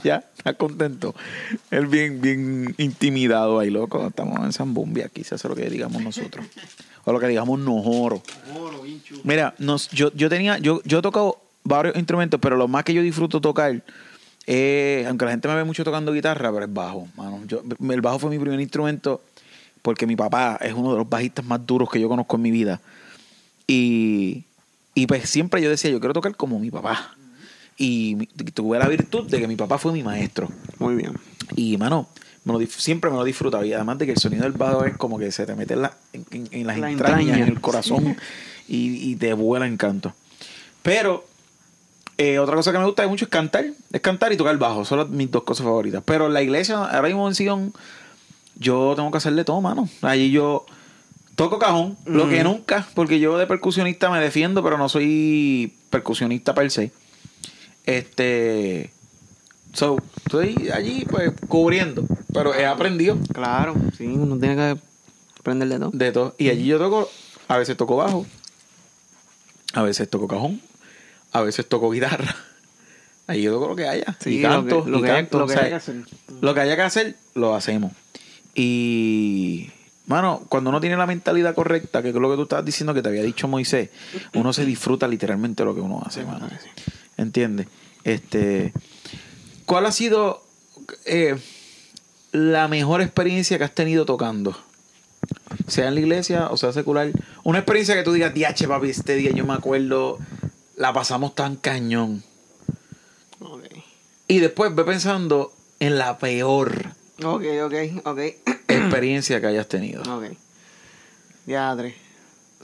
Ya, 0.03 0.25
está 0.39 0.55
contento. 0.55 1.15
Él 1.71 1.87
bien, 1.87 2.21
bien 2.23 2.75
intimidado 2.79 3.59
ahí, 3.59 3.69
loco. 3.71 4.07
Estamos 4.07 4.41
en 4.45 4.53
Zambumbi 4.53 5.03
aquí, 5.03 5.23
se 5.23 5.35
hace 5.35 5.49
lo 5.49 5.55
que 5.55 5.69
digamos 5.69 6.01
nosotros. 6.03 6.47
O 7.05 7.13
lo 7.13 7.21
que 7.21 7.27
digamos 7.27 7.59
nosotros. 7.59 8.23
Mira, 9.25 9.55
nos, 9.59 9.91
yo, 9.91 10.11
yo 10.15 10.31
tenía, 10.31 10.57
yo, 10.59 10.81
yo 10.85 11.01
he 11.01 11.03
tocado 11.03 11.43
varios 11.63 11.95
instrumentos, 11.97 12.41
pero 12.41 12.57
lo 12.57 12.69
más 12.69 12.85
que 12.85 12.95
yo 12.95 13.03
disfruto 13.03 13.41
tocar, 13.43 13.83
eh, 14.47 15.05
aunque 15.09 15.27
la 15.27 15.33
gente 15.33 15.47
me 15.49 15.57
ve 15.57 15.65
mucho 15.65 15.85
tocando 15.85 16.11
guitarra, 16.13 16.51
pero 16.53 16.65
es 16.65 16.73
bajo, 16.73 17.07
mano. 17.17 17.43
Yo, 17.47 17.63
el 17.91 18.01
bajo 18.01 18.19
fue 18.19 18.31
mi 18.31 18.39
primer 18.39 18.59
instrumento 18.61 19.21
porque 19.87 20.05
mi 20.05 20.17
papá 20.17 20.59
es 20.61 20.75
uno 20.75 20.91
de 20.91 20.97
los 20.99 21.09
bajistas 21.09 21.45
más 21.45 21.65
duros 21.65 21.89
que 21.89 22.01
yo 22.01 22.09
conozco 22.09 22.35
en 22.35 22.43
mi 22.43 22.51
vida. 22.51 22.81
Y, 23.69 24.43
y 24.97 25.07
pues 25.07 25.31
siempre 25.31 25.63
yo 25.63 25.71
decía, 25.71 25.93
yo 25.93 26.01
quiero 26.01 26.13
tocar 26.13 26.35
como 26.35 26.59
mi 26.59 26.73
papá. 26.73 27.15
Y 27.79 28.27
tuve 28.53 28.81
la 28.81 28.89
virtud 28.89 29.29
de 29.31 29.39
que 29.39 29.47
mi 29.47 29.55
papá 29.55 29.79
fue 29.79 29.93
mi 29.93 30.03
maestro. 30.03 30.49
Muy 30.81 30.97
bien. 30.97 31.13
Y, 31.55 31.77
mano, 31.77 32.09
me 32.45 32.53
lo 32.53 32.61
dif- 32.61 32.79
siempre 32.81 33.11
me 33.11 33.17
lo 33.17 33.23
disfrutaba. 33.23 33.65
Y 33.65 33.73
además 33.75 33.99
de 33.99 34.07
que 34.07 34.13
el 34.13 34.19
sonido 34.19 34.43
del 34.43 34.53
bajo 34.53 34.85
es 34.85 34.97
como 34.97 35.19
que 35.21 35.31
se 35.31 35.47
te 35.47 35.55
mete 35.55 35.75
en, 35.75 35.83
la- 35.83 35.97
en, 36.33 36.67
las 36.67 36.79
La 36.79 36.91
entrañas, 36.91 37.21
entraña. 37.21 37.43
en 37.45 37.49
el 37.49 37.61
corazón 37.61 38.17
y, 38.67 39.11
y 39.13 39.15
te 39.15 39.33
vuela 39.35 39.69
en 39.69 39.77
canto. 39.77 40.13
Pero, 40.83 41.25
eh, 42.19 42.41
otra 42.41 42.57
cosa 42.57 42.73
que 42.73 42.79
me 42.79 42.87
gusta 42.87 43.07
mucho 43.07 43.27
es 43.27 43.31
cantar. 43.31 43.67
Es 43.93 44.01
cantar 44.01 44.33
y 44.33 44.37
tocar 44.37 44.53
el 44.53 44.59
bajo. 44.59 44.85
Son 44.85 44.99
las- 44.99 45.09
mis 45.11 45.31
dos 45.31 45.45
cosas 45.45 45.65
favoritas. 45.65 46.03
Pero 46.05 46.29
la 46.29 46.43
iglesia, 46.43 46.77
ahora 46.87 47.07
mismo 47.07 47.29
en 47.29 47.37
Sion, 47.37 47.73
yo 48.57 48.95
tengo 48.97 49.11
que 49.11 49.19
hacerle 49.19 49.45
todo, 49.45 49.61
mano. 49.61 49.89
Allí 50.03 50.31
yo 50.31 50.65
toco 51.35 51.59
cajón, 51.59 51.97
lo 52.07 52.29
que 52.29 52.43
nunca, 52.43 52.87
porque 52.95 53.21
yo 53.21 53.37
de 53.39 53.47
percusionista 53.47 54.11
me 54.11 54.21
defiendo, 54.21 54.63
pero 54.63 54.79
no 54.79 54.89
soy 54.89 55.75
percusionista 55.91 56.55
per 56.55 56.71
se. 56.71 56.93
Este. 57.85 58.91
So, 59.73 59.99
estoy 60.25 60.71
allí, 60.73 61.05
pues, 61.09 61.33
cubriendo. 61.49 62.05
Pero 62.33 62.55
he 62.55 62.65
aprendido 62.67 63.19
Claro, 63.33 63.75
sí, 63.97 64.07
uno 64.07 64.39
tiene 64.39 64.57
que 64.57 64.79
aprender 65.39 65.69
de 65.69 65.79
todo. 65.79 65.91
de 65.93 66.13
todo. 66.13 66.35
Y 66.39 66.49
allí 66.49 66.65
yo 66.67 66.79
toco, 66.79 67.11
a 67.49 67.59
veces 67.59 67.77
toco 67.77 67.97
bajo, 67.97 68.27
a 69.75 69.83
veces 69.83 70.09
toco 70.09 70.27
cajón, 70.29 70.61
a 71.33 71.43
veces 71.43 71.67
toco 71.69 71.91
guitarra. 71.91 72.35
Allí 73.27 73.43
yo 73.43 73.53
toco 73.53 73.69
lo 73.69 73.77
que 73.77 73.87
haya. 73.89 74.17
Sí, 74.21 74.39
y 74.39 74.43
canto, 74.43 74.77
lo 74.77 74.85
que- 74.85 74.91
lo 74.91 74.99
y 74.99 75.03
que 75.03 75.07
haya- 75.11 75.17
canto, 75.23 75.39
lo 75.41 75.47
que 75.47 75.53
o 75.53 75.57
sea, 75.57 75.63
haya 75.65 75.71
que 75.71 75.77
hacer. 75.77 75.97
Lo 76.41 76.55
que 76.55 76.61
haya 76.61 76.77
que 76.77 76.83
hacer, 76.83 77.17
lo 77.35 77.55
hacemos. 77.55 77.93
Y, 78.59 79.71
mano, 80.07 80.47
cuando 80.49 80.71
uno 80.71 80.81
tiene 80.81 80.97
la 80.97 81.07
mentalidad 81.07 81.55
correcta, 81.55 82.03
que 82.03 82.09
es 82.09 82.15
lo 82.15 82.31
que 82.31 82.37
tú 82.37 82.43
estabas 82.45 82.65
diciendo 82.65 82.95
que 82.95 83.03
te 83.03 83.11
había 83.11 83.23
dicho 83.23 83.49
Moisés, 83.49 83.91
uno 84.33 84.55
se 84.55 84.65
disfruta 84.65 85.07
literalmente 85.07 85.63
lo 85.63 85.75
que 85.75 85.83
uno 85.83 86.03
hace, 86.05 86.25
mano. 86.25 86.49
¿Entiendes? 87.19 87.67
Este, 88.03 88.73
¿Cuál 89.67 89.85
ha 89.85 89.93
sido 89.93 90.43
eh, 91.05 91.37
la 92.33 92.67
mejor 92.67 93.03
experiencia 93.03 93.59
que 93.59 93.65
has 93.65 93.75
tenido 93.75 94.07
tocando? 94.07 94.57
Sea 95.67 95.89
en 95.89 95.95
la 95.95 96.01
iglesia 96.01 96.49
o 96.51 96.57
sea 96.57 96.73
secular. 96.73 97.11
Una 97.45 97.59
experiencia 97.59 97.95
que 97.95 98.05
tú 98.05 98.13
digas, 98.15 98.33
diache, 98.33 98.67
papi, 98.67 98.89
este 98.89 99.17
día 99.17 99.33
yo 99.33 99.45
me 99.45 99.53
acuerdo, 99.53 100.19
la 100.77 100.95
pasamos 100.95 101.35
tan 101.35 101.57
cañón. 101.57 102.25
Y 104.29 104.39
después 104.39 104.75
ve 104.75 104.85
pensando 104.85 105.53
en 105.79 105.99
la 105.99 106.19
peor 106.19 106.97
Ok, 107.25 107.43
ok, 107.65 107.75
ok. 108.07 108.19
experiencia 108.69 109.41
que 109.41 109.47
hayas 109.47 109.67
tenido. 109.69 110.03
ok. 110.03 110.25
Ya, 111.47 111.75
tres. 111.77 111.95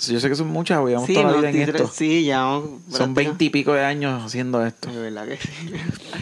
Yo 0.08 0.18
sé 0.18 0.28
que 0.28 0.34
son 0.34 0.48
muchas, 0.48 0.78
llevamos 0.84 1.06
Sí, 1.06 1.14
toda 1.14 1.30
la 1.30 1.36
vida 1.38 1.50
en 1.50 1.54
sí, 1.54 1.60
esto. 1.70 1.88
sí, 1.88 2.24
ya. 2.24 2.42
vamos, 2.42 2.80
Son 2.90 3.14
veintipico 3.14 3.72
de 3.72 3.84
años 3.84 4.24
haciendo 4.24 4.64
esto. 4.66 4.90
De 4.90 4.98
verdad 4.98 5.28
que 5.28 5.36
sí. 5.36 5.48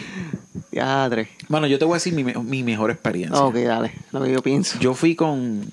ya, 0.71 1.07
tres. 1.09 1.29
Bueno, 1.47 1.65
yo 1.67 1.79
te 1.79 1.85
voy 1.85 1.93
a 1.93 1.95
decir 1.95 2.13
mi, 2.13 2.23
me- 2.23 2.35
mi 2.35 2.63
mejor 2.63 2.91
experiencia. 2.91 3.41
Ok, 3.41 3.55
dale. 3.55 3.93
Lo 4.11 4.21
que 4.23 4.31
yo 4.31 4.41
pienso. 4.43 4.77
Yo 4.79 4.93
fui 4.93 5.15
con, 5.15 5.65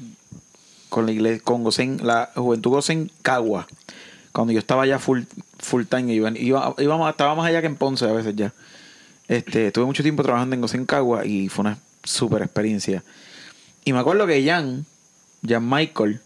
con 0.88 1.04
la 1.06 1.12
iglesia, 1.12 1.42
con 1.44 1.62
Gosén, 1.64 1.98
la 2.02 2.30
Juventud 2.34 2.70
Gosén 2.70 3.10
Cagua. 3.22 3.66
Cuando 4.32 4.52
yo 4.52 4.60
estaba 4.60 4.84
allá 4.84 4.98
full, 4.98 5.22
full 5.58 5.84
time, 5.84 6.12
iba, 6.14 6.30
iba- 6.38 6.74
íbamos, 6.78 7.10
estábamos 7.10 7.44
allá 7.44 7.60
que 7.60 7.66
en 7.66 7.76
Ponce 7.76 8.06
a 8.06 8.12
veces 8.12 8.34
ya. 8.36 8.52
Este, 9.26 9.70
tuve 9.72 9.84
mucho 9.84 10.02
tiempo 10.02 10.22
trabajando 10.22 10.54
en 10.54 10.62
Gosén 10.62 10.86
Cagua 10.86 11.26
y 11.26 11.48
fue 11.50 11.62
una 11.62 11.78
super 12.08 12.42
experiencia. 12.42 13.04
Y 13.84 13.92
me 13.92 14.00
acuerdo 14.00 14.26
que 14.26 14.44
Jan, 14.44 14.86
Jan 15.46 15.68
Michael, 15.68 16.20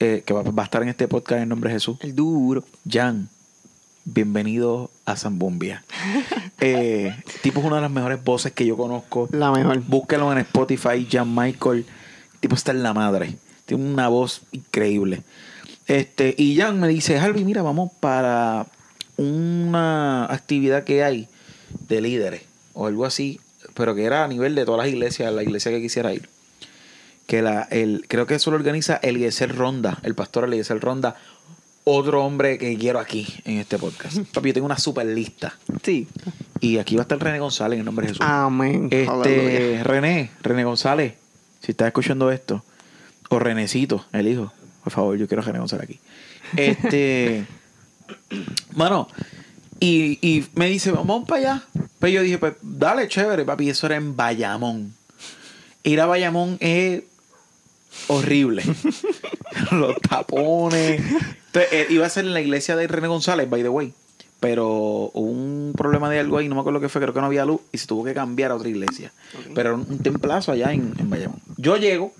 eh, 0.00 0.22
que 0.24 0.32
va, 0.32 0.42
va 0.42 0.62
a 0.62 0.64
estar 0.64 0.82
en 0.82 0.88
este 0.88 1.08
podcast 1.08 1.42
en 1.42 1.48
nombre 1.48 1.70
de 1.70 1.76
Jesús, 1.76 1.98
El 2.00 2.14
duro. 2.14 2.64
Jan, 2.88 3.28
bienvenido 4.04 4.90
a 5.04 5.16
Zambumbia. 5.16 5.84
eh, 6.60 7.14
tipo 7.42 7.60
es 7.60 7.66
una 7.66 7.76
de 7.76 7.82
las 7.82 7.90
mejores 7.90 8.22
voces 8.24 8.52
que 8.52 8.66
yo 8.66 8.76
conozco. 8.76 9.28
La 9.32 9.52
mejor. 9.52 9.80
Búsquelo 9.80 10.32
en 10.32 10.38
Spotify, 10.38 11.06
Jan 11.10 11.34
Michael. 11.34 11.78
El 12.34 12.40
tipo 12.40 12.54
está 12.54 12.72
en 12.72 12.82
la 12.82 12.94
madre. 12.94 13.36
Tiene 13.66 13.84
una 13.84 14.08
voz 14.08 14.42
increíble. 14.52 15.22
Este, 15.86 16.34
y 16.36 16.56
Jan 16.56 16.80
me 16.80 16.88
dice, 16.88 17.18
Harvey, 17.18 17.44
mira, 17.44 17.62
vamos 17.62 17.90
para 18.00 18.66
una 19.16 20.24
actividad 20.32 20.84
que 20.84 21.04
hay 21.04 21.28
de 21.88 22.00
líderes 22.00 22.42
o 22.72 22.86
algo 22.86 23.04
así, 23.04 23.40
pero 23.78 23.94
que 23.94 24.02
era 24.02 24.24
a 24.24 24.28
nivel 24.28 24.56
de 24.56 24.64
todas 24.64 24.84
las 24.84 24.92
iglesias, 24.92 25.32
la 25.32 25.44
iglesia 25.44 25.70
que 25.70 25.80
quisiera 25.80 26.12
ir. 26.12 26.28
Que 27.28 27.42
la, 27.42 27.62
el, 27.70 28.04
creo 28.08 28.26
que 28.26 28.34
eso 28.34 28.50
lo 28.50 28.56
organiza 28.56 28.96
Eliezer 28.96 29.54
Ronda, 29.54 30.00
el 30.02 30.16
pastor 30.16 30.46
Eliezer 30.46 30.80
Ronda, 30.80 31.14
otro 31.84 32.24
hombre 32.24 32.58
que 32.58 32.76
quiero 32.76 32.98
aquí 32.98 33.32
en 33.44 33.58
este 33.58 33.78
podcast. 33.78 34.18
Papi, 34.34 34.48
yo 34.48 34.54
tengo 34.54 34.66
una 34.66 34.78
super 34.78 35.06
lista. 35.06 35.56
Sí. 35.84 36.08
Y 36.58 36.78
aquí 36.78 36.96
va 36.96 37.02
a 37.02 37.04
estar 37.04 37.20
René 37.20 37.38
González 37.38 37.78
en 37.78 37.84
nombre 37.84 38.06
de 38.06 38.14
Jesús. 38.14 38.26
Amén. 38.28 38.88
Este, 38.90 39.08
Aleluya. 39.08 39.84
René, 39.84 40.30
René 40.42 40.64
González, 40.64 41.14
si 41.60 41.70
estás 41.70 41.86
escuchando 41.86 42.32
esto, 42.32 42.64
o 43.28 43.38
Renecito, 43.38 44.04
el 44.12 44.26
hijo, 44.26 44.52
por 44.82 44.92
favor, 44.92 45.16
yo 45.16 45.28
quiero 45.28 45.42
a 45.42 45.46
René 45.46 45.60
González 45.60 45.84
aquí. 45.84 46.00
Este, 46.56 47.46
mano, 48.74 49.06
y, 49.80 50.18
y 50.26 50.46
me 50.54 50.68
dice, 50.68 50.90
vamos 50.90 51.26
para 51.28 51.40
allá. 51.40 51.62
Pues 51.98 52.12
yo 52.12 52.22
dije, 52.22 52.38
pues 52.38 52.54
dale, 52.62 53.08
chévere, 53.08 53.44
papi, 53.44 53.70
eso 53.70 53.86
era 53.86 53.96
en 53.96 54.16
Bayamón. 54.16 54.94
Ir 55.82 56.00
a 56.00 56.06
Bayamón 56.06 56.56
es 56.60 57.02
horrible. 58.08 58.62
Los 59.72 59.96
tapones. 60.00 61.00
Entonces, 61.46 61.72
eh, 61.72 61.86
iba 61.90 62.06
a 62.06 62.10
ser 62.10 62.24
en 62.24 62.34
la 62.34 62.40
iglesia 62.40 62.76
de 62.76 62.86
René 62.86 63.08
González, 63.08 63.48
by 63.48 63.62
the 63.62 63.68
way. 63.68 63.92
Pero 64.40 65.10
hubo 65.14 65.30
un 65.30 65.72
problema 65.76 66.08
de 66.08 66.20
algo 66.20 66.38
ahí, 66.38 66.48
no 66.48 66.54
me 66.54 66.60
acuerdo 66.60 66.80
qué 66.80 66.88
fue, 66.88 67.00
creo 67.00 67.12
que 67.12 67.20
no 67.20 67.26
había 67.26 67.44
luz 67.44 67.60
y 67.72 67.78
se 67.78 67.88
tuvo 67.88 68.04
que 68.04 68.14
cambiar 68.14 68.52
a 68.52 68.54
otra 68.54 68.68
iglesia. 68.68 69.12
Pero 69.54 69.70
era 69.70 69.74
un 69.74 69.98
templazo 69.98 70.52
allá 70.52 70.72
en, 70.72 70.94
en 70.96 71.10
Bayamón. 71.10 71.40
Yo 71.56 71.76
llego 71.76 72.12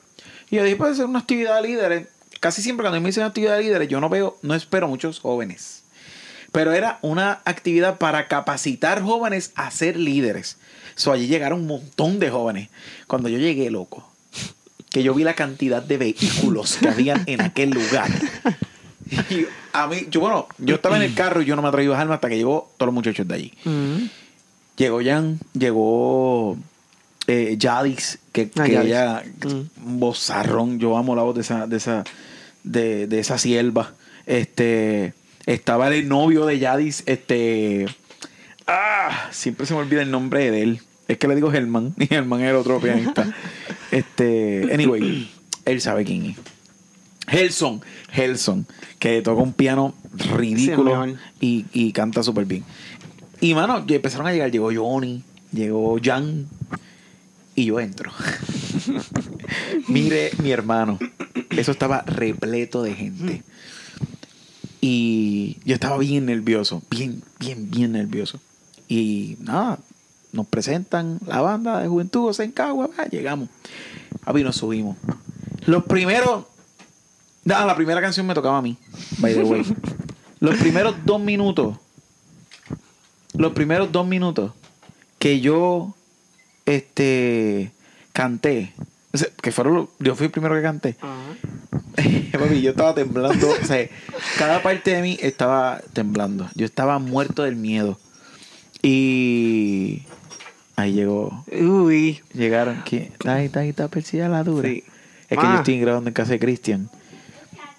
y 0.50 0.56
yo 0.56 0.64
dije, 0.64 0.76
puede 0.76 0.96
ser 0.96 1.06
una 1.06 1.20
actividad 1.20 1.62
de 1.62 1.68
líderes. 1.68 2.08
Casi 2.40 2.62
siempre 2.62 2.84
cuando 2.84 3.00
me 3.00 3.08
dicen 3.08 3.22
actividad 3.22 3.56
de 3.56 3.62
líderes, 3.64 3.88
yo 3.88 4.00
no 4.00 4.08
veo, 4.08 4.36
no 4.42 4.54
espero 4.54 4.88
muchos 4.88 5.20
jóvenes. 5.20 5.84
Pero 6.52 6.72
era 6.72 6.98
una 7.02 7.40
actividad 7.44 7.98
para 7.98 8.26
capacitar 8.28 9.02
jóvenes 9.02 9.52
a 9.54 9.70
ser 9.70 9.96
líderes. 9.98 10.56
So, 10.94 11.12
allí 11.12 11.26
llegaron 11.26 11.60
un 11.60 11.66
montón 11.66 12.18
de 12.18 12.30
jóvenes. 12.30 12.68
Cuando 13.06 13.28
yo 13.28 13.38
llegué, 13.38 13.70
loco, 13.70 14.10
que 14.90 15.02
yo 15.02 15.14
vi 15.14 15.22
la 15.24 15.34
cantidad 15.34 15.82
de 15.82 15.98
vehículos 15.98 16.76
que 16.80 16.88
habían 16.88 17.22
en 17.26 17.42
aquel 17.42 17.70
lugar. 17.70 18.10
Y 19.30 19.46
a 19.72 19.86
mí, 19.86 20.06
yo, 20.10 20.20
bueno, 20.20 20.48
yo 20.58 20.74
estaba 20.76 20.96
en 20.96 21.02
el 21.02 21.14
carro 21.14 21.40
y 21.42 21.44
yo 21.44 21.54
no 21.56 21.62
me 21.62 21.68
atreví 21.68 21.86
a 21.88 21.90
bajarme 21.92 22.14
hasta 22.14 22.28
que 22.28 22.36
llegó 22.36 22.70
todos 22.76 22.88
los 22.88 22.94
muchachos 22.94 23.26
de 23.28 23.34
allí. 23.34 23.52
Mm. 23.64 24.04
Llegó 24.76 25.00
Jan, 25.04 25.38
llegó 25.54 26.56
eh, 27.26 27.56
Yadis, 27.58 28.18
que, 28.32 28.50
Ah, 28.58 28.64
que 28.64 28.72
Yadis. 28.72 28.86
ella, 28.90 29.22
Mm. 29.44 29.48
un 29.86 30.00
bozarrón, 30.00 30.78
yo 30.78 30.96
amo 30.96 31.14
la 31.14 31.22
voz 31.22 31.34
de 31.34 31.40
esa, 31.42 31.66
de 31.66 31.76
esa, 31.76 32.04
de, 32.64 33.06
de 33.06 33.18
esa 33.20 33.38
sierva. 33.38 33.92
Este, 34.26 35.14
estaba 35.48 35.88
el 35.88 36.08
novio 36.08 36.44
de 36.44 36.58
Yadis, 36.58 37.02
este, 37.06 37.86
ah, 38.66 39.28
siempre 39.30 39.64
se 39.64 39.72
me 39.72 39.80
olvida 39.80 40.02
el 40.02 40.10
nombre 40.10 40.50
de 40.50 40.62
él. 40.62 40.80
Es 41.08 41.16
que 41.16 41.26
le 41.26 41.34
digo 41.34 41.50
Germán, 41.50 41.94
y 41.98 42.06
Germán 42.06 42.42
es 42.42 42.50
el 42.50 42.56
otro 42.56 42.78
pianista. 42.80 43.34
este, 43.90 44.68
anyway, 44.72 45.30
él 45.64 45.80
sabe 45.80 46.04
quién 46.04 46.26
es. 46.26 46.36
Helson, 47.28 47.80
Helson, 48.12 48.66
que 48.98 49.20
toca 49.22 49.42
un 49.42 49.52
piano 49.52 49.94
ridículo 50.34 51.04
Sí, 51.04 51.14
y, 51.40 51.66
y 51.72 51.92
canta 51.92 52.22
súper 52.22 52.44
bien. 52.44 52.64
Y 53.40 53.54
mano, 53.54 53.84
empezaron 53.86 54.26
a 54.26 54.32
llegar, 54.32 54.50
llegó 54.50 54.70
Johnny, 54.74 55.22
llegó 55.52 55.98
Jan, 56.02 56.46
y 57.54 57.66
yo 57.66 57.80
entro. 57.80 58.12
Mire, 59.88 60.30
mi 60.42 60.50
hermano, 60.52 60.98
eso 61.50 61.70
estaba 61.72 62.02
repleto 62.02 62.82
de 62.82 62.94
gente. 62.94 63.42
Y 64.80 65.58
yo 65.64 65.74
estaba 65.74 65.98
bien 65.98 66.26
nervioso, 66.26 66.82
bien, 66.90 67.22
bien, 67.40 67.70
bien 67.70 67.92
nervioso. 67.92 68.40
Y 68.88 69.36
nada, 69.40 69.78
nos 70.32 70.46
presentan 70.46 71.18
la 71.26 71.40
banda 71.40 71.80
de 71.80 71.88
Juventud 71.88 72.34
en 72.40 72.52
Cagua, 72.52 72.90
ah, 72.96 73.06
llegamos. 73.06 73.48
Papi, 74.24 74.42
nos 74.42 74.56
subimos. 74.56 74.96
Los 75.66 75.84
primeros. 75.84 76.44
Ah, 77.50 77.64
la 77.64 77.74
primera 77.74 78.00
canción 78.00 78.26
me 78.26 78.34
tocaba 78.34 78.58
a 78.58 78.62
mí, 78.62 78.76
by 79.18 79.34
the 79.34 79.42
way. 79.42 79.64
Los 80.40 80.56
primeros 80.56 80.94
dos 81.04 81.20
minutos. 81.20 81.76
Los 83.34 83.52
primeros 83.52 83.90
dos 83.90 84.06
minutos 84.06 84.52
que 85.18 85.40
yo 85.40 85.94
este 86.66 87.72
canté. 88.12 88.72
O 89.12 89.16
sea, 89.18 89.28
que 89.42 89.52
fueron 89.52 89.74
los- 89.74 89.88
yo 89.98 90.14
fui 90.14 90.26
el 90.26 90.30
primero 90.32 90.54
que 90.54 90.62
canté. 90.62 90.96
Papi, 92.32 92.60
yo 92.62 92.70
estaba 92.70 92.94
temblando. 92.94 93.48
o 93.50 93.64
sea, 93.66 93.88
cada 94.38 94.62
parte 94.62 94.92
de 94.94 95.02
mí 95.02 95.18
estaba 95.20 95.80
temblando. 95.92 96.48
Yo 96.54 96.64
estaba 96.66 96.98
muerto 96.98 97.42
del 97.42 97.56
miedo. 97.56 97.98
Y 98.82 100.02
ahí 100.76 100.92
llegó. 100.92 101.44
Uy. 101.50 102.20
Llegaron. 102.32 102.82
¿quién? 102.84 103.12
Ahí 103.26 103.46
está, 103.46 103.60
ahí 103.60 103.70
está 103.70 103.88
Persia 103.88 104.28
la 104.28 104.44
dura. 104.44 104.68
Sí. 104.68 104.84
Es 105.28 105.38
que 105.38 105.44
Ah. 105.46 105.52
yo 105.52 105.58
estoy 105.58 105.80
grabando 105.80 106.08
en 106.08 106.14
casa 106.14 106.32
de 106.32 106.38
Cristian. 106.38 106.88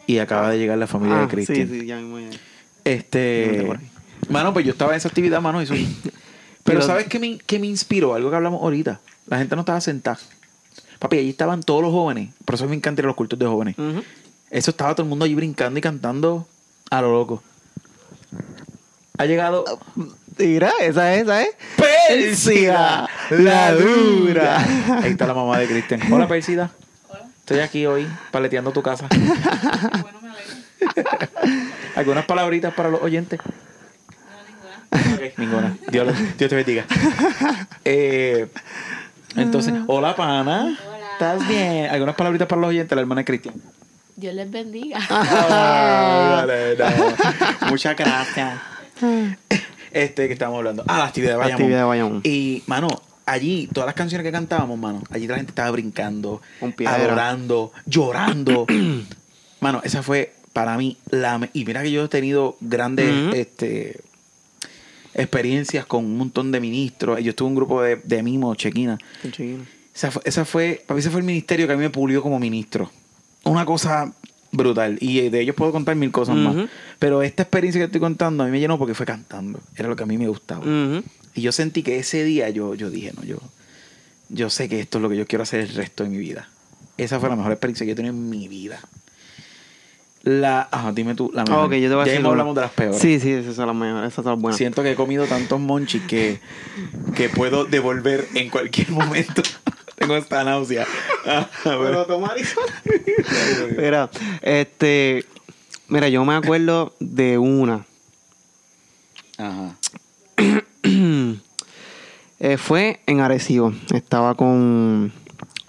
Y 0.07 0.17
acaba 0.19 0.49
de 0.49 0.57
llegar 0.57 0.77
la 0.77 0.87
familia 0.87 1.17
Ah, 1.17 1.21
de 1.21 1.27
Cristian. 1.27 1.67
Sí, 1.69 1.79
sí, 1.81 1.85
ya 1.85 1.97
mismo 1.97 2.19
ya. 2.19 2.27
No 2.29 2.33
Este. 2.83 3.67
Mano, 4.29 4.53
pues 4.53 4.65
yo 4.65 4.71
estaba 4.71 4.91
en 4.93 4.97
esa 4.97 5.07
actividad, 5.07 5.41
mano. 5.41 5.61
y 5.61 5.63
eso- 5.65 5.73
Pero 6.03 6.11
Pero- 6.63 6.81
¿sabes 6.81 7.07
qué 7.07 7.19
me, 7.19 7.37
qué 7.39 7.57
me 7.59 7.67
inspiró? 7.67 8.13
Algo 8.13 8.29
que 8.29 8.35
hablamos 8.35 8.61
ahorita. 8.61 8.99
La 9.27 9.37
gente 9.37 9.55
no 9.55 9.61
estaba 9.61 9.79
sentada. 9.81 10.19
Papi, 10.99 11.17
allí 11.17 11.29
estaban 11.29 11.63
todos 11.63 11.81
los 11.81 11.91
jóvenes. 11.91 12.33
Por 12.45 12.55
eso 12.55 12.67
me 12.67 12.75
encantan 12.75 13.05
los 13.05 13.15
cultos 13.15 13.39
de 13.39 13.45
jóvenes. 13.45 13.75
Eso 14.51 14.71
estaba 14.71 14.93
todo 14.93 15.03
el 15.03 15.09
mundo 15.09 15.25
allí 15.25 15.35
brincando 15.35 15.79
y 15.79 15.81
cantando 15.81 16.47
a 16.89 17.01
lo 17.01 17.11
loco. 17.11 17.43
Ha 19.17 19.25
llegado 19.25 19.65
Mira, 20.39 20.71
esa 20.79 21.13
es, 21.15 21.23
esa 21.23 21.41
es. 21.41 21.49
Pérsida, 21.75 23.09
la 23.29 23.73
dura. 23.73 24.57
Ahí 25.03 25.11
está 25.11 25.27
la 25.27 25.33
mamá 25.33 25.59
de 25.59 25.67
Cristian. 25.67 26.01
Hola, 26.11 26.29
Pérsida. 26.29 26.71
Estoy 27.39 27.59
aquí 27.59 27.85
hoy 27.85 28.07
paleteando 28.31 28.71
tu 28.71 28.81
casa. 28.81 29.07
¿Algunas 31.95 32.25
palabritas 32.25 32.73
para 32.73 32.89
los 32.89 33.01
oyentes? 33.01 33.37
Ok, 34.91 35.37
ninguna. 35.37 35.75
Dios, 35.91 36.07
Dios 36.37 36.49
te 36.49 36.55
bendiga. 36.55 36.85
Eh, 37.83 38.47
entonces, 39.35 39.73
hola, 39.87 40.15
pana. 40.15 40.77
¿Estás 41.19 41.45
bien? 41.49 41.87
¿Algunas 41.87 42.15
palabritas 42.15 42.47
para 42.47 42.61
los 42.61 42.69
oyentes? 42.69 42.95
La 42.95 43.01
hermana 43.01 43.25
Cristian. 43.25 43.53
Dios 44.15 44.33
les 44.33 44.49
bendiga. 44.49 44.99
Ah, 45.11 46.45
dale. 46.47 46.77
Muchas 47.69 47.97
gracias. 47.97 48.57
Este 49.91 50.27
que 50.27 50.33
estamos 50.33 50.59
hablando. 50.59 50.85
Ah, 50.87 50.99
la 50.99 51.05
actividad 51.07 51.31
de 51.31 51.35
Bayamón. 51.35 51.55
Actividad 51.55 51.79
de 51.79 51.83
Bayamón. 51.83 52.21
Y, 52.23 52.63
mano, 52.67 52.87
allí, 53.25 53.67
todas 53.73 53.87
las 53.87 53.95
canciones 53.95 54.23
que 54.23 54.31
cantábamos, 54.31 54.79
mano, 54.79 55.03
allí 55.09 55.27
la 55.27 55.35
gente 55.35 55.51
estaba 55.51 55.69
brincando, 55.71 56.41
adorando, 56.85 57.73
llorando. 57.85 58.65
mano, 59.59 59.81
esa 59.83 60.01
fue 60.01 60.33
para 60.53 60.77
mí 60.77 60.95
la. 61.09 61.49
Y 61.51 61.65
mira 61.65 61.83
que 61.83 61.91
yo 61.91 62.05
he 62.05 62.07
tenido 62.07 62.55
grandes, 62.61 63.35
este. 63.35 63.99
experiencias 65.13 65.85
con 65.85 66.05
un 66.05 66.17
montón 66.17 66.53
de 66.53 66.61
ministros. 66.61 67.19
Yo 67.21 67.31
estuve 67.31 67.47
en 67.47 67.51
un 67.51 67.55
grupo 67.57 67.81
de, 67.81 67.97
de 67.97 68.23
mimo, 68.23 68.55
chequina. 68.55 68.97
Chido. 69.33 69.78
Esa 69.93 70.11
fue, 70.11 70.21
esa 70.25 70.45
fue, 70.45 70.83
para 70.85 70.95
mí 70.95 70.99
ese 70.99 71.09
fue 71.09 71.19
el 71.19 71.25
ministerio 71.25 71.67
que 71.67 71.73
a 71.73 71.75
mí 71.75 71.81
me 71.81 71.89
pulió 71.89 72.21
como 72.21 72.39
ministro. 72.39 72.89
Una 73.43 73.65
cosa 73.65 74.13
brutal. 74.51 74.97
Y 75.01 75.29
de 75.29 75.41
ellos 75.41 75.55
puedo 75.55 75.71
contar 75.71 75.95
mil 75.95 76.11
cosas 76.11 76.35
más. 76.35 76.69
Pero 76.99 77.21
esta 77.21 77.43
experiencia 77.43 77.79
que 77.79 77.85
estoy 77.85 78.01
contando 78.01 78.43
a 78.43 78.45
mí 78.45 78.51
me 78.51 78.59
llenó 78.59 78.77
porque 78.77 78.93
fue 78.93 79.05
cantando. 79.05 79.59
Era 79.75 79.89
lo 79.89 79.95
que 79.95 80.03
a 80.03 80.05
mí 80.05 80.17
me 80.17 80.27
gustaba. 80.27 80.63
Y 81.35 81.41
yo 81.41 81.51
sentí 81.51 81.83
que 81.83 81.99
ese 81.99 82.23
día 82.23 82.49
yo, 82.49 82.75
yo 82.75 82.89
dije, 82.89 83.13
no, 83.15 83.23
yo, 83.23 83.37
yo 84.29 84.49
sé 84.49 84.67
que 84.67 84.79
esto 84.79 84.97
es 84.97 85.01
lo 85.01 85.09
que 85.09 85.17
yo 85.17 85.27
quiero 85.27 85.43
hacer 85.43 85.61
el 85.61 85.69
resto 85.69 86.03
de 86.03 86.09
mi 86.09 86.17
vida. 86.17 86.49
Esa 86.97 87.19
fue 87.19 87.29
la 87.29 87.35
mejor 87.35 87.51
experiencia 87.51 87.85
que 87.85 87.89
yo 87.89 87.93
he 87.93 87.95
tenido 87.95 88.13
en 88.13 88.29
mi 88.29 88.47
vida. 88.47 88.79
La, 90.23 90.67
ajá, 90.69 90.91
dime 90.91 91.15
tú, 91.15 91.31
la 91.33 91.45
mejor. 91.45 91.65
Ok, 91.65 91.73
yo 91.75 91.87
te 91.87 91.95
voy 91.95 92.03
a 92.03 92.05
ya 92.05 92.11
decir 92.11 92.25
hablamos 92.25 92.53
de 92.53 92.61
las 92.61 92.71
peores. 92.71 92.99
Sí, 92.99 93.21
sí, 93.21 93.31
esas 93.31 93.55
son 93.55 93.67
las 93.67 93.75
mejores, 93.75 94.11
esas 94.11 94.23
son 94.23 94.33
las 94.33 94.41
buenas. 94.41 94.57
Siento 94.57 94.83
que 94.83 94.91
he 94.91 94.95
comido 94.95 95.25
tantos 95.27 95.61
monchis 95.61 96.01
que, 96.03 96.41
que 97.15 97.29
puedo 97.29 97.63
devolver 97.63 98.27
en 98.35 98.49
cualquier 98.49 98.91
momento. 98.91 99.41
Tengo 99.99 100.15
esta 100.15 100.43
náusea. 100.43 100.85
Ah, 101.25 101.47
bueno. 101.65 102.05
tomar 102.05 102.35
Mira, 103.77 104.09
este. 104.41 105.25
Mira, 105.89 106.07
yo 106.07 106.23
me 106.23 106.33
acuerdo 106.33 106.93
de 106.99 107.37
una. 107.37 107.85
Ajá. 109.37 109.75
Eh, 112.41 112.55
fue 112.55 113.01
en 113.05 113.19
Arecibo. 113.19 113.73
Estaba 113.93 114.33
con. 114.33 115.11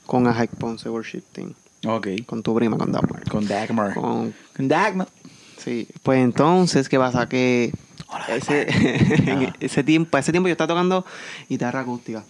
Con 0.06 0.28
a 0.28 0.34
Hike 0.34 0.54
Ponce 0.56 0.88
Worship 0.88 1.22
Team. 1.32 1.52
Ok. 1.84 2.06
Con 2.26 2.44
tu 2.44 2.54
prima, 2.54 2.76
con 2.78 2.92
Dagmar. 2.92 3.28
Con 3.28 3.48
Dagmar. 3.48 3.94
Con, 3.94 4.32
Con 4.56 4.68
Dagmar. 4.68 5.08
sí. 5.58 5.88
Pues 6.04 6.20
entonces, 6.20 6.88
¿qué 6.88 6.96
pasa? 6.96 7.28
Que. 7.28 7.72
Hola, 8.06 8.36
ese, 8.36 8.66
en 9.30 9.52
ese 9.58 9.82
tiempo, 9.82 10.16
ese 10.16 10.30
tiempo 10.30 10.48
yo 10.48 10.52
estaba 10.52 10.68
tocando 10.68 11.04
guitarra 11.48 11.80
acústica. 11.80 12.22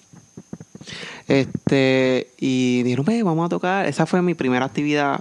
Este, 1.29 2.31
y 2.39 2.83
dijeron, 2.83 3.05
"Ve, 3.05 3.23
vamos 3.23 3.47
a 3.47 3.49
tocar. 3.49 3.87
Esa 3.87 4.07
fue 4.07 4.21
mi 4.23 4.35
primera 4.35 4.65
actividad, 4.67 5.21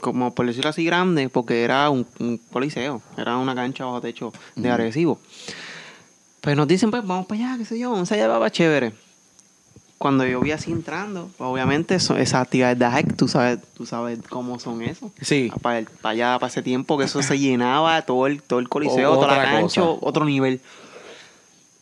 como 0.00 0.34
por 0.34 0.46
decirlo 0.46 0.70
así, 0.70 0.84
grande, 0.84 1.28
porque 1.28 1.62
era 1.62 1.90
un, 1.90 2.06
un 2.20 2.38
coliseo, 2.52 3.02
era 3.16 3.36
una 3.36 3.54
cancha 3.54 3.84
bajo 3.84 4.00
techo 4.00 4.32
de 4.56 4.70
Arecibo. 4.70 5.18
Pues 6.40 6.56
nos 6.56 6.68
dicen, 6.68 6.90
pues 6.90 7.04
vamos 7.06 7.26
para 7.26 7.40
allá, 7.46 7.58
qué 7.58 7.64
sé 7.64 7.78
yo, 7.78 7.90
vamos 7.90 8.10
allá, 8.12 8.28
va 8.28 8.50
chévere. 8.50 8.92
Cuando 9.98 10.24
yo 10.24 10.38
vi 10.40 10.52
así 10.52 10.70
entrando, 10.70 11.28
pues, 11.36 11.48
obviamente 11.50 11.96
eso- 11.96 12.16
esas 12.16 12.42
actividades 12.42 12.78
de 12.78 12.86
hike, 12.88 13.16
tú 13.16 13.26
sabes, 13.26 13.58
tú 13.74 13.84
sabes 13.84 14.20
cómo 14.30 14.60
son 14.60 14.80
eso. 14.82 15.10
Sí. 15.20 15.50
Para, 15.60 15.84
para 16.00 16.12
allá, 16.12 16.38
para 16.38 16.48
ese 16.48 16.62
tiempo, 16.62 16.96
que 16.96 17.04
eso 17.06 17.20
se 17.20 17.36
llenaba, 17.36 18.02
todo 18.02 18.28
el, 18.28 18.40
todo 18.40 18.60
el 18.60 18.68
coliseo, 18.68 19.10
O- 19.12 19.14
toda 19.16 19.36
la 19.36 19.42
cancha, 19.42 19.80
cosa. 19.80 19.98
otro 20.06 20.24
nivel. 20.24 20.60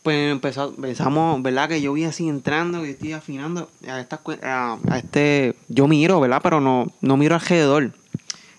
Pues 0.07 0.31
empezó, 0.31 0.73
empezamos, 0.73 1.43
¿verdad? 1.43 1.67
Que 1.67 1.81
yo 1.81 1.91
vi 1.91 2.05
así 2.05 2.29
entrando, 2.29 2.81
que 2.81 2.91
estoy 2.91 3.11
afinando 3.11 3.69
a, 3.85 3.99
esta, 3.99 4.21
a, 4.41 4.77
a 4.89 4.99
este... 4.99 5.53
Yo 5.67 5.85
miro, 5.89 6.21
¿verdad? 6.21 6.39
Pero 6.41 6.61
no, 6.61 6.87
no 7.01 7.17
miro 7.17 7.35
alrededor. 7.35 7.91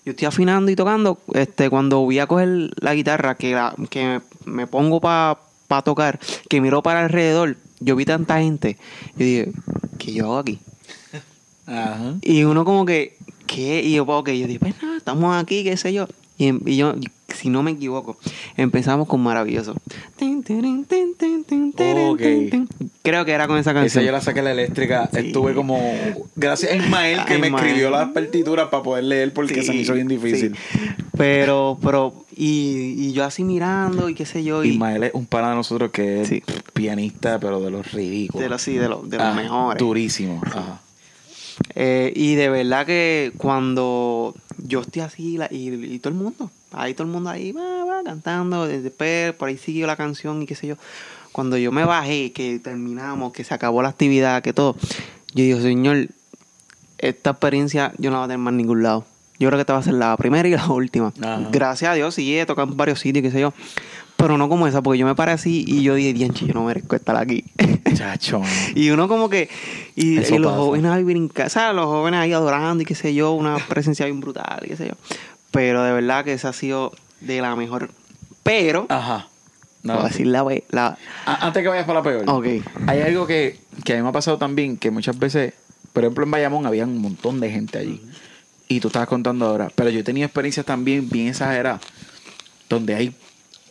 Yo 0.05 0.11
estoy 0.11 0.27
afinando 0.27 0.69
y 0.69 0.75
tocando. 0.75 1.17
Este, 1.33 1.71
cuando 1.71 2.01
voy 2.01 2.19
a 2.19 2.27
coger 2.27 2.69
la 2.79 2.93
guitarra, 2.93 3.33
que, 3.33 3.53
la, 3.53 3.73
que 3.89 4.21
me 4.45 4.67
pongo 4.67 5.01
para 5.01 5.39
tocar, 5.83 6.19
que 6.47 6.61
miro 6.61 6.83
para 6.83 7.05
alrededor, 7.05 7.57
yo 7.79 7.95
vi 7.95 8.05
tanta 8.05 8.37
gente. 8.37 8.77
Yo 9.17 9.25
dije, 9.25 9.51
¿qué 9.97 10.13
yo 10.13 10.25
hago 10.25 10.37
aquí? 10.37 10.59
Ajá. 11.65 12.13
Y 12.21 12.43
uno 12.43 12.63
como 12.63 12.85
que, 12.85 13.17
¿qué? 13.47 13.81
Y 13.81 13.95
yo, 13.95 14.03
ok, 14.03 14.29
yo 14.29 14.45
dije, 14.45 14.59
pues 14.59 14.79
nada, 14.83 14.97
estamos 14.97 15.35
aquí, 15.35 15.63
qué 15.63 15.75
sé 15.77 15.93
yo. 15.93 16.07
Y, 16.37 16.71
y 16.71 16.77
yo, 16.77 16.93
si 17.39 17.49
no 17.49 17.63
me 17.63 17.71
equivoco, 17.71 18.17
empezamos 18.57 19.07
con 19.07 19.21
Maravilloso. 19.21 19.75
Tin, 20.17 20.43
tirin, 20.43 20.85
tin, 20.85 21.15
tin, 21.17 21.43
tin, 21.43 21.73
tirin, 21.73 22.09
Ok. 22.09 22.19
tin, 22.19 22.49
tin. 22.49 22.69
Creo 23.01 23.25
que 23.25 23.31
era 23.31 23.47
con 23.47 23.57
esa 23.57 23.71
Esa 23.71 23.79
canción. 23.79 24.03
yo 24.03 24.11
la 24.11 24.21
saqué 24.21 24.41
la 24.41 24.51
eléctrica. 24.51 25.09
Sí. 25.13 25.19
Estuve 25.27 25.53
como. 25.55 25.79
Gracias 26.35 26.71
a 26.71 26.75
Ismael 26.75 27.19
que 27.25 27.37
me 27.37 27.47
Ismael. 27.47 27.65
escribió 27.65 27.89
las 27.89 28.09
partituras 28.09 28.67
para 28.69 28.83
poder 28.83 29.05
leer 29.05 29.33
porque 29.33 29.55
Sí, 29.61 29.63
se 29.63 29.73
me 29.73 29.79
hizo 29.81 29.93
bien 29.93 30.07
difícil. 30.07 30.55
sí. 30.55 30.79
Pero, 31.17 31.77
pero, 31.81 32.25
y, 32.35 32.95
y 32.97 33.11
yo 33.13 33.25
así 33.25 33.43
mirando 33.43 34.09
y 34.09 34.13
qué 34.15 34.25
sé 34.25 34.43
yo. 34.43 34.63
Y 34.63 34.69
Ismael 34.69 35.03
es 35.03 35.13
un 35.13 35.25
pana 35.25 35.49
de 35.49 35.55
nosotros 35.55 35.91
que 35.91 36.21
es 36.21 36.31
pianista, 36.73 37.39
pero 37.39 37.59
de 37.61 37.71
los 37.71 37.91
ridículos. 37.91 38.43
de 38.43 38.49
los, 38.49 38.61
sí, 38.61 38.73
de 38.75 38.87
los, 38.89 39.09
de 39.09 39.17
los 39.17 39.25
Ah, 39.27 39.33
mejores. 39.33 39.79
Durísimo. 39.79 40.41
Ajá. 40.45 40.81
Eh, 41.75 42.11
y 42.15 42.35
de 42.35 42.49
verdad 42.49 42.85
que 42.85 43.31
cuando 43.37 44.35
yo 44.57 44.81
estoy 44.81 45.01
así 45.01 45.37
la- 45.37 45.47
y, 45.51 45.69
y 45.69 45.99
todo 45.99 46.13
el 46.13 46.19
mundo, 46.19 46.51
ahí 46.71 46.93
todo 46.93 47.05
el 47.07 47.13
mundo 47.13 47.29
ahí 47.29 47.51
va, 47.51 47.85
va, 47.85 48.03
cantando, 48.03 48.67
después 48.67 49.33
por 49.33 49.49
ahí 49.49 49.57
siguió 49.57 49.87
la 49.87 49.95
canción 49.95 50.41
y 50.41 50.45
qué 50.45 50.55
sé 50.55 50.67
yo. 50.67 50.75
Cuando 51.31 51.57
yo 51.57 51.71
me 51.71 51.85
bajé, 51.85 52.31
que 52.31 52.59
terminamos, 52.59 53.31
que 53.33 53.43
se 53.43 53.53
acabó 53.53 53.81
la 53.81 53.89
actividad, 53.89 54.41
que 54.41 54.51
todo, 54.53 54.75
yo 55.33 55.43
digo, 55.43 55.59
señor, 55.61 56.07
esta 56.97 57.29
experiencia 57.31 57.93
yo 57.97 58.09
no 58.09 58.17
la 58.17 58.19
voy 58.21 58.25
a 58.25 58.27
tener 58.29 58.39
más 58.39 58.51
en 58.51 58.57
ningún 58.57 58.83
lado. 58.83 59.05
Yo 59.39 59.47
creo 59.47 59.57
que 59.57 59.61
esta 59.61 59.73
va 59.73 59.79
a 59.79 59.83
ser 59.83 59.93
la 59.93 60.17
primera 60.17 60.47
y 60.49 60.51
la 60.51 60.67
última. 60.69 61.13
Ajá. 61.21 61.47
Gracias 61.51 61.91
a 61.91 61.93
Dios, 61.93 62.15
sí, 62.15 62.37
he 62.37 62.45
tocado 62.45 62.69
en 62.71 62.75
varios 62.77 62.99
sitios, 62.99 63.23
qué 63.23 63.31
sé 63.31 63.39
yo. 63.39 63.53
Pero 64.19 64.37
no 64.37 64.49
como 64.49 64.67
esa, 64.67 64.81
porque 64.81 64.99
yo 64.99 65.05
me 65.05 65.15
paré 65.15 65.31
así 65.31 65.63
y 65.65 65.81
yo 65.81 65.95
dije, 65.95 66.11
dianche, 66.11 66.45
yo 66.45 66.53
no 66.53 66.65
merezco 66.65 66.93
estar 66.93 67.15
aquí. 67.15 67.45
Chacho. 67.93 68.41
Y 68.75 68.89
uno 68.89 69.07
como 69.07 69.29
que... 69.29 69.49
Y, 69.95 70.15
los 70.37 70.51
jóvenes 70.57 70.91
ahí 70.91 71.05
brincando, 71.05 71.49
¿sabes? 71.49 71.73
Los 71.73 71.85
jóvenes 71.85 72.19
ahí 72.19 72.33
adorando 72.33 72.83
y 72.83 72.85
qué 72.85 72.95
sé 72.95 73.13
yo, 73.13 73.31
una 73.31 73.55
presencia 73.69 74.05
bien 74.07 74.19
brutal 74.19 74.59
y 74.63 74.67
qué 74.67 74.75
sé 74.75 74.87
yo. 74.89 74.95
Pero 75.51 75.83
de 75.83 75.93
verdad 75.93 76.25
que 76.25 76.33
esa 76.33 76.49
ha 76.49 76.53
sido 76.53 76.91
de 77.21 77.39
la 77.39 77.55
mejor. 77.55 77.91
Pero, 78.43 78.87
Ajá. 78.89 79.29
No, 79.83 79.93
voy 79.93 80.03
a 80.03 80.07
decir 80.09 80.27
la... 80.27 80.45
la 80.71 80.97
Antes 81.25 81.63
que 81.63 81.69
vayas 81.69 81.85
para 81.85 81.99
la 81.99 82.03
peor. 82.03 82.23
ok. 82.27 82.45
Hay 82.87 82.99
algo 82.99 83.25
que, 83.25 83.57
que 83.85 83.93
a 83.93 83.95
mí 83.95 84.01
me 84.01 84.09
ha 84.09 84.11
pasado 84.11 84.37
también, 84.37 84.75
que 84.75 84.91
muchas 84.91 85.17
veces, 85.17 85.53
por 85.93 86.03
ejemplo 86.03 86.25
en 86.25 86.31
Bayamón 86.31 86.65
había 86.65 86.83
un 86.83 86.97
montón 86.97 87.39
de 87.39 87.51
gente 87.51 87.77
allí. 87.77 88.01
Y 88.67 88.81
tú 88.81 88.89
estabas 88.89 89.07
contando 89.07 89.45
ahora. 89.45 89.71
Pero 89.73 89.89
yo 89.91 90.01
he 90.01 90.03
tenido 90.03 90.25
experiencias 90.25 90.65
también 90.65 91.09
bien 91.09 91.29
exageradas, 91.29 91.79
donde 92.67 92.95
hay 92.95 93.15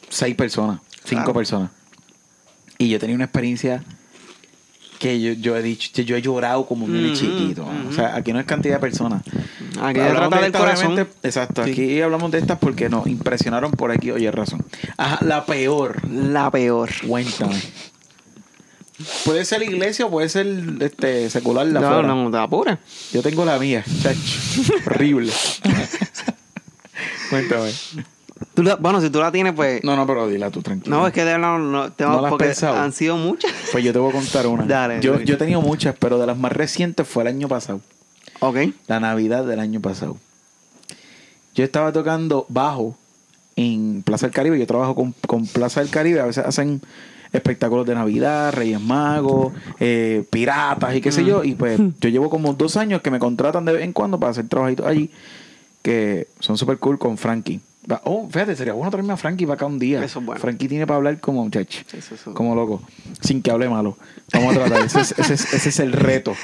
seis 0.09 0.35
personas, 0.35 0.81
cinco 1.05 1.23
Claro. 1.25 1.35
personas. 1.35 1.71
Y 2.79 2.89
yo 2.89 2.97
he 2.97 2.99
tenido 3.01 3.17
una 3.17 3.25
experiencia 3.25 3.83
que 4.99 5.21
yo, 5.21 5.33
yo 5.35 5.57
he 5.57 5.63
dicho, 5.63 6.03
yo 6.03 6.17
he 6.17 6.23
llorado 6.23 6.67
como 6.67 6.85
un 6.85 7.05
Ujú, 7.07 7.15
chiquito. 7.15 7.63
ujú. 7.63 7.89
O 7.89 7.93
sea, 7.93 8.17
aquí 8.17 8.33
no 8.33 8.41
es 8.41 8.47
cantidad 8.47 8.75
de 8.77 8.81
personas. 8.81 9.23
Aquí 9.81 10.01
Hablamos 10.01 10.29
trata 10.31 10.37
de 10.39 10.43
del 10.43 10.53
corazón. 10.53 11.09
Exacto, 11.23 11.65
Sí. 11.65 11.71
aquí 11.71 12.01
hablamos 12.01 12.31
de 12.33 12.39
estas 12.39 12.59
porque 12.59 12.89
nos 12.89 13.07
impresionaron 13.07 13.71
por 13.73 13.93
aquí, 13.93 14.11
oye, 14.11 14.31
razón. 14.31 14.65
Ajá, 14.97 15.25
la 15.25 15.47
peor. 15.47 16.09
La 16.11 16.51
peor. 16.51 16.91
Cuéntame. 17.07 17.61
Puede 19.25 19.45
ser 19.45 19.63
iglesia 19.63 20.07
o 20.07 20.11
puede 20.11 20.29
ser 20.29 20.49
este, 20.81 21.31
secular 21.31 21.65
la 21.69 21.79
No, 21.81 22.03
no, 22.03 22.31
te 22.33 22.37
apures. 22.39 22.79
Yo 23.13 23.23
tengo 23.23 23.45
la 23.45 23.57
mía, 23.61 23.85
chacho. 24.03 24.19
Horrible. 24.87 25.33
Cuéntame. 27.31 27.73
Tú 28.59 28.65
la- 28.65 28.75
bueno, 28.75 29.01
si 29.01 29.09
tú 29.09 29.21
la 29.21 29.31
tienes, 29.31 29.53
pues... 29.53 29.85
No, 29.85 29.95
no, 29.95 30.05
pero 30.05 30.27
dila 30.27 30.51
tú 30.51 30.63
tranquilo. 30.63 30.97
No, 30.97 31.07
es 31.07 31.13
que 31.13 31.25
de 31.25 31.31
verdad 31.31 31.59
no, 31.61 31.93
tengo- 31.93 32.11
¿No 32.15 32.21
la 32.23 32.27
has 32.27 32.31
porque 32.33 32.47
pensado? 32.47 32.77
han 32.77 32.93
sido 32.93 33.17
muchas. 33.17 33.53
Pues 33.71 33.85
yo 33.85 33.93
te 33.93 34.01
voy 34.01 34.11
a 34.11 34.13
contar 34.15 34.49
una. 34.49 34.65
Dale, 34.65 35.01
yo, 35.01 35.21
yo 35.21 35.35
he 35.35 35.39
tenido 35.39 35.61
muchas, 35.61 35.95
pero 35.97 36.19
de 36.19 36.27
las 36.27 36.37
más 36.37 36.51
recientes 36.51 37.07
fue 37.07 37.23
el 37.23 37.29
año 37.29 37.47
pasado. 37.47 37.81
ok. 38.41 38.57
La 38.89 38.99
Navidad 38.99 39.45
del 39.45 39.61
año 39.61 39.81
pasado. 39.81 40.17
Yo 41.55 41.63
estaba 41.63 41.93
tocando 41.93 42.47
bajo 42.49 42.97
en 43.55 44.03
Plaza 44.05 44.27
del 44.27 44.35
Caribe. 44.35 44.59
Yo 44.59 44.67
trabajo 44.67 44.97
con, 44.97 45.15
con 45.29 45.47
Plaza 45.47 45.81
del 45.81 45.91
Caribe. 45.91 46.19
A 46.21 46.27
veces 46.27 46.45
hacen 46.45 46.81
espectáculos 47.33 47.87
de 47.87 47.95
Navidad, 47.95 48.53
Reyes 48.55 48.81
Magos, 48.81 49.53
eh, 49.79 50.25
piratas 50.31 50.97
y 50.97 51.01
qué 51.01 51.13
sé 51.13 51.25
yo. 51.25 51.45
Y 51.45 51.55
pues 51.55 51.79
yo 52.01 52.09
llevo 52.09 52.29
como 52.29 52.55
dos 52.55 52.77
años 52.77 53.03
que 53.03 53.13
me 53.13 53.21
contratan 53.21 53.65
de 53.65 53.73
vez 53.73 53.83
en 53.85 53.93
cuando 53.93 54.19
para 54.19 54.31
hacer 54.33 54.49
trabajitos 54.49 54.85
allí 54.85 55.11
que 55.83 56.27
son 56.41 56.59
súper 56.59 56.79
cool 56.79 56.99
con 56.99 57.17
Frankie. 57.19 57.61
Oh, 58.05 58.29
fíjate, 58.31 58.55
sería 58.55 58.75
bueno 58.75 58.91
traerme 58.91 59.13
a 59.15 59.17
Frankie 59.17 59.47
para 59.47 59.55
acá 59.55 59.67
un 59.67 59.79
día. 59.79 60.05
Eso 60.05 60.19
es 60.19 60.25
bueno. 60.27 60.41
Frankie 60.41 60.69
tiene 60.69 60.87
para 60.87 60.97
hablar 60.99 61.19
como 61.21 61.43
muchacho. 61.45 61.81
Eso, 61.93 62.15
eso. 62.15 62.35
Como 62.35 62.55
loco. 62.55 62.83
Sin 63.21 63.41
que 63.41 63.51
hable 63.51 63.69
malo. 63.69 63.97
Vamos 64.33 64.57
a 64.57 64.61
tratar. 64.67 64.85
ese, 64.85 65.01
es, 65.01 65.15
ese 65.19 65.35
es- 65.35 65.55
ese 65.55 65.69
es 65.71 65.79
el 65.81 65.93
reto. 65.93 66.35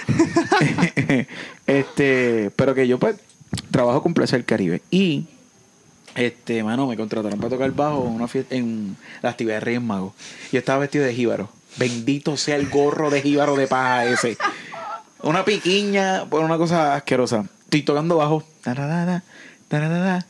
este, 1.66 2.51
pero 2.57 2.74
que 2.74 2.86
yo 2.88 2.99
pues 2.99 3.16
trabajo 3.70 4.03
con 4.03 4.14
Plaza 4.14 4.36
del 4.36 4.45
Caribe. 4.45 4.82
Y 4.90 5.26
este, 6.14 6.62
mano, 6.62 6.86
me 6.86 6.97
contrataron 6.97 7.38
para 7.38 7.51
tocar 7.51 7.70
bajo 7.72 8.07
en 8.07 8.12
una 8.12 8.28
fiesta, 8.28 8.55
en 8.55 8.97
la 9.22 9.30
actividad 9.30 9.57
de 9.57 9.61
Reyes 9.61 9.82
Magos. 9.82 10.12
Yo 10.53 10.59
estaba 10.59 10.78
vestido 10.80 11.05
de 11.05 11.14
jíbaro. 11.14 11.49
Bendito 11.76 12.36
sea 12.36 12.57
el 12.57 12.68
gorro 12.68 13.11
de 13.11 13.20
jíbaro 13.20 13.57
de 13.57 13.66
paja 13.66 14.07
ese. 14.07 14.36
Una 15.22 15.45
piquiña, 15.45 16.24
pues 16.30 16.45
una 16.45 16.57
cosa 16.57 16.95
asquerosa. 16.95 17.45
Estoy 17.64 17.82
tocando 17.82 18.16
bajo. 18.16 18.45
Tararara, 18.62 19.24
tararara. 19.68 20.26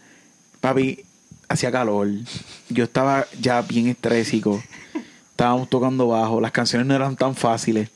Papi, 0.65 1.05
hacía 1.47 1.71
calor. 1.71 2.09
Yo 2.71 2.85
estaba 2.85 3.27
ya 3.39 3.61
bien 3.61 3.89
estrésico. 3.89 4.63
Estábamos 5.29 5.69
tocando 5.69 6.09
bajo. 6.09 6.41
Las 6.41 6.53
canciones 6.53 6.87
no 6.87 6.95
eran 6.95 7.17
tan 7.17 7.35
fáciles. 7.35 7.91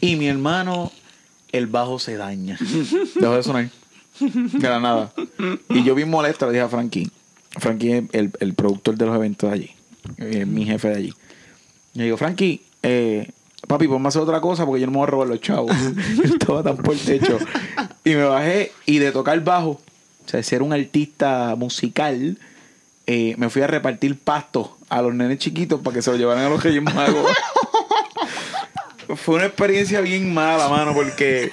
Y 0.00 0.14
mi 0.14 0.28
hermano, 0.28 0.92
el 1.50 1.66
bajo 1.66 1.98
se 1.98 2.16
daña. 2.16 2.58
Dejó 3.16 3.34
de 3.34 3.42
sonar. 3.42 3.70
De 4.20 4.68
la 4.68 4.78
nada. 4.78 5.12
Y 5.68 5.82
yo 5.82 5.96
bien 5.96 6.08
molesto 6.08 6.46
le 6.46 6.52
dije 6.52 6.62
a 6.62 6.68
Frankie. 6.68 7.10
Frankie 7.58 7.90
es 7.90 8.04
el, 8.12 8.30
el 8.38 8.54
productor 8.54 8.96
de 8.96 9.04
los 9.04 9.16
eventos 9.16 9.50
de 9.50 9.56
allí. 9.56 9.70
Es 10.18 10.46
mi 10.46 10.64
jefe 10.64 10.90
de 10.90 10.94
allí. 10.94 11.14
Yo 11.94 12.04
digo, 12.04 12.16
Frankie, 12.16 12.62
eh, 12.84 13.32
papi, 13.66 13.88
ponme 13.88 14.06
a 14.06 14.08
hacer 14.10 14.22
otra 14.22 14.40
cosa 14.40 14.64
porque 14.64 14.80
yo 14.80 14.86
no 14.86 14.92
me 14.92 14.98
voy 14.98 15.08
a 15.08 15.10
robar 15.10 15.26
los 15.26 15.40
chavos. 15.40 15.72
Estaba 16.22 16.62
tan 16.62 16.76
por 16.76 16.94
el 16.94 17.00
techo. 17.00 17.36
Y 18.04 18.10
me 18.10 18.22
bajé 18.22 18.70
y 18.84 19.00
de 19.00 19.10
tocar 19.10 19.42
bajo, 19.42 19.80
o 20.26 20.28
sea, 20.28 20.38
de 20.38 20.44
ser 20.44 20.62
un 20.62 20.72
artista 20.72 21.54
musical, 21.56 22.38
eh, 23.06 23.34
me 23.38 23.48
fui 23.48 23.62
a 23.62 23.68
repartir 23.68 24.18
pasto 24.18 24.76
a 24.88 25.00
los 25.00 25.14
nenes 25.14 25.38
chiquitos 25.38 25.80
para 25.80 25.94
que 25.94 26.02
se 26.02 26.10
lo 26.10 26.16
llevaran 26.16 26.44
a 26.44 26.48
los 26.48 26.62
Reyes 26.62 26.82
Magos. 26.82 27.32
Fue 29.16 29.36
una 29.36 29.46
experiencia 29.46 30.00
bien 30.00 30.34
mala, 30.34 30.68
mano, 30.68 30.92
porque 30.92 31.52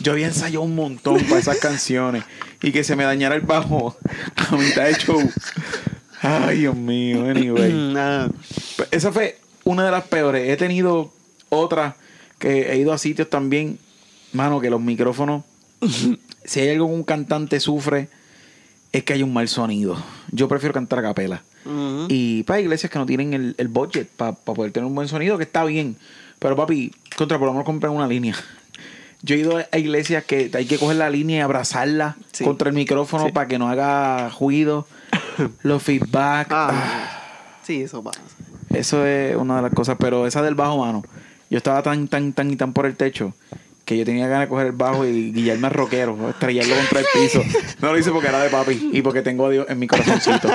yo 0.00 0.12
había 0.12 0.26
ensayado 0.26 0.62
un 0.62 0.74
montón 0.74 1.22
para 1.24 1.38
esas 1.38 1.58
canciones 1.58 2.24
y 2.62 2.72
que 2.72 2.82
se 2.82 2.96
me 2.96 3.04
dañara 3.04 3.34
el 3.34 3.42
bajo 3.42 3.94
a 4.36 4.56
mitad 4.56 4.86
de 4.86 4.94
show. 4.94 5.20
Ay, 6.22 6.60
Dios 6.60 6.74
mío, 6.74 7.26
anyway. 7.26 7.72
Nada. 7.92 8.30
Pues 8.76 8.88
Esa 8.90 9.12
fue 9.12 9.38
una 9.64 9.84
de 9.84 9.90
las 9.90 10.04
peores. 10.04 10.48
He 10.48 10.56
tenido 10.56 11.12
otras 11.50 11.94
que 12.38 12.72
he 12.72 12.78
ido 12.78 12.94
a 12.94 12.98
sitios 12.98 13.28
también, 13.28 13.78
mano, 14.32 14.60
que 14.60 14.70
los 14.70 14.80
micrófonos, 14.80 15.44
si 16.44 16.60
hay 16.60 16.70
algo 16.70 16.86
que 16.88 16.94
un 16.94 17.04
cantante 17.04 17.60
sufre, 17.60 18.08
es 18.92 19.04
que 19.04 19.12
hay 19.12 19.22
un 19.22 19.32
mal 19.32 19.48
sonido. 19.48 19.96
Yo 20.30 20.48
prefiero 20.48 20.72
cantar 20.74 21.00
a 21.00 21.02
capela. 21.02 21.42
Y 22.08 22.44
para 22.44 22.60
iglesias 22.60 22.90
que 22.90 22.98
no 22.98 23.04
tienen 23.04 23.34
el, 23.34 23.54
el 23.58 23.68
budget 23.68 24.08
para 24.08 24.32
poder 24.32 24.72
tener 24.72 24.86
un 24.86 24.94
buen 24.94 25.06
sonido, 25.08 25.36
que 25.36 25.44
está 25.44 25.64
bien. 25.64 25.96
Pero 26.38 26.56
papi, 26.56 26.92
contra 27.16 27.38
por 27.38 27.46
lo 27.46 27.52
menos 27.52 27.66
comprar 27.66 27.92
una 27.92 28.06
línea. 28.06 28.34
Yo 29.20 29.34
he 29.34 29.38
ido 29.40 29.58
a 29.70 29.76
iglesias 29.78 30.24
que 30.24 30.50
hay 30.54 30.64
que 30.66 30.78
coger 30.78 30.96
la 30.96 31.10
línea 31.10 31.38
y 31.38 31.40
abrazarla 31.40 32.16
Sí. 32.32 32.44
contra 32.44 32.68
el 32.70 32.74
micrófono 32.74 33.26
Sí. 33.26 33.32
para 33.32 33.48
que 33.48 33.58
no 33.58 33.68
haga 33.68 34.30
ruido. 34.40 34.86
Los 35.62 35.82
feedback. 35.82 36.46
Ah, 36.50 37.20
sí, 37.64 37.82
eso 37.82 38.02
pasa. 38.02 38.20
Eso 38.72 39.04
es 39.04 39.36
una 39.36 39.56
de 39.56 39.62
las 39.62 39.74
cosas, 39.74 39.96
pero 39.98 40.26
esa 40.26 40.40
del 40.42 40.54
bajo, 40.54 40.78
mano. 40.78 41.02
Yo 41.50 41.58
estaba 41.58 41.82
tan, 41.82 42.08
tan, 42.08 42.32
tan 42.32 42.50
y 42.50 42.56
tan 42.56 42.72
por 42.72 42.86
el 42.86 42.96
techo 42.96 43.34
que 43.88 43.96
yo 43.96 44.04
tenía 44.04 44.28
ganas 44.28 44.44
de 44.44 44.48
coger 44.50 44.66
el 44.66 44.72
bajo 44.72 45.06
y 45.06 45.32
guillarme 45.32 45.66
al 45.68 45.72
rockero, 45.72 46.28
estrellarlo 46.28 46.76
contra 46.76 47.00
el 47.00 47.06
piso. 47.14 47.42
No 47.80 47.90
lo 47.90 47.98
hice 47.98 48.10
porque 48.10 48.28
era 48.28 48.42
de 48.42 48.50
papi 48.50 48.90
y 48.92 49.00
porque 49.00 49.22
tengo 49.22 49.46
a 49.46 49.50
Dios 49.50 49.64
en 49.70 49.78
mi 49.78 49.86
corazoncito. 49.86 50.48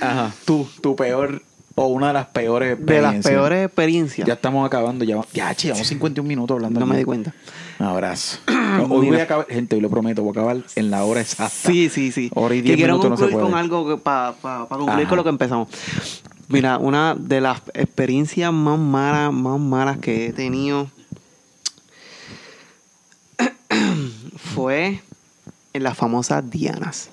Ajá. 0.00 0.32
Tú, 0.44 0.66
tu 0.80 0.96
peor 0.96 1.40
o 1.76 1.86
una 1.86 2.08
de 2.08 2.12
las 2.14 2.26
peores 2.26 2.70
De 2.84 3.00
las 3.00 3.14
experiencias. 3.14 3.32
peores 3.32 3.64
experiencias. 3.66 4.26
Ya 4.26 4.34
estamos 4.34 4.66
acabando. 4.66 5.04
Ya, 5.04 5.20
ya 5.32 5.54
che, 5.54 5.68
llevamos 5.68 5.86
51 5.86 6.26
minutos 6.26 6.56
hablando. 6.56 6.80
no 6.80 6.86
me 6.86 6.96
di 6.96 7.04
cuenta. 7.04 7.32
Un 7.78 7.86
abrazo. 7.86 8.38
Hoy 8.90 9.06
voy 9.06 9.20
a 9.20 9.22
acabar, 9.22 9.46
gente, 9.48 9.76
hoy 9.76 9.82
lo 9.82 9.88
prometo, 9.90 10.22
voy 10.22 10.30
a 10.30 10.40
acabar 10.40 10.56
en 10.74 10.90
la 10.90 11.04
hora 11.04 11.20
exacta. 11.20 11.54
Sí, 11.70 11.88
sí, 11.90 12.10
sí. 12.10 12.28
Hora 12.34 12.56
y 12.56 12.58
que 12.58 12.74
10 12.74 12.76
quiero 12.76 12.94
minutos 12.98 13.10
no 13.10 13.16
se 13.16 13.22
concluir 13.22 13.42
con 13.42 13.50
puede. 13.52 13.62
algo 13.62 13.98
para 13.98 14.34
concluir 14.68 14.90
Ajá. 15.00 15.08
con 15.08 15.16
lo 15.16 15.22
que 15.24 15.30
empezamos. 15.30 15.68
Mira, 16.48 16.78
una 16.78 17.14
de 17.14 17.40
las 17.40 17.62
experiencias 17.74 18.52
más 18.52 18.78
malas, 18.80 19.32
más 19.32 19.60
malas 19.60 19.98
que 19.98 20.26
he 20.26 20.32
tenido 20.32 20.88
fue 24.54 25.02
en 25.72 25.82
las 25.82 25.96
famosas 25.96 26.48
Dianas. 26.50 27.10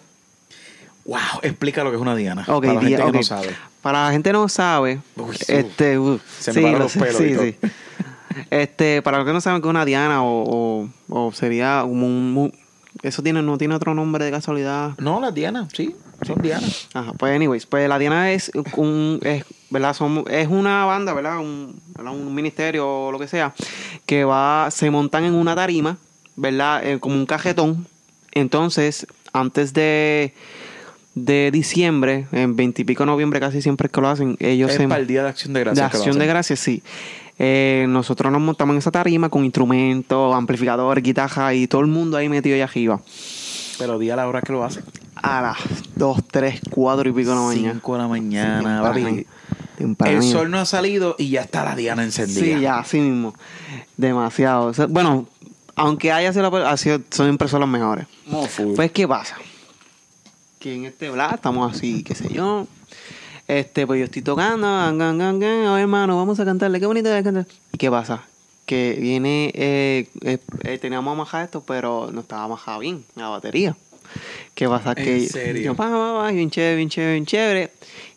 Wow, 1.05 1.39
explica 1.41 1.84
lo 1.84 1.89
que 1.89 1.95
es 1.95 2.01
una 2.01 2.16
diana. 2.16 2.45
Ok, 2.47 2.66
para 2.66 2.74
la 2.74 2.82
gente 2.82 3.03
que 3.03 3.12
no 3.12 3.24
sabe. 3.24 3.55
Para 3.82 4.05
la 4.05 4.12
gente 4.12 4.30
que 4.30 4.34
no 4.34 4.49
sabe, 4.49 4.99
Uy, 5.16 5.36
sí. 5.36 5.45
este, 5.47 5.97
uh, 5.97 6.20
Se 6.39 6.53
me 6.53 6.72
lo 6.74 6.80
los 6.80 6.93
pelos 6.93 7.18
sí, 7.18 7.24
y 7.24 7.34
todo. 7.34 7.43
sí. 7.43 7.55
Este, 8.51 9.01
para 9.01 9.18
los 9.18 9.26
que 9.26 9.34
no 9.34 9.41
saben 9.41 9.62
que 9.62 9.68
es 9.68 9.70
una 9.70 9.86
diana 9.86 10.24
o, 10.24 10.43
o, 10.43 10.89
o 11.10 11.32
sería 11.32 11.84
un, 11.84 12.53
eso 13.01 13.24
tiene 13.24 13.41
no 13.41 13.57
tiene 13.57 13.76
otro 13.76 13.95
nombre 13.95 14.24
de 14.24 14.32
casualidad. 14.32 14.91
No, 14.99 15.20
las 15.20 15.34
dianas, 15.34 15.70
sí, 15.74 15.95
son 16.26 16.41
dianas. 16.41 16.89
Ajá, 16.93 17.14
pues 17.14 17.36
anyways, 17.36 17.66
pues 17.66 17.88
la 17.89 17.97
Diana 17.97 18.32
es 18.32 18.51
un 18.76 19.20
es, 19.24 19.45
¿verdad? 19.70 19.95
Es 20.30 20.47
una 20.47 20.86
banda, 20.86 21.14
¿verdad? 21.14 21.39
Un, 21.39 21.82
¿verdad? 21.95 22.14
un 22.14 22.36
ministerio 22.36 22.88
o 22.88 23.12
lo 23.12 23.18
que 23.18 23.28
sea, 23.28 23.53
que 24.05 24.26
va, 24.26 24.70
se 24.70 24.91
montan 24.91 25.24
en 25.24 25.34
una 25.34 25.55
tarima, 25.55 25.97
¿verdad? 26.39 26.85
Eh, 26.85 26.99
como 26.99 27.15
un 27.15 27.25
cajetón. 27.25 27.85
Entonces, 28.31 29.07
antes 29.33 29.73
de, 29.73 30.33
de 31.15 31.51
diciembre, 31.51 32.27
en 32.31 32.55
veintipico 32.55 33.03
de 33.03 33.07
noviembre 33.07 33.39
casi 33.39 33.61
siempre 33.61 33.87
es 33.87 33.91
que 33.91 34.01
lo 34.01 34.07
hacen, 34.07 34.37
ellos 34.39 34.71
es 34.71 34.77
se 34.77 34.87
para 34.87 35.01
el 35.01 35.07
Día 35.07 35.23
de 35.23 35.29
Acción 35.29 35.53
de 35.53 35.59
de 35.59 35.63
Gracias. 35.65 35.93
lo 35.93 35.97
acción 35.97 36.19
de 36.19 36.25
gracias, 36.27 36.59
sí. 36.59 36.83
Eh, 37.41 37.85
nosotros 37.87 38.31
nos 38.33 38.41
montamos 38.41 38.73
en 38.73 38.79
esa 38.79 38.91
tarima 38.91 39.29
con 39.29 39.45
instrumentos, 39.45 40.35
amplificadores, 40.35 41.03
guitarra 41.03 41.53
y 41.53 41.67
todo 41.67 41.81
el 41.81 41.87
mundo 41.87 42.17
ahí 42.17 42.27
metido 42.27 42.55
allá 42.55 42.65
arriba. 42.65 42.99
Pero 43.77 43.97
di 43.97 44.09
a 44.09 44.17
la 44.17 44.27
hora 44.27 44.41
que 44.41 44.51
lo 44.51 44.63
hacen. 44.63 44.83
A 45.15 45.41
las 45.41 45.57
2, 45.95 46.19
3, 46.29 46.61
4 46.69 47.09
y 47.09 47.13
pico 47.13 47.29
de 47.29 47.35
la 47.35 47.41
mañana. 47.41 47.73
5 47.75 47.93
de 47.93 47.99
la 47.99 48.07
mañana, 48.09 48.81
papi. 48.81 49.25
El 50.05 50.23
sol 50.23 50.51
no 50.51 50.59
ha 50.59 50.65
salido 50.65 51.15
y 51.17 51.29
ya 51.29 51.41
está 51.41 51.63
la 51.63 51.75
diana 51.75 52.03
encendida. 52.03 52.41
Sí, 52.41 52.59
ya, 52.59 52.79
así 52.79 52.99
mismo. 52.99 53.33
Demasiado. 53.95 54.73
Bueno, 54.89 55.27
aunque 55.80 56.11
haya 56.11 56.32
sido, 56.34 56.49
la- 56.51 56.69
ha 56.69 56.77
sido 56.77 56.99
siempre 57.09 57.47
son 57.47 57.61
los 57.61 57.69
mejores. 57.69 58.05
No. 58.27 58.47
Pues, 58.75 58.91
¿qué 58.91 59.07
pasa? 59.07 59.38
Que 60.59 60.75
en 60.75 60.86
este 60.86 61.09
blog 61.09 61.34
estamos 61.34 61.73
así, 61.75 62.03
qué 62.03 62.15
sé 62.15 62.30
yo. 62.34 62.67
Este, 63.47 63.88
pues 63.88 63.97
yo 63.99 64.05
estoy 64.05 64.21
tocando, 64.21 64.67
gan, 64.67 64.97
gan, 64.97 65.17
gan, 65.17 65.39
gan, 65.39 65.65
oh, 65.67 65.77
hermano, 65.77 66.17
vamos 66.17 66.39
a 66.39 66.45
cantarle, 66.45 66.80
qué 66.80 66.86
bonito 66.86 67.11
es 67.13 67.23
cantar. 67.23 67.47
¿Y 67.73 67.77
qué 67.77 67.89
pasa? 67.89 68.21
Que 68.67 68.95
viene, 68.99 69.51
eh, 69.55 70.07
eh, 70.21 70.38
eh, 70.65 70.77
teníamos 70.77 71.11
amajado 71.13 71.43
esto, 71.45 71.63
pero 71.65 72.09
no 72.11 72.21
estaba 72.21 72.43
amajado 72.43 72.80
bien, 72.80 73.03
la 73.15 73.30
batería. 73.30 73.75
¿Qué 74.53 74.67
pasa? 74.69 74.89
¿En 74.89 74.95
que 75.03 75.27
serio? 75.27 75.63
yo, 75.63 75.75
pa, 75.75 75.89
pa, 75.89 76.21
pa, 76.21 76.32
bien 76.32 76.51
chévere, 76.51 76.75
bien 76.75 76.89
chévere, 76.89 77.13
bien 77.13 77.25
chévere. 77.25 77.71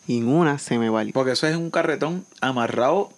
Y 0.05 0.17
en 0.17 0.27
una 0.27 0.59
se 0.59 0.77
me 0.77 0.89
va 0.89 1.01
el- 1.01 1.13
Porque 1.13 1.31
eso 1.31 1.47
es 1.47 1.55
un 1.55 1.71
carretón 1.71 2.25
amarrado 2.41 3.09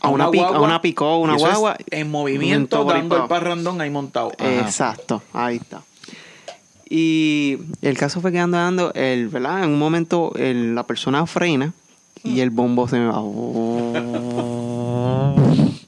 A 0.00 0.08
una 0.08 0.24
a 0.24 0.60
una 0.60 0.80
picó, 0.80 1.18
una 1.18 1.36
guagua. 1.36 1.76
en 1.90 2.10
movimiento, 2.10 2.84
dando 2.84 3.16
el 3.22 3.28
parrandón 3.28 3.80
ahí 3.80 3.90
montado. 3.90 4.32
Ajá. 4.38 4.60
Exacto, 4.60 5.22
ahí 5.32 5.56
está. 5.56 5.82
Y 6.88 7.58
el 7.82 7.96
caso 7.96 8.20
fue 8.20 8.32
que 8.32 8.38
ando 8.40 8.56
dando, 8.56 8.92
el, 8.94 9.28
¿verdad? 9.28 9.62
En 9.64 9.70
un 9.70 9.78
momento 9.78 10.32
el- 10.36 10.74
la 10.74 10.84
persona 10.84 11.24
frena 11.26 11.72
y 12.24 12.40
el 12.40 12.50
bombo 12.50 12.88
se 12.88 12.98
me 12.98 13.06
va. 13.06 13.20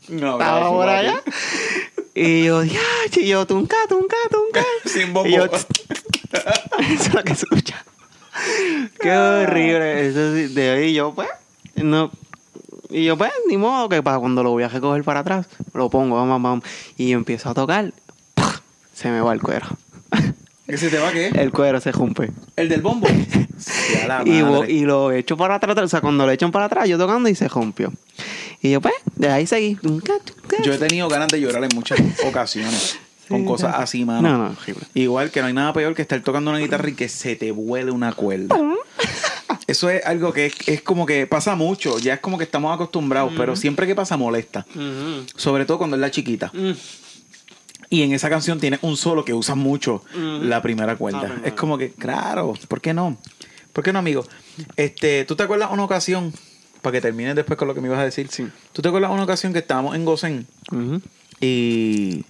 No, 0.08 0.32
Estaba 0.32 0.56
abrazo, 0.56 0.72
por 0.72 0.86
papi. 0.86 0.98
allá. 1.06 1.22
Y 2.14 2.44
yo, 2.44 2.62
ya, 2.64 2.80
y 3.16 3.26
yo, 3.26 3.46
tunca, 3.46 3.76
tunca, 3.88 4.16
tunca. 4.30 4.62
Sin 4.84 5.12
bombo. 5.14 5.28
Y 5.28 5.32
yo, 5.36 5.44
eso 5.46 5.66
es 6.78 7.14
lo 7.14 7.24
que 7.24 7.32
escucha. 7.32 7.82
Qué 9.00 9.10
horrible. 9.16 10.08
Eso 10.08 10.34
sí, 10.34 10.52
de 10.54 10.70
ahí 10.70 10.92
yo, 10.94 11.14
pues, 11.14 11.28
no. 11.76 12.10
Y 12.92 13.04
yo, 13.04 13.16
pues, 13.16 13.32
ni 13.48 13.56
modo 13.56 13.88
que 13.88 14.02
para 14.02 14.18
cuando 14.18 14.42
lo 14.42 14.50
voy 14.50 14.62
a 14.62 14.68
recoger 14.68 15.02
para 15.02 15.20
atrás, 15.20 15.46
lo 15.72 15.88
pongo, 15.88 16.16
vamos, 16.16 16.42
vamos. 16.42 16.64
Y 16.98 17.10
yo 17.10 17.18
empiezo 17.18 17.48
a 17.48 17.54
tocar, 17.54 17.92
¡pah! 18.34 18.60
se 18.92 19.10
me 19.10 19.20
va 19.20 19.32
el 19.32 19.40
cuero. 19.40 19.66
¿Qué 20.66 20.76
se 20.76 20.90
te 20.90 20.98
va 20.98 21.10
qué? 21.10 21.28
El 21.28 21.50
cuero 21.50 21.80
se 21.80 21.90
rompe. 21.90 22.30
El 22.56 22.68
del 22.68 22.82
bombo. 22.82 23.08
Sí, 23.62 23.94
a 23.96 24.08
la 24.08 24.22
Y, 24.26 24.72
y 24.72 24.80
lo 24.80 25.12
echo 25.12 25.36
para 25.36 25.54
atrás, 25.54 25.78
o 25.78 25.86
sea, 25.86 26.00
cuando 26.00 26.26
lo 26.26 26.32
echan 26.32 26.50
para 26.50 26.64
atrás, 26.64 26.88
yo 26.88 26.98
tocando 26.98 27.28
y 27.28 27.36
se 27.36 27.46
rompió. 27.46 27.92
Y 28.60 28.72
yo, 28.72 28.80
pues, 28.80 28.94
de 29.14 29.28
ahí 29.28 29.46
seguí. 29.46 29.78
Yo 30.64 30.72
he 30.72 30.78
tenido 30.78 31.08
ganas 31.08 31.28
de 31.28 31.40
llorar 31.40 31.62
en 31.62 31.70
muchas 31.72 32.00
ocasiones 32.26 32.98
con 33.28 33.44
cosas 33.44 33.74
sí. 33.76 33.82
así, 33.82 34.04
mano. 34.04 34.22
No, 34.22 34.38
no, 34.38 34.56
horrible. 34.58 34.86
Igual 34.94 35.30
que 35.30 35.40
no 35.40 35.46
hay 35.46 35.52
nada 35.52 35.72
peor 35.72 35.94
que 35.94 36.02
estar 36.02 36.20
tocando 36.22 36.50
una 36.50 36.60
guitarra 36.60 36.88
y 36.88 36.94
que 36.94 37.08
se 37.08 37.36
te 37.36 37.50
vuele 37.52 37.90
una 37.90 38.12
cuerda. 38.12 38.56
Eso 39.66 39.88
es 39.88 40.04
algo 40.04 40.32
que 40.32 40.46
es, 40.46 40.54
es 40.66 40.82
como 40.82 41.06
que 41.06 41.26
pasa 41.26 41.54
mucho, 41.54 41.98
ya 41.98 42.14
es 42.14 42.20
como 42.20 42.36
que 42.36 42.44
estamos 42.44 42.74
acostumbrados, 42.74 43.32
pero 43.36 43.56
siempre 43.56 43.86
que 43.86 43.94
pasa 43.94 44.16
molesta. 44.16 44.66
Sobre 45.36 45.64
todo 45.64 45.78
cuando 45.78 45.96
es 45.96 46.00
la 46.00 46.10
chiquita. 46.10 46.50
Mm. 46.52 46.72
Y 47.90 48.02
en 48.02 48.12
esa 48.12 48.30
canción 48.30 48.58
tiene 48.58 48.78
un 48.82 48.96
solo 48.96 49.24
que 49.24 49.34
usa 49.34 49.54
mucho 49.54 50.02
la 50.14 50.62
primera 50.62 50.96
cuerda. 50.96 51.20
Primera. 51.20 51.46
Es 51.46 51.52
como 51.54 51.78
que, 51.78 51.90
claro, 51.92 52.54
¿por 52.68 52.80
qué 52.80 52.94
no? 52.94 53.18
¿Por 53.72 53.84
qué 53.84 53.92
no, 53.92 53.98
amigo? 53.98 54.24
Este, 54.76 55.24
¿tú 55.24 55.36
te 55.36 55.42
acuerdas 55.42 55.70
una 55.70 55.84
ocasión? 55.84 56.32
Para 56.80 56.94
que 56.94 57.00
termines 57.00 57.36
después 57.36 57.56
con 57.58 57.68
lo 57.68 57.74
que 57.74 57.80
me 57.80 57.88
ibas 57.88 58.00
a 58.00 58.04
decir. 58.04 58.28
Sí. 58.30 58.48
¿Tú 58.72 58.82
te 58.82 58.88
acuerdas 58.88 59.10
una 59.10 59.22
ocasión 59.22 59.52
que 59.52 59.60
estábamos 59.60 59.94
en 59.94 60.04
Gosén 60.04 60.46
Ujú. 60.72 61.00
y. 61.40 62.24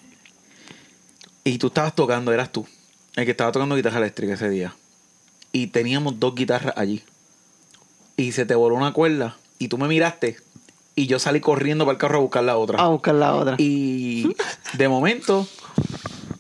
Y 1.44 1.58
tú 1.58 1.68
estabas 1.68 1.94
tocando, 1.94 2.32
eras 2.32 2.52
tú. 2.52 2.66
El 3.16 3.24
que 3.24 3.32
estaba 3.32 3.52
tocando 3.52 3.74
guitarra 3.74 3.98
eléctrica 3.98 4.34
ese 4.34 4.48
día. 4.48 4.74
Y 5.52 5.68
teníamos 5.68 6.18
dos 6.18 6.34
guitarras 6.34 6.74
allí. 6.76 7.02
Y 8.16 8.32
se 8.32 8.46
te 8.46 8.54
voló 8.54 8.74
una 8.76 8.92
cuerda. 8.92 9.36
Y 9.58 9.68
tú 9.68 9.78
me 9.78 9.88
miraste. 9.88 10.36
Y 10.94 11.06
yo 11.06 11.18
salí 11.18 11.40
corriendo 11.40 11.84
para 11.84 11.94
el 11.94 11.98
carro 11.98 12.18
a 12.18 12.20
buscar 12.20 12.44
la 12.44 12.56
otra. 12.56 12.80
A 12.80 12.88
buscar 12.88 13.14
la 13.14 13.34
otra. 13.34 13.56
Y 13.58 14.34
de 14.74 14.88
momento 14.88 15.46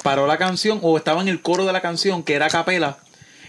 paró 0.02 0.26
la 0.26 0.38
canción 0.38 0.78
o 0.82 0.96
estaba 0.96 1.20
en 1.22 1.28
el 1.28 1.40
coro 1.42 1.64
de 1.64 1.72
la 1.72 1.80
canción 1.80 2.22
que 2.22 2.34
era 2.34 2.46
a 2.46 2.50
capela 2.50 2.98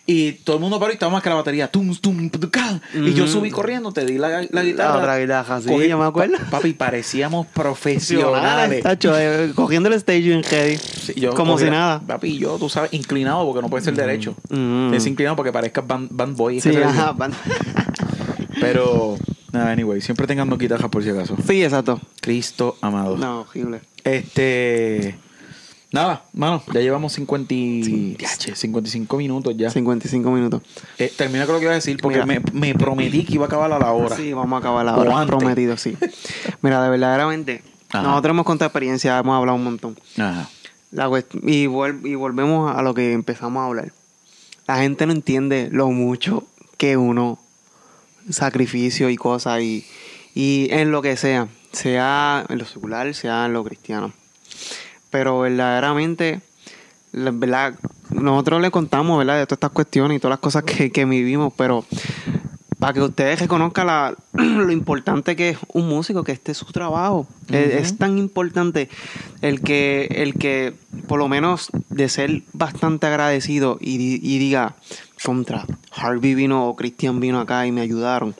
y 0.05 0.33
todo 0.33 0.57
el 0.57 0.61
mundo 0.61 0.79
paró 0.79 0.91
y 0.91 0.95
estaba 0.95 1.11
más 1.11 1.23
que 1.23 1.29
la 1.29 1.35
batería. 1.35 1.69
Tum, 1.71 1.95
tum, 1.95 2.29
tucán. 2.29 2.81
Y 2.93 3.13
yo 3.13 3.25
subí 3.27 3.49
corriendo, 3.51 3.91
te 3.93 4.05
di 4.05 4.17
la, 4.17 4.45
la 4.51 4.63
guitarra. 4.63 4.93
La 4.95 4.99
otra 4.99 5.17
guitarra, 5.19 5.61
sí, 5.61 5.69
Cogí- 5.69 5.87
yo 5.87 5.97
me 5.97 6.05
acuerdo. 6.05 6.37
pa- 6.37 6.49
Papi, 6.57 6.73
parecíamos 6.73 7.47
profesionales. 7.53 8.83
Tacho, 8.83 9.17
eh, 9.17 9.51
cogiendo 9.55 9.87
el 9.89 9.95
stage 9.95 10.33
en 10.33 10.43
heavy. 10.43 10.77
Sí, 10.77 11.13
yo 11.15 11.33
como 11.33 11.57
si 11.57 11.65
nada. 11.65 12.01
Papi, 12.05 12.37
yo, 12.37 12.57
tú 12.57 12.67
sabes, 12.69 12.93
inclinado 12.93 13.45
porque 13.45 13.61
no 13.61 13.69
puede 13.69 13.83
ser 13.83 13.95
derecho. 13.95 14.35
Mm. 14.49 14.93
Es 14.93 15.05
inclinado 15.05 15.35
porque 15.37 15.51
parezca 15.51 15.81
band, 15.81 16.09
band 16.11 16.35
boy. 16.35 16.59
Sí, 16.59 16.75
ajá. 16.75 17.15
Pero 18.59 19.17
Nada, 19.51 19.71
anyway, 19.71 20.01
siempre 20.01 20.25
tengan 20.25 20.49
noquitajas 20.49 20.89
por 20.89 21.03
si 21.03 21.09
acaso. 21.09 21.37
Sí, 21.47 21.63
exacto. 21.63 21.99
Cristo 22.21 22.75
amado. 22.81 23.17
No, 23.17 23.41
horrible. 23.41 23.81
Este. 24.03 25.15
Nada, 25.93 26.25
mano, 26.33 26.61
ya 26.73 26.81
llevamos 26.81 27.13
50 27.13 27.53
y- 27.53 28.15
Diache, 28.17 28.55
55 28.55 29.15
minutos 29.15 29.55
ya. 29.55 29.69
55 29.69 30.31
minutos. 30.31 30.61
Eh, 30.97 31.13
termina 31.15 31.45
con 31.45 31.53
lo 31.53 31.59
que 31.59 31.65
iba 31.65 31.71
a 31.71 31.75
decir 31.75 31.97
porque 32.01 32.25
me, 32.25 32.41
me 32.51 32.73
prometí 32.73 33.23
que 33.23 33.35
iba 33.35 33.45
a 33.45 33.47
acabar 33.47 33.71
a 33.71 33.77
la 33.77 33.91
hora. 33.93 34.15
Sí, 34.17 34.33
vamos 34.33 34.57
a 34.57 34.59
acabar 34.59 34.83
la 34.83 34.95
O 34.97 35.01
hora. 35.01 35.19
antes. 35.19 35.35
Prometido, 35.37 35.77
sí. 35.77 35.95
Mira, 36.63 36.83
de 36.83 36.89
verdaderamente, 36.89 37.63
Ajá. 37.91 38.01
nosotros 38.07 38.31
hemos 38.31 38.45
contado 38.45 38.67
experiencia, 38.69 39.19
hemos 39.19 39.37
hablado 39.37 39.55
un 39.55 39.63
montón. 39.65 39.95
Ajá. 40.17 40.49
La 40.89 41.09
y 41.43 41.67
volvemos 41.67 42.75
a 42.75 42.81
lo 42.81 42.95
que 42.95 43.13
empezamos 43.13 43.61
a 43.61 43.65
hablar. 43.67 43.93
La 44.67 44.77
gente 44.77 45.05
no 45.05 45.11
entiende 45.13 45.69
lo 45.71 45.89
mucho 45.91 46.43
que 46.77 46.97
uno 46.97 47.37
sacrificio 48.29 49.09
y 49.11 49.15
cosas 49.15 49.61
y, 49.61 49.85
y 50.33 50.69
en 50.71 50.91
lo 50.91 51.01
que 51.03 51.17
sea, 51.17 51.47
sea 51.71 52.45
en 52.49 52.57
lo 52.57 52.65
secular, 52.65 53.13
sea 53.13 53.45
en 53.45 53.53
lo 53.53 53.63
cristiano. 53.63 54.11
Pero 55.13 55.39
verdaderamente, 55.41 56.41
verdad, 57.13 57.75
nosotros 58.09 58.59
le 58.63 58.71
contamos, 58.71 59.19
¿verdad? 59.19 59.37
De 59.37 59.45
todas 59.45 59.57
estas 59.57 59.69
cuestiones 59.69 60.17
y 60.17 60.19
todas 60.19 60.31
las 60.33 60.39
cosas 60.39 60.63
que, 60.63 60.91
que 60.91 61.05
vivimos, 61.05 61.53
pero 61.55 61.85
para 62.79 62.93
que 62.93 63.01
ustedes 63.01 63.39
reconozcan 63.39 63.85
la- 63.87 64.15
lo 64.33 64.71
importante 64.71 65.35
que 65.35 65.49
es 65.49 65.57
un 65.71 65.87
músico, 65.87 66.23
que 66.23 66.31
este 66.31 66.51
es 66.53 66.57
su 66.57 66.65
trabajo. 66.65 67.27
es, 67.49 67.75
es 67.75 67.97
tan 67.99 68.17
importante 68.17 68.89
el 69.41 69.61
que, 69.61 70.07
el 70.09 70.33
que, 70.33 70.73
por 71.07 71.19
lo 71.19 71.27
menos, 71.29 71.69
de 71.89 72.09
ser 72.09 72.41
bastante 72.53 73.05
agradecido 73.05 73.77
y, 73.79 73.93
y 74.15 74.39
diga, 74.39 74.75
contra, 75.23 75.65
Harvey 75.95 76.33
vino 76.33 76.67
o 76.67 76.75
Christian 76.75 77.19
vino 77.19 77.39
acá 77.39 77.67
y 77.67 77.71
me 77.71 77.81
ayudaron. 77.81 78.33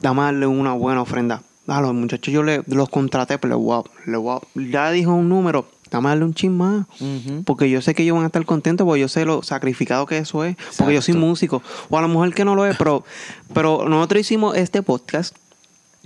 Dame 0.00 0.22
darle 0.22 0.46
una 0.46 0.72
buena 0.74 1.02
ofrenda. 1.02 1.42
A 1.66 1.82
los 1.82 1.92
muchachos 1.92 2.32
yo 2.32 2.42
le, 2.42 2.62
los 2.68 2.88
contraté, 2.88 3.36
pero 3.36 3.56
le 3.58 3.60
voy 3.62 3.82
a- 3.84 4.10
le 4.10 4.16
voy 4.16 4.38
a- 4.38 4.60
ya 4.70 4.90
dijo 4.90 5.12
un 5.12 5.28
número, 5.28 5.66
dame 5.90 6.08
a 6.08 6.10
darle 6.10 6.24
un 6.24 6.34
chin 6.34 6.56
más. 6.56 6.86
Ujú. 7.00 7.42
Porque 7.44 7.68
yo 7.70 7.80
sé 7.82 7.94
que 7.94 8.02
ellos 8.02 8.14
van 8.14 8.24
a 8.24 8.26
estar 8.26 8.44
contentos, 8.44 8.84
porque 8.84 9.00
yo 9.00 9.08
sé 9.08 9.24
lo 9.24 9.42
sacrificado 9.42 10.06
que 10.06 10.18
eso 10.18 10.44
es. 10.44 10.56
Porque 10.76 10.94
yo 10.94 11.02
soy 11.02 11.14
músico. 11.14 11.62
O 11.90 11.98
a 11.98 12.02
lo 12.02 12.08
mejor 12.08 12.32
que 12.34 12.44
no 12.44 12.54
lo 12.54 12.66
es, 12.66 12.76
pero, 12.76 13.04
pero 13.54 13.88
nosotros 13.88 14.20
hicimos 14.20 14.56
este 14.56 14.82
podcast 14.82 15.34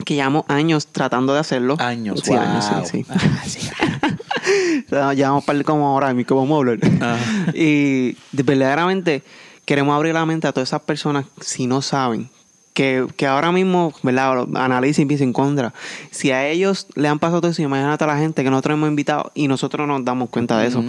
que 0.04 0.14
llevamos 0.14 0.44
años 0.48 0.86
tratando 0.86 1.34
de 1.34 1.40
hacerlo. 1.40 1.76
Años, 1.78 2.20
Sí, 2.24 2.30
wow. 2.30 2.40
años, 2.40 2.64
sí, 2.88 3.04
sí. 3.04 3.06
Ah, 3.10 3.42
sí. 3.46 3.58
Llevamos 5.16 5.44
par 5.44 5.56
de 5.56 5.64
como 5.64 5.86
ahora 5.88 6.12
vamos 6.12 6.50
a 6.50 6.56
hablar. 6.56 6.78
Ajá. 7.00 7.18
Y 7.54 8.16
de- 8.32 8.42
verdaderamente 8.42 9.22
queremos 9.64 9.94
abrir 9.94 10.14
la 10.14 10.26
mente 10.26 10.46
a 10.48 10.52
todas 10.52 10.68
esas 10.68 10.80
personas 10.82 11.26
si 11.40 11.66
no 11.66 11.82
saben. 11.82 12.28
Que, 12.74 13.06
que 13.16 13.26
ahora 13.26 13.52
mismo, 13.52 13.92
¿verdad? 14.02 14.46
Analicen 14.54 15.02
y 15.04 15.06
piensen 15.06 15.34
contra. 15.34 15.74
Si 16.10 16.30
a 16.30 16.48
ellos 16.48 16.86
le 16.94 17.06
han 17.08 17.18
pasado 17.18 17.42
todo 17.42 17.50
eso, 17.50 17.60
imagínate 17.60 18.04
a 18.04 18.06
la 18.06 18.16
gente 18.16 18.42
que 18.42 18.48
nosotros 18.48 18.74
hemos 18.78 18.88
invitado 18.88 19.30
y 19.34 19.46
nosotros 19.46 19.86
nos 19.86 20.02
damos 20.06 20.30
cuenta 20.30 20.58
de 20.58 20.68
eso. 20.68 20.80
Mm. 20.80 20.88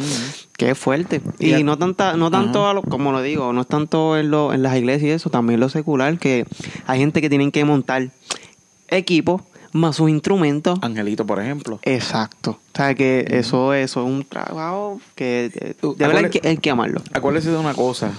Que 0.55 0.69
es 0.71 0.77
fuerte. 0.77 1.21
Y 1.39 1.49
Y, 1.49 1.53
a- 1.55 1.59
no 1.63 1.77
tanta, 1.77 2.15
no 2.15 2.31
tanto, 2.31 2.67
a 2.69 2.73
lo- 2.73 2.83
como 2.83 3.11
lo 3.11 3.21
digo, 3.21 3.51
no 3.51 3.59
es 3.61 3.67
tanto 3.67 4.17
en, 4.17 4.31
lo, 4.31 4.53
en 4.53 4.63
las 4.63 4.77
iglesias 4.77 5.09
y 5.09 5.11
eso, 5.11 5.29
también 5.29 5.59
lo 5.59 5.67
secular, 5.67 6.17
que 6.19 6.45
hay 6.87 6.99
gente 6.99 7.19
que 7.19 7.29
tienen 7.29 7.51
que 7.51 7.65
montar 7.65 8.11
equipos 8.87 9.41
más 9.73 9.97
sus 9.97 10.09
instrumentos. 10.09 10.79
Angelito, 10.83 11.25
por 11.25 11.41
ejemplo. 11.41 11.79
Exacto. 11.81 12.51
O 12.51 12.77
sea, 12.77 12.93
que 12.95 13.25
eso, 13.29 13.73
eso 13.73 14.01
es 14.03 14.07
un 14.07 14.23
trabajo 14.23 15.01
que 15.15 15.51
eh, 15.53 15.75
de 15.81 16.07
verdad 16.07 16.23
hay 16.23 16.29
que, 16.29 16.47
hay 16.47 16.57
que 16.57 16.69
amarlo. 16.69 17.01
Acuérdese 17.11 17.49
de 17.51 17.57
una 17.57 17.73
cosa. 17.73 18.13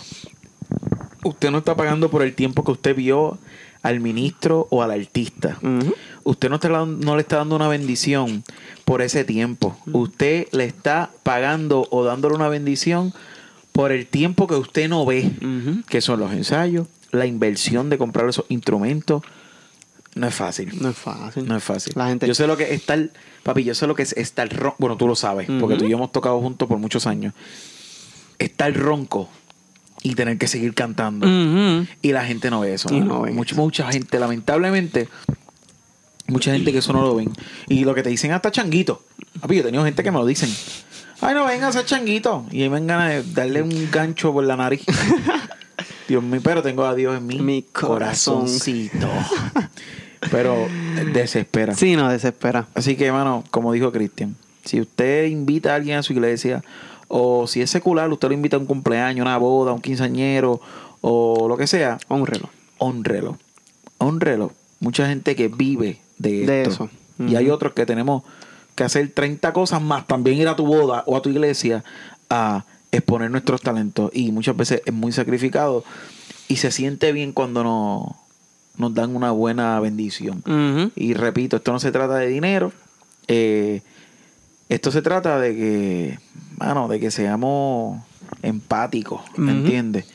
Usted 1.25 1.51
no 1.51 1.59
está 1.59 1.75
pagando 1.77 2.11
por 2.11 2.23
el 2.23 2.35
tiempo 2.35 2.65
que 2.65 2.73
usted 2.73 2.95
vio 2.95 3.39
al 3.83 4.01
ministro 4.01 4.67
o 4.71 4.83
al 4.83 4.91
artista. 4.93 5.59
Usted 6.23 6.49
no, 6.49 6.55
está, 6.57 6.69
no 6.69 7.17
le 7.17 7.23
está 7.23 7.37
dando 7.37 7.57
una 7.57 7.69
bendición 7.69 8.45
por 8.85 9.03
ese 9.03 9.25
tiempo. 9.25 9.77
Usted 9.93 10.49
le 10.53 10.65
está 10.65 11.11
pagando 11.23 11.87
o 11.91 12.05
dándole 12.05 12.35
una 12.35 12.49
bendición 12.49 13.13
por 13.73 13.93
el 13.93 14.07
tiempo 14.07 14.47
que 14.47 14.55
usted 14.55 14.89
no 14.89 15.05
ve, 15.05 15.31
que 15.89 16.01
son 16.01 16.21
los 16.21 16.33
ensayos, 16.33 16.87
la 17.11 17.27
inversión 17.27 17.91
de 17.91 17.99
comprar 17.99 18.29
esos 18.29 18.45
instrumentos. 18.49 19.23
No 20.15 20.29
es 20.29 20.35
fácil. 20.35 20.71
No 20.81 20.91
es 20.91 20.97
fácil. 20.97 21.47
No 21.49 21.57
es 21.57 21.65
fácil. 21.65 21.93
La 21.97 22.07
gente- 22.09 22.27
Yo 22.29 22.35
sé 22.35 22.47
lo 22.47 22.57
que 22.57 22.63
es 22.65 22.71
estar, 22.71 23.11
papi, 23.43 23.65
yo 23.65 23.75
sé 23.75 23.87
lo 23.89 23.95
que 23.97 24.05
es 24.05 24.13
estar 24.13 24.49
ronco. 24.55 24.77
Bueno, 24.79 24.97
tú 24.97 25.09
lo 25.09 25.17
sabes, 25.17 25.49
porque 25.61 25.77
tú 25.77 25.85
y 25.87 25.91
yo 25.91 25.97
hemos 25.97 26.13
tocado 26.13 26.41
juntos 26.41 26.69
por 26.69 26.79
muchos 26.79 27.07
años. 27.07 27.35
Estar 28.39 28.73
ronco 28.75 29.29
y 30.05 30.15
tener 30.15 30.37
que 30.37 30.47
seguir 30.47 30.75
cantando. 30.75 31.27
Y 32.03 32.13
la 32.13 32.25
gente 32.27 32.51
no 32.51 32.61
ve 32.61 32.75
eso. 32.75 32.91
No 32.91 33.23
ven 33.23 33.35
mucha, 33.35 33.55
eso. 33.55 33.63
mucha 33.63 33.91
gente, 33.91 34.21
lamentablemente, 34.21 35.09
mucha 36.29 36.53
gente 36.53 36.73
que 36.73 36.79
eso 36.79 36.93
no 36.93 37.01
lo 37.01 37.17
ven. 37.17 37.33
Y 37.69 37.85
lo 37.85 37.95
que 37.95 38.03
te 38.03 38.11
dicen 38.11 38.31
hasta 38.31 38.53
changuito. 38.53 39.03
Papi, 39.41 39.57
yo 39.57 39.61
he 39.63 39.65
tenido 39.65 39.83
gente 39.83 40.05
que 40.05 40.11
me 40.13 40.19
lo 40.19 40.27
dicen. 40.27 40.55
Ay, 41.23 41.35
no 41.35 41.47
venga 41.47 41.69
a 41.69 41.73
ser 41.73 41.87
changuito. 41.87 42.47
Y 42.53 42.63
ahí 42.63 42.69
me 42.69 42.85
ganas 42.85 43.09
de 43.09 43.33
darle 43.33 43.63
un 43.63 43.91
gancho 43.91 44.31
por 44.33 44.45
la 44.45 44.57
nariz. 44.57 44.85
Dios 46.09 46.23
mío, 46.23 46.41
pero 46.45 46.63
tengo 46.63 46.85
a 46.85 46.95
Dios 46.95 47.17
en 47.17 47.27
mi, 47.27 47.41
Mi 47.41 47.63
corazoncito. 47.63 49.09
pero 50.31 50.69
desespera. 51.15 51.75
Sí, 51.75 51.97
no, 51.97 52.11
desespera. 52.11 52.67
Así 52.75 52.95
que, 52.95 53.07
hermano, 53.07 53.43
como 53.51 53.73
dijo 53.73 53.91
Cristian, 53.91 54.37
si 54.67 54.83
usted 54.83 55.29
invita 55.29 55.73
a 55.73 55.77
alguien 55.77 55.97
a 55.97 56.03
su 56.03 56.13
iglesia, 56.13 56.63
o 57.17 57.47
si 57.47 57.61
es 57.63 57.71
secular, 57.71 58.11
usted 58.11 58.27
lo 58.27 58.35
invita 58.35 58.57
a 58.57 58.59
un 58.59 58.67
cumpleaños, 58.67 59.23
una 59.25 59.39
boda, 59.39 59.73
un 59.73 59.81
quinceañero, 59.81 60.61
o 61.01 61.47
lo 61.49 61.57
que 61.57 61.69
sea, 61.69 61.99
Honrelo. 62.09 62.49
honrelo. 62.79 63.39
Honrelo. 63.99 64.51
Mucha 64.81 65.07
gente 65.07 65.37
que 65.37 65.47
vive 65.47 66.01
de, 66.19 66.45
De 66.45 66.63
esto. 66.63 66.89
eso. 66.89 66.91
Y 67.29 67.37
hay 67.37 67.51
otros 67.51 67.73
que 67.73 67.87
tenemos 67.87 68.25
que 68.75 68.83
hacer 68.83 69.09
30 69.15 69.53
cosas 69.53 69.81
más, 69.81 70.09
también 70.09 70.39
ir 70.39 70.49
a 70.49 70.57
tu 70.57 70.67
boda 70.67 71.05
o 71.07 71.17
a 71.17 71.23
tu 71.23 71.29
iglesia 71.31 71.85
a 72.29 72.65
exponer 72.91 73.31
nuestros 73.31 73.63
talentos. 73.63 74.11
Y 74.13 74.33
muchas 74.33 74.57
veces 74.57 74.83
es 74.85 74.93
muy 74.93 75.13
sacrificado. 75.13 75.85
Y 76.49 76.57
se 76.57 76.73
siente 76.73 77.13
bien 77.13 77.31
cuando 77.33 77.63
no, 77.63 78.17
nos 78.77 78.93
dan 78.93 79.15
una 79.15 79.31
buena 79.31 79.79
bendición. 79.79 80.43
Y 80.97 81.15
repito, 81.15 81.59
esto 81.59 81.71
no 81.73 81.79
se 81.79 81.93
trata 81.93 82.17
de 82.17 82.27
dinero. 82.27 82.73
eh, 83.29 83.83
esto 84.69 84.91
se 84.91 85.03
trata 85.03 85.39
de 85.39 85.55
que, 85.55 86.19
mano, 86.57 86.89
de 86.89 87.01
que 87.01 87.11
seamos 87.11 88.03
empáticos, 88.43 89.23
¿me 89.37 89.53
Ujú. 89.53 89.61
entiendes? 89.63 90.07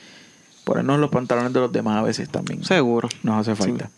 Ponernos 0.64 1.00
los 1.00 1.10
pantalones 1.10 1.54
de 1.54 1.60
los 1.60 1.72
demás 1.72 1.97
a 1.97 2.04
veces 2.04 2.30
también 2.30 2.64
Seguro. 2.64 3.10
nos 3.24 3.47
hace 3.47 3.56
falta. 3.56 3.89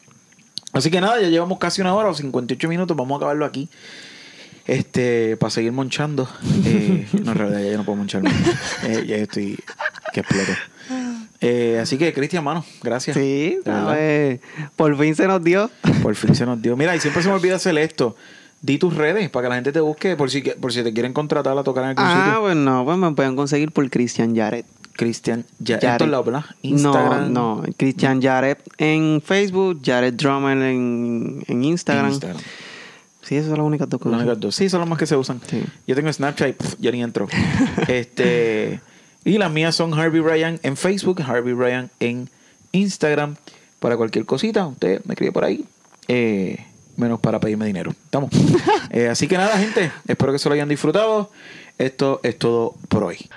Así 0.74 0.89
que 0.89 1.02
nada, 1.02 1.20
ya 1.22 1.28
llevamos 1.28 1.60
casi 1.60 1.82
una 1.82 1.93
hora 1.93 2.10
o 2.10 2.14
58 2.14 2.68
minutos. 2.70 2.95
Vamos 2.95 3.16
a 3.16 3.18
acabarlo 3.18 3.45
aquí. 3.45 3.68
Este, 4.68 5.36
para 5.38 5.49
seguir 5.49 5.72
monchando. 5.74 6.30
Eh, 6.66 7.08
no, 7.26 7.32
en 7.32 7.38
realidad 7.38 7.60
ya 7.62 7.72
yo 7.72 7.78
no 7.78 7.84
puedo 7.84 7.97
monchar 7.97 8.24
más. 8.24 8.34
Eh, 8.84 9.06
ya 9.06 9.18
estoy 9.18 9.58
que 10.14 10.22
exploto. 10.22 10.52
Eh, 11.41 11.80
así 11.82 11.97
que, 11.97 12.14
Cristian, 12.14 12.43
mano, 12.43 12.64
gracias. 12.84 13.18
Sí. 13.18 13.58
¿sabes? 13.66 14.39
Por 14.76 14.95
fin 14.97 15.16
se 15.16 15.28
nos 15.28 15.43
dio. 15.43 15.70
Por 16.04 16.16
fin 16.16 16.36
se 16.36 16.45
nos 16.45 16.62
dio. 16.62 16.78
Mira, 16.78 16.95
y 16.95 16.99
siempre 17.02 17.22
se 17.24 17.28
me 17.30 17.36
olvida 17.36 17.56
hacer 17.56 17.78
esto. 17.78 18.16
Di 18.62 18.78
tus 18.78 18.95
redes 18.95 19.30
para 19.32 19.45
que 19.45 19.49
la 19.49 19.55
gente 19.55 19.72
te 19.72 19.80
busque 19.80 20.16
por 20.16 20.30
si, 20.30 20.41
por 20.41 20.72
si 20.72 20.84
te 20.84 20.93
quieren 20.93 21.14
contratar 21.14 21.57
a 21.57 21.64
tocar 21.64 21.84
en 21.84 21.89
algún 21.91 22.03
Ah, 22.05 22.26
sitio. 22.26 22.41
pues 22.41 22.55
no, 22.55 22.86
pues 22.86 22.97
me 22.97 23.12
pueden 23.14 23.36
conseguir 23.36 23.72
por 23.72 23.89
Christian 23.89 24.36
Yaret. 24.36 24.66
Cristian, 24.93 25.45
Yaret. 25.59 26.01
lados, 26.01 26.26
¿verdad? 26.26 26.45
Instagram. 26.62 27.34
No, 27.34 27.55
no, 27.62 27.64
Christian 27.78 28.22
Yaret 28.22 28.59
en 28.78 29.22
Facebook, 29.26 29.80
Jared 29.84 30.14
Drummer 30.14 30.57
en, 30.57 31.43
en 31.47 31.64
Instagram. 31.64 32.09
Instagram. 32.09 32.41
Sí, 33.24 33.36
esas 33.36 33.49
son 33.49 33.57
las 33.59 33.66
únicas 33.66 33.88
dos 33.89 33.99
Las 34.01 34.03
cosas. 34.03 34.20
únicas 34.20 34.39
dos. 34.39 34.55
Sí, 34.55 34.70
son 34.70 34.82
las 34.82 34.89
más 34.89 34.99
que 34.99 35.05
se 35.07 35.16
usan. 35.16 35.39
Sí. 35.47 35.64
Yo 35.88 35.95
tengo 35.95 36.12
Snapchat 36.12 36.49
y 36.49 36.53
pff, 36.53 36.76
ya 36.80 36.91
ni 36.91 37.01
entro. 37.01 37.28
este, 37.88 38.80
y 39.24 39.38
las 39.38 39.51
mías 39.51 39.76
son 39.76 39.93
Harvey 39.93 40.22
Ryan 40.22 40.59
en 40.62 40.76
Facebook, 40.78 41.22
Harvey 41.22 41.53
Ryan 41.53 41.89
en 41.99 42.30
Instagram. 42.74 43.36
Para 43.80 43.97
cualquier 43.97 44.26
cosita, 44.26 44.68
usted 44.68 45.01
me 45.05 45.14
escribe 45.14 45.32
por 45.32 45.43
ahí. 45.45 45.66
Eh, 46.07 46.64
menos 47.02 47.20
para 47.20 47.39
pedirme 47.39 47.66
dinero. 47.66 47.91
¿Estamos? 48.06 48.32
Eh, 48.93 49.08
así 49.08 49.26
que 49.26 49.38
nada, 49.38 49.58
gente. 49.58 49.89
Espero 50.06 50.34
que 50.34 50.39
se 50.39 50.49
lo 50.49 50.54
hayan 50.54 50.68
disfrutado. 50.68 51.32
Esto 51.78 52.20
es 52.24 52.38
todo 52.38 52.76
por 52.89 53.06
hoy. 53.06 53.30